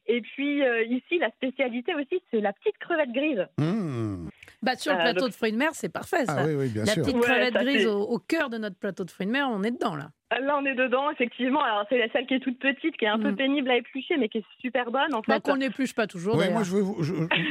Et 0.07 0.21
puis 0.21 0.61
euh, 0.61 0.83
ici, 0.83 1.17
la 1.19 1.29
spécialité 1.31 1.95
aussi, 1.95 2.21
c'est 2.31 2.41
la 2.41 2.51
petite 2.51 2.77
crevette 2.79 3.11
grise. 3.11 3.47
Mmh. 3.57 4.27
Bah, 4.63 4.77
sur 4.77 4.93
le 4.93 4.99
euh, 4.99 5.01
plateau 5.01 5.27
de 5.27 5.33
fruits 5.33 5.51
de 5.51 5.57
mer, 5.57 5.71
c'est 5.73 5.91
parfait 5.91 6.25
ça. 6.25 6.37
Ah, 6.39 6.45
oui, 6.45 6.55
oui, 6.55 6.69
bien 6.69 6.85
la 6.85 6.95
petite 6.95 7.19
crevette 7.19 7.53
grise 7.53 7.85
au, 7.85 8.01
au, 8.01 8.17
cœur 8.17 8.49
de 8.49 8.57
notre 8.57 8.77
plateau 8.77 9.03
de 9.03 9.11
fruits 9.11 9.27
de 9.27 9.31
mer, 9.31 9.49
on 9.51 9.61
est 9.61 9.71
dedans 9.71 9.95
là. 9.95 10.09
Ah, 10.29 10.39
là, 10.39 10.57
on 10.57 10.65
est 10.65 10.73
dedans, 10.73 11.11
effectivement. 11.11 11.61
Alors, 11.61 11.85
c'est 11.89 12.09
celle 12.13 12.25
qui 12.25 12.35
est 12.35 12.39
toute 12.39 12.57
petite, 12.59 12.95
qui 12.97 13.05
est 13.05 13.09
un 13.09 13.19
peu 13.19 13.31
mmh. 13.31 13.35
pénible 13.35 13.69
à 13.69 13.75
éplucher, 13.75 14.15
mais 14.17 14.29
qui 14.29 14.39
est 14.39 14.45
super 14.61 14.89
bonne. 14.89 15.13
En 15.13 15.21
bah, 15.27 15.41
qu'on 15.41 15.57
n'épluche 15.57 15.93
pas 15.93 16.07
toujours. 16.07 16.37
Ouais, 16.37 16.49
moi, 16.49 16.63
je, 16.63 16.75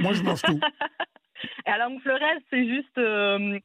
moi, 0.03 0.13
je 0.15 0.23
mange 0.23 0.43
tout. 0.43 0.59
Et 1.67 1.71
alors, 1.71 1.91
une 1.91 2.01
fleurette, 2.01 2.43
c'est 2.51 2.67
juste 2.67 2.97
euh, 2.99 3.59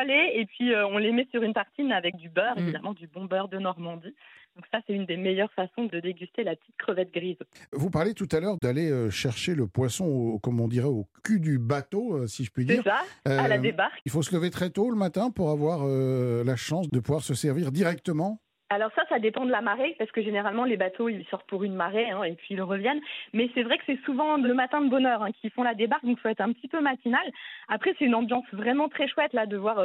et 0.00 0.46
puis 0.46 0.72
on 0.74 0.98
les 0.98 1.12
met 1.12 1.26
sur 1.30 1.42
une 1.42 1.52
tartine 1.52 1.92
avec 1.92 2.16
du 2.16 2.28
beurre, 2.28 2.56
mmh. 2.56 2.62
évidemment, 2.62 2.92
du 2.94 3.06
bon 3.06 3.24
beurre 3.24 3.48
de 3.48 3.58
Normandie. 3.58 4.14
Donc 4.56 4.66
ça, 4.70 4.80
c'est 4.86 4.92
une 4.92 5.06
des 5.06 5.16
meilleures 5.16 5.52
façons 5.52 5.86
de 5.86 6.00
déguster 6.00 6.44
la 6.44 6.56
petite 6.56 6.76
crevette 6.76 7.12
grise. 7.12 7.38
Vous 7.72 7.88
parlez 7.88 8.12
tout 8.12 8.28
à 8.32 8.40
l'heure 8.40 8.58
d'aller 8.60 8.90
euh, 8.90 9.08
chercher 9.08 9.54
le 9.54 9.66
poisson, 9.66 10.04
au, 10.04 10.38
comme 10.38 10.60
on 10.60 10.68
dirait, 10.68 10.88
au 10.88 11.08
cul 11.24 11.40
du 11.40 11.58
bateau, 11.58 12.16
euh, 12.16 12.26
si 12.26 12.44
je 12.44 12.50
puis 12.50 12.66
dire. 12.66 12.82
C'est 12.84 12.90
ça, 12.90 13.00
à 13.24 13.48
la 13.48 13.56
euh, 13.56 13.58
débarque. 13.58 14.00
Il 14.04 14.12
faut 14.12 14.22
se 14.22 14.34
lever 14.34 14.50
très 14.50 14.68
tôt 14.68 14.90
le 14.90 14.96
matin 14.96 15.30
pour 15.30 15.50
avoir 15.50 15.86
la 15.86 16.56
chance 16.56 16.90
de 16.90 17.00
pouvoir 17.00 17.22
se 17.22 17.34
servir 17.34 17.72
directement 17.72 18.40
alors 18.72 18.90
ça, 18.94 19.02
ça 19.08 19.18
dépend 19.18 19.44
de 19.44 19.50
la 19.50 19.60
marée, 19.60 19.94
parce 19.98 20.10
que 20.10 20.22
généralement 20.22 20.64
les 20.64 20.76
bateaux 20.76 21.08
ils 21.08 21.24
sortent 21.26 21.46
pour 21.48 21.64
une 21.64 21.74
marée 21.74 22.10
hein, 22.10 22.22
et 22.24 22.32
puis 22.34 22.48
ils 22.50 22.62
reviennent. 22.62 23.00
Mais 23.32 23.50
c'est 23.54 23.62
vrai 23.62 23.78
que 23.78 23.84
c'est 23.86 24.00
souvent 24.04 24.36
le 24.36 24.54
matin 24.54 24.80
de 24.80 24.88
bonne 24.88 25.06
heure 25.06 25.22
hein, 25.22 25.32
qu'ils 25.32 25.50
font 25.50 25.62
la 25.62 25.74
débarque, 25.74 26.04
donc 26.04 26.18
faut 26.18 26.28
être 26.28 26.40
un 26.40 26.52
petit 26.52 26.68
peu 26.68 26.80
matinal. 26.80 27.22
Après, 27.68 27.94
c'est 27.98 28.04
une 28.04 28.14
ambiance 28.14 28.44
vraiment 28.52 28.88
très 28.88 29.08
chouette 29.08 29.32
là 29.32 29.46
de 29.46 29.56
voir 29.56 29.78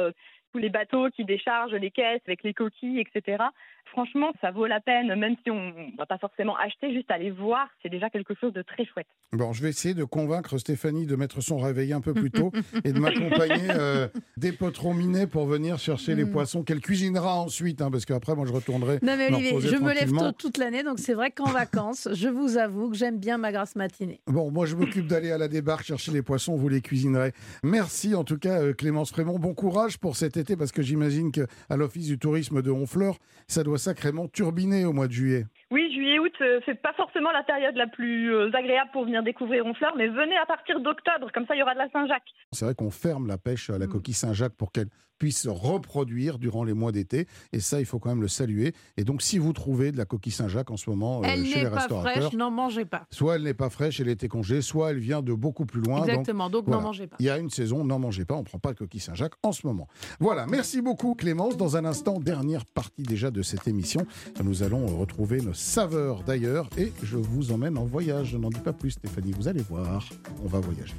tous 0.52 0.58
les 0.58 0.70
bateaux 0.70 1.08
qui 1.10 1.24
déchargent 1.24 1.74
les 1.74 1.90
caisses 1.90 2.20
avec 2.26 2.42
les 2.42 2.54
coquilles, 2.54 3.00
etc. 3.00 3.44
Franchement, 3.86 4.32
ça 4.40 4.50
vaut 4.50 4.66
la 4.66 4.80
peine, 4.80 5.14
même 5.14 5.34
si 5.42 5.50
on 5.50 5.68
ne 5.68 5.96
va 5.96 6.06
pas 6.06 6.18
forcément 6.18 6.56
acheter, 6.56 6.92
juste 6.92 7.10
aller 7.10 7.30
voir, 7.30 7.68
c'est 7.82 7.88
déjà 7.88 8.10
quelque 8.10 8.34
chose 8.34 8.52
de 8.52 8.62
très 8.62 8.84
chouette. 8.84 9.06
Bon, 9.32 9.52
je 9.52 9.62
vais 9.62 9.70
essayer 9.70 9.94
de 9.94 10.04
convaincre 10.04 10.58
Stéphanie 10.58 11.06
de 11.06 11.16
mettre 11.16 11.40
son 11.40 11.58
réveil 11.58 11.92
un 11.92 12.00
peu 12.00 12.12
plus 12.12 12.30
tôt 12.30 12.52
et 12.84 12.92
de 12.92 12.98
m'accompagner 12.98 13.68
euh, 13.70 14.08
des 14.36 14.52
potrons 14.52 14.94
minés 14.94 15.26
pour 15.26 15.46
venir 15.46 15.78
chercher 15.78 16.14
les 16.14 16.24
mm. 16.24 16.32
poissons 16.32 16.62
qu'elle 16.62 16.80
cuisinera 16.80 17.36
ensuite, 17.36 17.80
hein, 17.80 17.90
parce 17.90 18.04
qu'après, 18.04 18.34
moi, 18.34 18.46
je 18.46 18.52
retournerai. 18.52 18.98
Non, 19.02 19.16
mais 19.16 19.32
Olivier, 19.32 19.60
je 19.60 19.76
me 19.76 19.94
lève 19.94 20.10
tôt 20.10 20.32
toute 20.32 20.58
l'année, 20.58 20.82
donc 20.82 20.98
c'est 20.98 21.14
vrai 21.14 21.30
qu'en 21.30 21.50
vacances, 21.50 22.08
je 22.12 22.28
vous 22.28 22.58
avoue 22.58 22.90
que 22.90 22.96
j'aime 22.96 23.18
bien 23.18 23.38
ma 23.38 23.52
grasse 23.52 23.74
matinée. 23.76 24.20
Bon, 24.26 24.50
moi, 24.50 24.66
je 24.66 24.76
m'occupe 24.76 25.06
d'aller 25.06 25.30
à 25.30 25.38
la 25.38 25.48
débarque 25.48 25.84
chercher 25.84 26.12
les 26.12 26.22
poissons, 26.22 26.56
vous 26.56 26.68
les 26.68 26.82
cuisinerez. 26.82 27.32
Merci 27.62 28.14
en 28.14 28.24
tout 28.24 28.38
cas, 28.38 28.60
euh, 28.60 28.72
Clémence 28.72 29.10
Frémont. 29.10 29.38
Bon 29.38 29.54
courage 29.54 29.98
pour 29.98 30.16
cet 30.16 30.36
été, 30.38 30.56
parce 30.56 30.72
que 30.72 30.82
j'imagine 30.82 31.30
qu'à 31.30 31.76
l'Office 31.76 32.06
du 32.06 32.18
tourisme 32.18 32.62
de 32.62 32.70
Honfleur, 32.70 33.18
ça 33.46 33.62
doit 33.62 33.78
sacrément 33.78 34.28
turbiner 34.28 34.84
au 34.84 34.92
mois 34.92 35.08
de 35.08 35.12
juillet. 35.12 35.46
Oui, 35.70 35.92
juillet-août, 35.92 36.32
euh, 36.40 36.60
c'est 36.64 36.80
pas 36.80 36.94
forcément 36.94 37.30
la 37.30 37.42
période 37.42 37.76
la 37.76 37.86
plus 37.86 38.32
euh, 38.32 38.50
agréable 38.54 38.90
pour 38.92 39.04
venir 39.04 39.22
découvrir 39.22 39.66
Honfleur, 39.66 39.94
mais 39.96 40.08
venez 40.08 40.36
à 40.36 40.46
partir 40.46 40.80
d'octobre, 40.80 41.30
comme 41.32 41.46
ça 41.46 41.54
il 41.54 41.58
y 41.58 41.62
aura 41.62 41.74
de 41.74 41.78
la 41.78 41.90
Saint-Jacques. 41.90 42.32
C'est 42.52 42.64
vrai 42.64 42.74
qu'on 42.74 42.90
ferme 42.90 43.26
la 43.26 43.36
pêche 43.36 43.68
à 43.68 43.76
la 43.76 43.86
mm. 43.86 43.90
coquille 43.90 44.14
Saint-Jacques 44.14 44.56
pour 44.56 44.72
qu'elle 44.72 44.88
puisse 45.18 45.42
se 45.42 45.48
reproduire 45.48 46.38
durant 46.38 46.64
les 46.64 46.72
mois 46.72 46.92
d'été, 46.92 47.26
et 47.52 47.60
ça 47.60 47.80
il 47.80 47.86
faut 47.86 47.98
quand 47.98 48.08
même 48.08 48.22
le 48.22 48.28
saluer. 48.28 48.72
Et 48.96 49.04
donc 49.04 49.20
si 49.20 49.38
vous 49.38 49.52
trouvez 49.52 49.92
de 49.92 49.98
la 49.98 50.04
coquille 50.04 50.32
Saint-Jacques 50.32 50.70
en 50.70 50.76
ce 50.76 50.88
moment 50.88 51.22
euh, 51.22 51.26
chez 51.44 51.60
les 51.60 51.68
restaurateurs, 51.68 51.72
elle 51.74 51.82
n'est 51.88 51.90
pas 51.90 52.20
fraîche, 52.20 52.32
n'en 52.34 52.50
mangez 52.50 52.84
pas. 52.84 53.06
Soit 53.10 53.36
elle 53.36 53.42
n'est 53.42 53.54
pas 53.54 53.68
fraîche, 53.68 54.00
elle 54.00 54.08
était 54.08 54.28
congée, 54.28 54.62
soit 54.62 54.90
elle 54.90 54.98
vient 54.98 55.22
de 55.22 55.32
beaucoup 55.32 55.66
plus 55.66 55.80
loin. 55.80 56.04
Exactement, 56.04 56.48
donc, 56.48 56.66
n'en 56.68 56.80
mangez 56.80 57.06
pas. 57.06 57.16
Il 57.18 57.26
y 57.26 57.30
a 57.30 57.38
une 57.38 57.50
saison, 57.50 57.84
n'en 57.84 57.98
mangez 57.98 58.24
pas, 58.24 58.36
on 58.36 58.40
ne 58.40 58.44
prend 58.44 58.58
pas 58.58 58.72
de 58.72 58.78
coquille 58.78 59.00
Saint-Jacques 59.00 59.34
en 59.42 59.52
ce 59.52 59.66
moment. 59.66 59.88
Voilà, 60.20 60.46
merci 60.46 60.80
beaucoup 60.80 61.14
Clémence. 61.14 61.56
Dans 61.56 61.76
un 61.76 61.84
instant, 61.84 62.18
dernière 62.20 62.64
partie 62.64 63.02
déjà 63.02 63.30
de 63.30 63.42
cette 63.42 63.66
émission, 63.66 64.06
nous 64.42 64.62
allons 64.62 64.86
retrouver 64.86 65.40
nos 65.40 65.54
saveurs 65.58 66.22
d'ailleurs 66.22 66.70
et 66.78 66.92
je 67.02 67.16
vous 67.16 67.52
emmène 67.52 67.76
en 67.78 67.84
voyage. 67.84 68.30
Je 68.32 68.36
n'en 68.36 68.48
dis 68.48 68.60
pas 68.60 68.72
plus 68.72 68.92
Stéphanie, 68.92 69.32
vous 69.36 69.48
allez 69.48 69.62
voir, 69.68 70.08
on 70.44 70.46
va 70.46 70.60
voyager. 70.60 70.94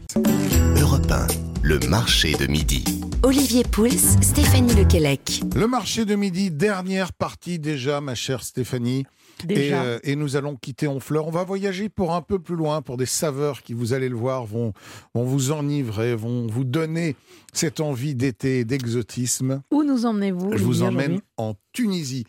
Europe 0.80 1.10
1, 1.10 1.28
le 1.64 1.80
marché 1.88 2.34
de 2.34 2.46
midi. 2.46 2.84
Olivier 3.24 3.64
Pouls, 3.64 3.90
Stéphanie 4.22 4.74
Lequelec. 4.76 5.42
Le 5.56 5.66
marché 5.66 6.06
de 6.06 6.16
midi, 6.16 6.52
dernière 6.52 7.14
partie 7.14 7.58
déjà, 7.58 8.02
ma 8.02 8.16
chère 8.16 8.44
Stéphanie. 8.44 9.06
Déjà. 9.46 9.62
Et, 9.62 9.74
euh, 9.74 10.00
et, 10.04 10.16
nous 10.18 10.36
allons 10.36 10.58
quitter 10.58 10.90
Honfleur. 10.90 11.26
On 11.26 11.32
va 11.32 11.46
voyager 11.46 11.88
pour 11.88 12.14
un 12.14 12.22
peu 12.22 12.40
plus 12.40 12.58
loin, 12.58 12.82
pour 12.82 12.98
des 12.98 13.06
saveurs 13.06 13.64
qui, 13.64 13.74
vous 13.74 13.94
allez 13.94 14.10
le 14.10 14.18
voir, 14.18 14.46
vont, 14.46 14.74
vont 15.14 15.24
vous 15.24 15.52
enivrer, 15.52 16.14
vont 16.14 16.48
vous 16.48 16.66
donner 16.66 17.16
cette 17.54 17.80
envie 17.80 18.16
d'été, 18.16 18.66
d'exotisme. 18.66 19.62
Où 19.72 19.84
nous 19.84 20.06
emmenez-vous 20.06 20.58
Je 20.58 20.64
vous 20.64 20.84
emmène 20.84 21.22
en 21.38 21.56
Tunisie. 21.72 22.26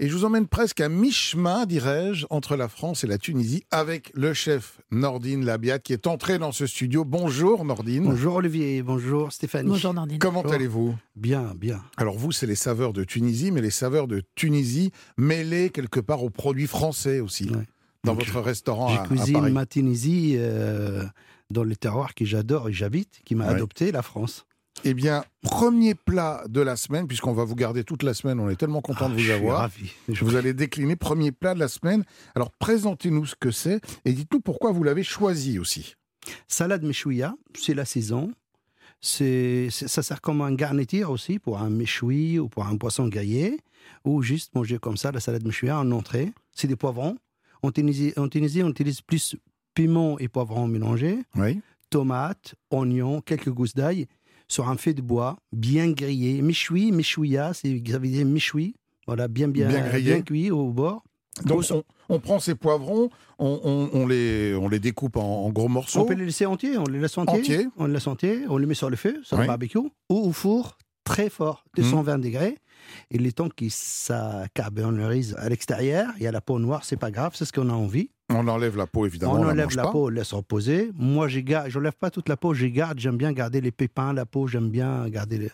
Et 0.00 0.08
je 0.08 0.12
vous 0.16 0.24
emmène 0.24 0.48
presque 0.48 0.80
à 0.80 0.88
mi-chemin, 0.88 1.66
dirais-je, 1.66 2.26
entre 2.28 2.56
la 2.56 2.66
France 2.66 3.04
et 3.04 3.06
la 3.06 3.16
Tunisie, 3.16 3.62
avec 3.70 4.10
le 4.14 4.34
chef 4.34 4.80
Nordine 4.90 5.44
Labiat 5.44 5.78
qui 5.78 5.92
est 5.92 6.08
entré 6.08 6.40
dans 6.40 6.50
ce 6.50 6.66
studio. 6.66 7.04
Bonjour 7.04 7.64
Nordine. 7.64 8.02
Bonjour 8.02 8.34
Olivier, 8.34 8.82
bonjour 8.82 9.30
Stéphanie. 9.30 9.68
Bonjour 9.68 9.94
Nordine. 9.94 10.18
Comment 10.18 10.42
allez-vous? 10.42 10.96
Bien, 11.14 11.54
bien. 11.54 11.80
Alors 11.96 12.18
vous, 12.18 12.32
c'est 12.32 12.48
les 12.48 12.56
saveurs 12.56 12.92
de 12.92 13.04
Tunisie, 13.04 13.52
mais 13.52 13.60
les 13.60 13.70
saveurs 13.70 14.08
de 14.08 14.24
Tunisie 14.34 14.90
mêlées 15.16 15.70
quelque 15.70 16.00
part 16.00 16.24
aux 16.24 16.30
produits 16.30 16.66
français 16.66 17.20
aussi. 17.20 17.48
Dans 18.02 18.14
votre 18.14 18.40
restaurant 18.40 18.92
à, 18.92 19.06
cuisine 19.06 19.48
ma 19.50 19.64
Tunisie 19.64 20.34
euh, 20.38 21.04
dans 21.50 21.62
le 21.62 21.76
terroir 21.76 22.16
que 22.16 22.24
j'adore 22.24 22.68
et 22.68 22.72
j'habite, 22.72 23.20
qui 23.24 23.36
m'a 23.36 23.46
adopté, 23.46 23.92
la 23.92 24.02
France. 24.02 24.44
Eh 24.86 24.92
bien, 24.94 25.24
premier 25.42 25.94
plat 25.94 26.44
de 26.48 26.60
la 26.60 26.76
semaine, 26.76 27.06
puisqu'on 27.06 27.32
va 27.32 27.44
vous 27.44 27.54
garder 27.54 27.84
toute 27.84 28.02
la 28.02 28.12
semaine, 28.12 28.38
on 28.38 28.50
est 28.50 28.56
tellement 28.56 28.82
content 28.82 29.08
de 29.08 29.14
Ah, 29.14 29.16
vous 29.16 29.18
je 29.20 29.24
suis 29.24 29.32
avoir. 29.32 29.58
ravi. 29.60 29.92
Je 30.08 30.24
vous 30.24 30.36
allez 30.36 30.52
décliner 30.52 30.94
premier 30.94 31.32
plat 31.32 31.54
de 31.54 31.58
la 31.60 31.68
semaine. 31.68 32.04
Alors, 32.34 32.50
présentez-nous 32.52 33.24
ce 33.26 33.34
que 33.34 33.50
c'est 33.50 33.80
et 34.04 34.12
dites-nous 34.12 34.40
pourquoi 34.40 34.72
vous 34.72 34.82
l'avez 34.82 35.02
choisi 35.02 35.58
aussi. 35.58 35.94
Salade 36.48 36.82
méchouilla, 36.82 37.34
c'est 37.58 37.74
la 37.74 37.84
saison. 37.86 38.32
C'est, 39.00 39.68
c'est- 39.70 39.88
ça 39.88 40.02
sert 40.02 40.20
comme 40.20 40.40
un 40.40 40.54
garniture 40.54 41.10
aussi 41.10 41.38
pour 41.38 41.58
un 41.60 41.70
méchoui 41.70 42.38
ou 42.38 42.48
pour 42.48 42.66
un 42.66 42.76
poisson 42.76 43.08
grillé. 43.08 43.58
Ou 44.04 44.22
juste 44.22 44.54
manger 44.54 44.78
comme 44.78 44.96
ça 44.96 45.12
la 45.12 45.20
salade 45.20 45.44
méchouilla 45.46 45.78
en 45.78 45.90
entrée. 45.92 46.32
C'est 46.52 46.68
des 46.68 46.76
poivrons. 46.76 47.16
En 47.62 47.70
Tunisie, 47.70 48.12
en 48.16 48.28
Tunisie, 48.28 48.62
on 48.62 48.68
utilise 48.68 49.00
plus 49.00 49.36
piment 49.74 50.18
et 50.18 50.28
poivrons 50.28 50.66
mélangés. 50.68 51.18
Oui. 51.36 51.60
Tomates, 51.90 52.54
oignons, 52.70 53.20
quelques 53.20 53.50
gousses 53.50 53.74
d'ail 53.74 54.06
sur 54.48 54.68
un 54.68 54.76
feu 54.76 54.94
de 54.94 55.02
bois 55.02 55.36
bien 55.52 55.90
grillé. 55.90 56.42
Méchoui, 56.42 56.92
méchouilla, 56.92 57.52
c'est, 57.54 57.82
ça 57.90 57.98
veut 57.98 58.08
dire 58.08 58.26
méchoui. 58.26 58.74
Voilà, 59.06 59.28
bien, 59.28 59.48
bien, 59.48 59.68
Bien 59.68 59.86
grillé. 59.86 60.22
cuit 60.22 60.50
au 60.50 60.70
bord. 60.70 61.02
Donc, 61.44 61.64
on, 61.70 61.82
on 62.08 62.20
prend 62.20 62.38
ces 62.38 62.54
poivrons, 62.54 63.10
on, 63.38 63.60
on- 63.64 63.90
on 63.92 64.06
les, 64.06 64.54
on 64.54 64.68
les 64.68 64.78
découpe 64.78 65.16
en, 65.16 65.44
en 65.46 65.50
gros 65.50 65.68
morceaux. 65.68 66.00
On 66.00 66.04
peut 66.06 66.14
les 66.14 66.26
laisser 66.26 66.46
entiers, 66.46 66.78
on 66.78 66.84
les 66.84 67.00
laisse 67.00 67.18
entiers. 67.18 67.66
On 67.76 67.86
les 67.86 67.92
laisse 67.94 68.06
entiers, 68.06 68.44
on 68.48 68.56
les 68.56 68.66
met 68.66 68.74
sur 68.74 68.88
le 68.88 68.96
feu, 68.96 69.20
sur 69.24 69.36
Oui. 69.36 69.42
le 69.42 69.48
barbecue, 69.48 69.78
ou 69.78 69.90
au 70.10 70.32
four 70.32 70.78
très 71.02 71.28
fort, 71.28 71.64
Mhm. 71.76 71.82
220 71.84 72.18
degrés. 72.18 72.56
Et 73.10 73.18
les 73.18 73.32
temps 73.32 73.48
qui 73.48 73.68
ça 73.70 74.44
à 74.56 75.48
l'extérieur, 75.48 76.08
il 76.18 76.22
y 76.22 76.26
a 76.26 76.32
la 76.32 76.40
peau 76.40 76.58
noire, 76.58 76.84
c'est 76.84 76.96
pas 76.96 77.10
grave, 77.10 77.32
c'est 77.34 77.44
ce 77.44 77.52
qu'on 77.52 77.68
a 77.68 77.72
envie. 77.72 78.10
On 78.30 78.48
enlève 78.48 78.76
la 78.76 78.86
peau, 78.86 79.06
évidemment. 79.06 79.34
on 79.34 79.46
enlève 79.46 79.76
la 79.76 79.82
pas. 79.82 79.92
peau, 79.92 80.06
on 80.06 80.08
laisse 80.08 80.32
reposer. 80.32 80.90
Moi, 80.94 81.28
je 81.28 81.40
garde, 81.40 81.68
j'enlève 81.68 81.92
pas 81.92 82.10
toute 82.10 82.28
la 82.28 82.36
peau, 82.36 82.54
je 82.54 82.66
garde, 82.66 82.98
j'aime 82.98 83.16
bien 83.16 83.32
garder 83.32 83.60
les 83.60 83.70
pépins, 83.70 84.12
la 84.12 84.24
peau, 84.24 84.46
j'aime 84.46 84.70
bien 84.70 85.08
garder 85.08 85.38
les... 85.38 85.50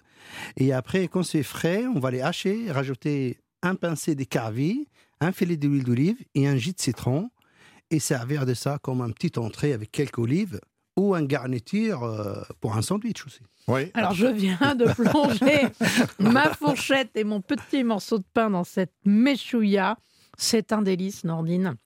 Et 0.56 0.72
après, 0.72 1.09
quand 1.09 1.24
c'est 1.24 1.42
frais, 1.42 1.85
on 1.87 1.98
va 1.98 2.11
les 2.11 2.20
hacher, 2.20 2.70
rajouter 2.70 3.38
un 3.62 3.74
pincé 3.74 4.14
d'écarvis, 4.14 4.87
un 5.20 5.33
filet 5.33 5.56
d'huile 5.56 5.85
d'olive 5.85 6.16
et 6.35 6.46
un 6.46 6.56
jus 6.56 6.72
de 6.72 6.80
citron 6.80 7.30
et 7.90 7.98
servir 7.98 8.46
de 8.46 8.54
ça 8.54 8.78
comme 8.80 9.00
un 9.00 9.11
petit 9.11 9.38
entrée 9.38 9.72
avec 9.72 9.90
quelques 9.90 10.18
olives 10.18 10.61
ou 10.96 11.14
un 11.14 11.24
garniture 11.24 12.04
euh, 12.04 12.42
pour 12.61 12.76
un 12.76 12.83
sandwich 12.83 13.26
aussi. 13.26 13.40
Oui. 13.68 13.90
Alors 13.94 14.14
je 14.14 14.26
viens 14.26 14.74
de 14.74 14.85
plonger 14.87 15.68
ma 16.18 16.54
fourchette 16.54 17.11
et 17.16 17.24
mon 17.24 17.40
petit 17.40 17.85
morceau 17.85 18.18
de 18.18 18.24
pain 18.33 18.50
dans 18.50 18.64
cette 18.64 18.94
méchouilla. 19.04 19.96
C'est 20.38 20.72
un 20.72 20.83
délice, 20.83 21.24
Nordine. 21.24 21.76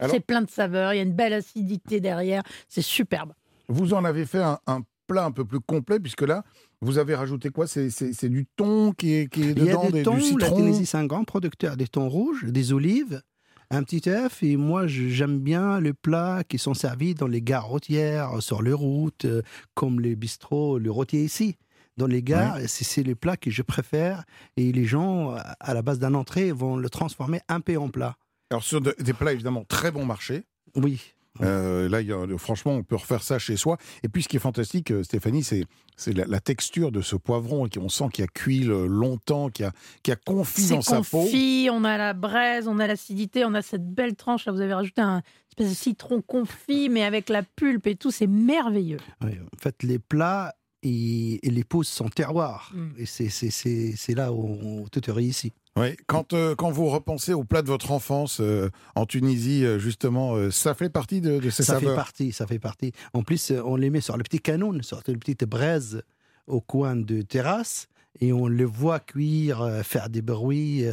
C'est 0.00 0.20
plein 0.20 0.42
de 0.42 0.50
saveurs, 0.50 0.92
il 0.92 0.96
y 0.96 1.00
a 1.00 1.02
une 1.02 1.14
belle 1.14 1.32
acidité 1.32 2.00
derrière, 2.00 2.42
c'est 2.68 2.82
superbe. 2.82 3.32
Vous 3.68 3.94
en 3.94 4.04
avez 4.04 4.26
fait 4.26 4.42
un, 4.42 4.58
un 4.66 4.82
plat 5.06 5.24
un 5.24 5.30
peu 5.32 5.44
plus 5.44 5.60
complet, 5.60 6.00
puisque 6.00 6.22
là, 6.22 6.44
vous 6.80 6.98
avez 6.98 7.14
rajouté 7.14 7.50
quoi? 7.50 7.66
C'est 7.66 8.28
du 8.28 8.46
thon 8.56 8.92
qui 8.92 9.14
est, 9.14 9.28
qui 9.28 9.42
est 9.42 9.52
Il 9.52 9.64
y 9.64 9.70
a 9.70 9.72
dedans, 9.72 9.90
des 9.90 10.02
thons, 10.02 10.14
du 10.16 10.38
la 10.38 10.46
citron? 10.46 10.56
Tunisie 10.56 10.86
c'est 10.86 10.98
un 10.98 11.06
grand 11.06 11.24
producteur 11.24 11.76
des 11.76 11.86
thons 11.86 12.08
rouges, 12.08 12.44
des 12.44 12.72
olives, 12.72 13.22
un 13.70 13.82
petit 13.82 14.08
œuf 14.08 14.42
et 14.42 14.56
moi 14.56 14.86
j'aime 14.86 15.40
bien 15.40 15.80
les 15.80 15.92
plats 15.92 16.42
qui 16.46 16.58
sont 16.58 16.74
servis 16.74 17.14
dans 17.14 17.26
les 17.26 17.42
gares 17.42 17.66
routières, 17.66 18.40
sur 18.40 18.62
les 18.62 18.72
routes, 18.72 19.24
euh, 19.24 19.42
comme 19.74 20.00
les 20.00 20.14
bistrots, 20.16 20.78
le 20.78 20.90
rôtier 20.90 21.24
ici. 21.24 21.56
Dans 21.96 22.06
les 22.06 22.22
gares, 22.22 22.58
c'est 22.66 22.84
c'est 22.84 23.02
les 23.02 23.14
plats 23.14 23.38
que 23.38 23.50
je 23.50 23.62
préfère 23.62 24.24
et 24.58 24.70
les 24.70 24.84
gens, 24.84 25.34
à 25.60 25.72
la 25.72 25.80
base 25.80 25.98
d'un 25.98 26.12
entrée, 26.12 26.52
vont 26.52 26.76
le 26.76 26.90
transformer 26.90 27.40
un 27.48 27.60
peu 27.60 27.78
en 27.78 27.88
plat. 27.88 28.16
Alors, 28.50 28.62
sur 28.62 28.80
de- 28.80 28.94
des 28.98 29.12
plats 29.12 29.32
évidemment 29.32 29.64
très 29.64 29.90
bon 29.90 30.04
marché. 30.04 30.44
Oui. 30.74 31.00
Euh, 31.42 31.86
là, 31.90 32.00
y 32.00 32.12
a- 32.12 32.26
franchement, 32.38 32.72
on 32.72 32.82
peut 32.82 32.96
refaire 32.96 33.22
ça 33.22 33.38
chez 33.38 33.58
soi. 33.58 33.76
Et 34.02 34.08
puis, 34.08 34.22
ce 34.22 34.28
qui 34.28 34.36
est 34.36 34.40
fantastique, 34.40 34.90
euh, 34.90 35.02
Stéphanie, 35.02 35.42
c'est 35.44 35.66
la, 36.14 36.24
la 36.24 36.40
texture 36.40 36.90
de 36.90 37.02
ce 37.02 37.14
poivron. 37.14 37.66
et 37.66 37.68
qui- 37.68 37.78
On 37.78 37.90
sent 37.90 38.06
qu'il 38.12 38.24
a 38.24 38.26
cuit 38.26 38.60
le- 38.60 38.86
longtemps, 38.86 39.50
qu'il 39.50 39.66
a, 39.66 39.72
qu'il 40.02 40.14
a 40.14 40.16
confit 40.16 40.68
dans 40.68 40.80
sa 40.80 41.02
peau. 41.02 41.20
confit, 41.24 41.68
on 41.70 41.84
a 41.84 41.98
la 41.98 42.14
braise, 42.14 42.68
on 42.68 42.78
a 42.78 42.86
l'acidité, 42.86 43.44
on 43.44 43.52
a 43.52 43.60
cette 43.60 43.86
belle 43.86 44.14
tranche. 44.16 44.46
Là, 44.46 44.52
vous 44.52 44.62
avez 44.62 44.72
rajouté 44.72 45.02
un 45.02 45.20
espèce 45.50 45.68
de 45.68 45.74
citron 45.74 46.22
confit, 46.22 46.88
mais 46.88 47.02
avec 47.02 47.28
la 47.28 47.42
pulpe 47.42 47.86
et 47.86 47.96
tout, 47.96 48.10
c'est 48.10 48.26
merveilleux. 48.28 48.98
Oui, 49.22 49.32
En 49.54 49.58
fait, 49.60 49.82
les 49.82 49.98
plats, 49.98 50.54
ils, 50.82 51.38
ils 51.42 51.52
les 51.54 51.64
posent 51.64 51.88
son 51.88 52.08
terroir. 52.08 52.72
Mm. 52.74 52.88
Et 52.96 53.04
c'est- 53.06 53.28
c'est 53.28 53.50
c'est- 53.50 53.92
c'est 53.94 54.14
là 54.14 54.32
où 54.32 54.46
on 54.62 54.88
tout 54.88 55.06
est 55.06 55.12
réussi. 55.12 55.52
Oui. 55.76 55.94
Quand, 56.06 56.32
euh, 56.32 56.54
quand 56.54 56.70
vous 56.70 56.86
repensez 56.88 57.32
au 57.34 57.44
plat 57.44 57.60
de 57.62 57.66
votre 57.68 57.92
enfance 57.92 58.40
euh, 58.40 58.70
en 58.94 59.04
Tunisie, 59.04 59.64
euh, 59.64 59.78
justement, 59.78 60.34
euh, 60.34 60.50
ça 60.50 60.74
fait 60.74 60.88
partie 60.88 61.20
de, 61.20 61.38
de 61.38 61.50
ces 61.50 61.62
ça 61.62 61.74
fait 61.74 61.80
saveurs. 61.80 61.96
partie, 61.96 62.32
ça 62.32 62.46
fait 62.46 62.58
partie. 62.58 62.92
En 63.12 63.22
plus, 63.22 63.52
on 63.64 63.76
les 63.76 63.90
met 63.90 64.00
sur 64.00 64.16
le 64.16 64.22
petit 64.22 64.40
canon, 64.40 64.72
sur 64.82 65.02
une 65.06 65.18
petite 65.18 65.44
braise 65.44 66.02
au 66.46 66.60
coin 66.60 66.96
de 66.96 67.22
terrasse, 67.22 67.88
et 68.20 68.32
on 68.32 68.46
les 68.46 68.64
voit 68.64 69.00
cuire, 69.00 69.82
faire 69.84 70.08
des 70.08 70.22
bruits, 70.22 70.84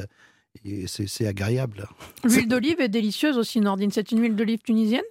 et 0.66 0.88
c'est 0.88 1.08
c'est 1.08 1.28
agréable. 1.28 1.88
L'huile 2.24 2.48
d'olive 2.48 2.82
est 2.82 2.90
délicieuse 2.90 3.38
aussi, 3.38 3.62
Nordine. 3.62 3.92
C'est 3.92 4.12
une 4.12 4.20
huile 4.22 4.36
d'olive 4.36 4.60
tunisienne? 4.60 5.04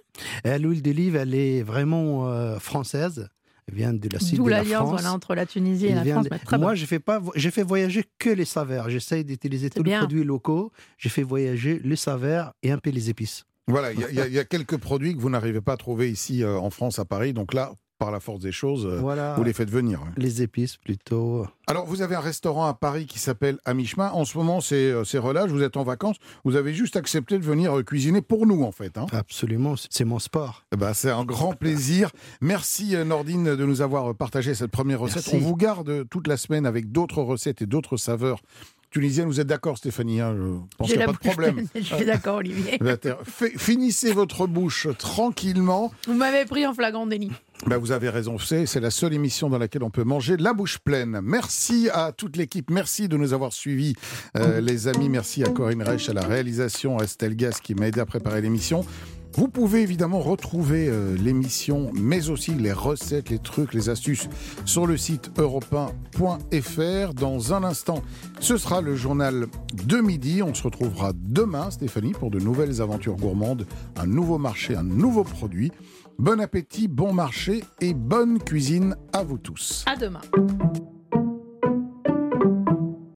L'huile 0.45 0.81
d'olive, 0.81 1.15
elle 1.15 1.33
est 1.33 1.63
vraiment 1.63 2.27
euh, 2.27 2.59
française. 2.59 3.29
Elle 3.67 3.75
vient 3.75 3.93
de 3.93 4.09
la 4.11 4.19
sud 4.19 4.37
D'où 4.37 4.45
de 4.45 4.49
la 4.49 4.57
l'alliance 4.57 4.79
France. 4.87 4.91
voilà, 5.01 5.13
entre 5.13 5.35
la 5.35 5.45
Tunisie 5.45 5.85
et 5.87 5.93
la 5.95 6.03
France. 6.03 6.27
de- 6.29 6.57
Moi, 6.57 6.75
j'ai 6.75 6.85
fait 6.85 6.99
pas, 6.99 7.21
j'ai 7.35 7.51
fait 7.51 7.63
voyager 7.63 8.03
que 8.19 8.29
les 8.29 8.45
saveurs. 8.45 8.89
J'essaye 8.89 9.23
d'utiliser 9.23 9.69
tous 9.69 9.83
les 9.83 9.91
produits 9.99 10.23
locaux. 10.23 10.71
J'ai 10.97 11.09
fait 11.09 11.23
voyager 11.23 11.79
les 11.83 11.95
saveurs 11.95 12.53
et 12.63 12.71
un 12.71 12.77
peu 12.77 12.89
les 12.89 13.09
épices. 13.09 13.45
Voilà, 13.67 13.93
y, 13.93 13.97
y 13.97 14.05
il 14.27 14.33
y 14.33 14.39
a 14.39 14.43
quelques 14.43 14.77
produits 14.77 15.15
que 15.15 15.21
vous 15.21 15.29
n'arrivez 15.29 15.61
pas 15.61 15.73
à 15.73 15.77
trouver 15.77 16.11
ici 16.11 16.43
euh, 16.43 16.57
en 16.57 16.69
France, 16.69 16.99
à 16.99 17.05
Paris. 17.05 17.31
Donc 17.31 17.53
là, 17.53 17.71
par 17.99 18.11
la 18.11 18.19
force 18.19 18.39
des 18.39 18.51
choses, 18.51 18.85
euh, 18.85 18.99
Voilà. 18.99 19.35
vous 19.35 19.43
les 19.43 19.53
faites 19.53 19.69
venir. 19.69 20.01
Les 20.17 20.41
épices 20.41 20.77
plutôt. 20.77 21.45
Alors, 21.67 21.85
vous 21.85 22.01
avez 22.01 22.15
un 22.15 22.19
restaurant 22.19 22.65
à 22.65 22.73
Paris 22.73 23.05
qui 23.05 23.17
s'appelle 23.19 23.59
À 23.65 23.73
mi-chemin. 23.73 24.09
En 24.11 24.25
ce 24.25 24.37
moment, 24.37 24.59
c'est 24.61 24.91
euh, 24.91 25.03
relâche, 25.21 25.49
vous 25.51 25.63
êtes 25.63 25.77
en 25.77 25.83
vacances. 25.83 26.17
Vous 26.43 26.55
avez 26.55 26.73
juste 26.73 26.95
accepté 26.97 27.37
de 27.39 27.43
venir 27.43 27.77
euh, 27.77 27.83
cuisiner 27.83 28.21
pour 28.21 28.45
nous, 28.45 28.63
en 28.63 28.71
fait. 28.71 28.97
hein. 28.97 29.05
Absolument, 29.13 29.75
c'est 29.89 30.03
mon 30.05 30.19
sport. 30.19 30.63
Ben, 30.77 30.93
c'est 30.93 31.11
un 31.11 31.23
grand 31.23 31.53
plaisir. 31.53 32.11
Merci, 32.41 32.95
Nordine, 33.05 33.55
de 33.55 33.65
nous 33.65 33.81
avoir 33.81 34.13
partagé 34.15 34.53
cette 34.53 34.71
première 34.71 34.99
recette. 34.99 35.25
Merci. 35.27 35.35
On 35.35 35.39
vous 35.39 35.55
garde 35.55 36.07
toute 36.09 36.27
la 36.27 36.35
semaine 36.37 36.65
avec 36.65 36.91
d'autres 36.91 37.21
recettes 37.21 37.61
et 37.61 37.65
d'autres 37.65 37.95
saveurs 37.97 38.39
tunisiennes. 38.93 39.27
Vous 39.27 39.39
êtes 39.39 39.47
d'accord, 39.47 39.77
Stéphanie 39.77 40.21
hein 40.21 40.35
Je 40.37 40.77
pense 40.77 40.87
qu'il 40.87 40.97
n'y 40.97 41.03
a 41.03 41.07
pas 41.07 41.13
de 41.13 41.17
problème. 41.17 41.67
Je 41.75 41.81
suis 41.81 42.05
d'accord, 42.05 42.37
Olivier. 42.37 42.79
Finissez 43.57 44.13
votre 44.13 44.47
bouche 44.47 44.87
tranquillement. 44.97 45.91
Vous 46.07 46.13
m'avez 46.13 46.45
pris 46.45 46.65
en 46.65 46.73
flagrant 46.73 47.05
délit. 47.05 47.31
Ben, 47.65 47.77
vous 47.77 47.91
avez 47.91 48.09
raison, 48.09 48.37
c'est 48.39 48.65
c'est 48.65 48.81
la 48.81 48.91
seule 48.91 49.13
émission 49.13 49.49
dans 49.49 49.57
laquelle 49.57 49.83
on 49.83 49.89
peut 49.89 50.03
manger 50.03 50.35
la 50.35 50.53
bouche 50.53 50.79
pleine. 50.79 51.21
Merci 51.23 51.89
à 51.93 52.11
toute 52.11 52.35
l'équipe, 52.35 52.69
merci 52.69 53.07
de 53.07 53.15
nous 53.15 53.31
avoir 53.31 53.53
suivis, 53.53 53.95
euh, 54.37 54.59
les 54.59 54.89
amis. 54.89 55.07
Merci 55.07 55.45
à 55.45 55.49
Corinne 55.49 55.81
Reich 55.81 56.09
à 56.09 56.13
la 56.13 56.25
réalisation, 56.25 56.97
à 56.97 57.03
Estelle 57.03 57.37
Gas 57.37 57.59
qui 57.63 57.73
m'a 57.73 57.87
aidé 57.87 58.01
à 58.01 58.05
préparer 58.05 58.41
l'émission. 58.41 58.85
Vous 59.35 59.47
pouvez 59.47 59.81
évidemment 59.81 60.19
retrouver 60.19 60.87
euh, 60.87 61.15
l'émission, 61.17 61.91
mais 61.93 62.29
aussi 62.29 62.53
les 62.53 62.71
recettes, 62.71 63.29
les 63.29 63.39
trucs, 63.39 63.73
les 63.73 63.89
astuces 63.89 64.29
sur 64.65 64.85
le 64.85 64.95
site 64.95 65.31
europe1.fr. 65.37 67.13
Dans 67.13 67.53
un 67.53 67.63
instant, 67.63 68.03
ce 68.39 68.57
sera 68.57 68.81
le 68.81 68.95
journal 68.95 69.47
de 69.87 69.97
midi. 69.97 70.43
On 70.43 70.53
se 70.53 70.63
retrouvera 70.63 71.13
demain, 71.15 71.71
Stéphanie, 71.71 72.13
pour 72.13 72.29
de 72.29 72.39
nouvelles 72.39 72.81
aventures 72.81 73.15
gourmandes, 73.15 73.65
un 73.97 74.05
nouveau 74.05 74.37
marché, 74.37 74.75
un 74.75 74.83
nouveau 74.83 75.23
produit. 75.23 75.71
Bon 76.19 76.39
appétit, 76.39 76.87
bon 76.87 77.11
marché 77.11 77.63
et 77.81 77.95
bonne 77.95 78.37
cuisine 78.37 78.95
à 79.13 79.23
vous 79.23 79.39
tous. 79.39 79.83
À 79.87 79.95
demain. 79.95 80.21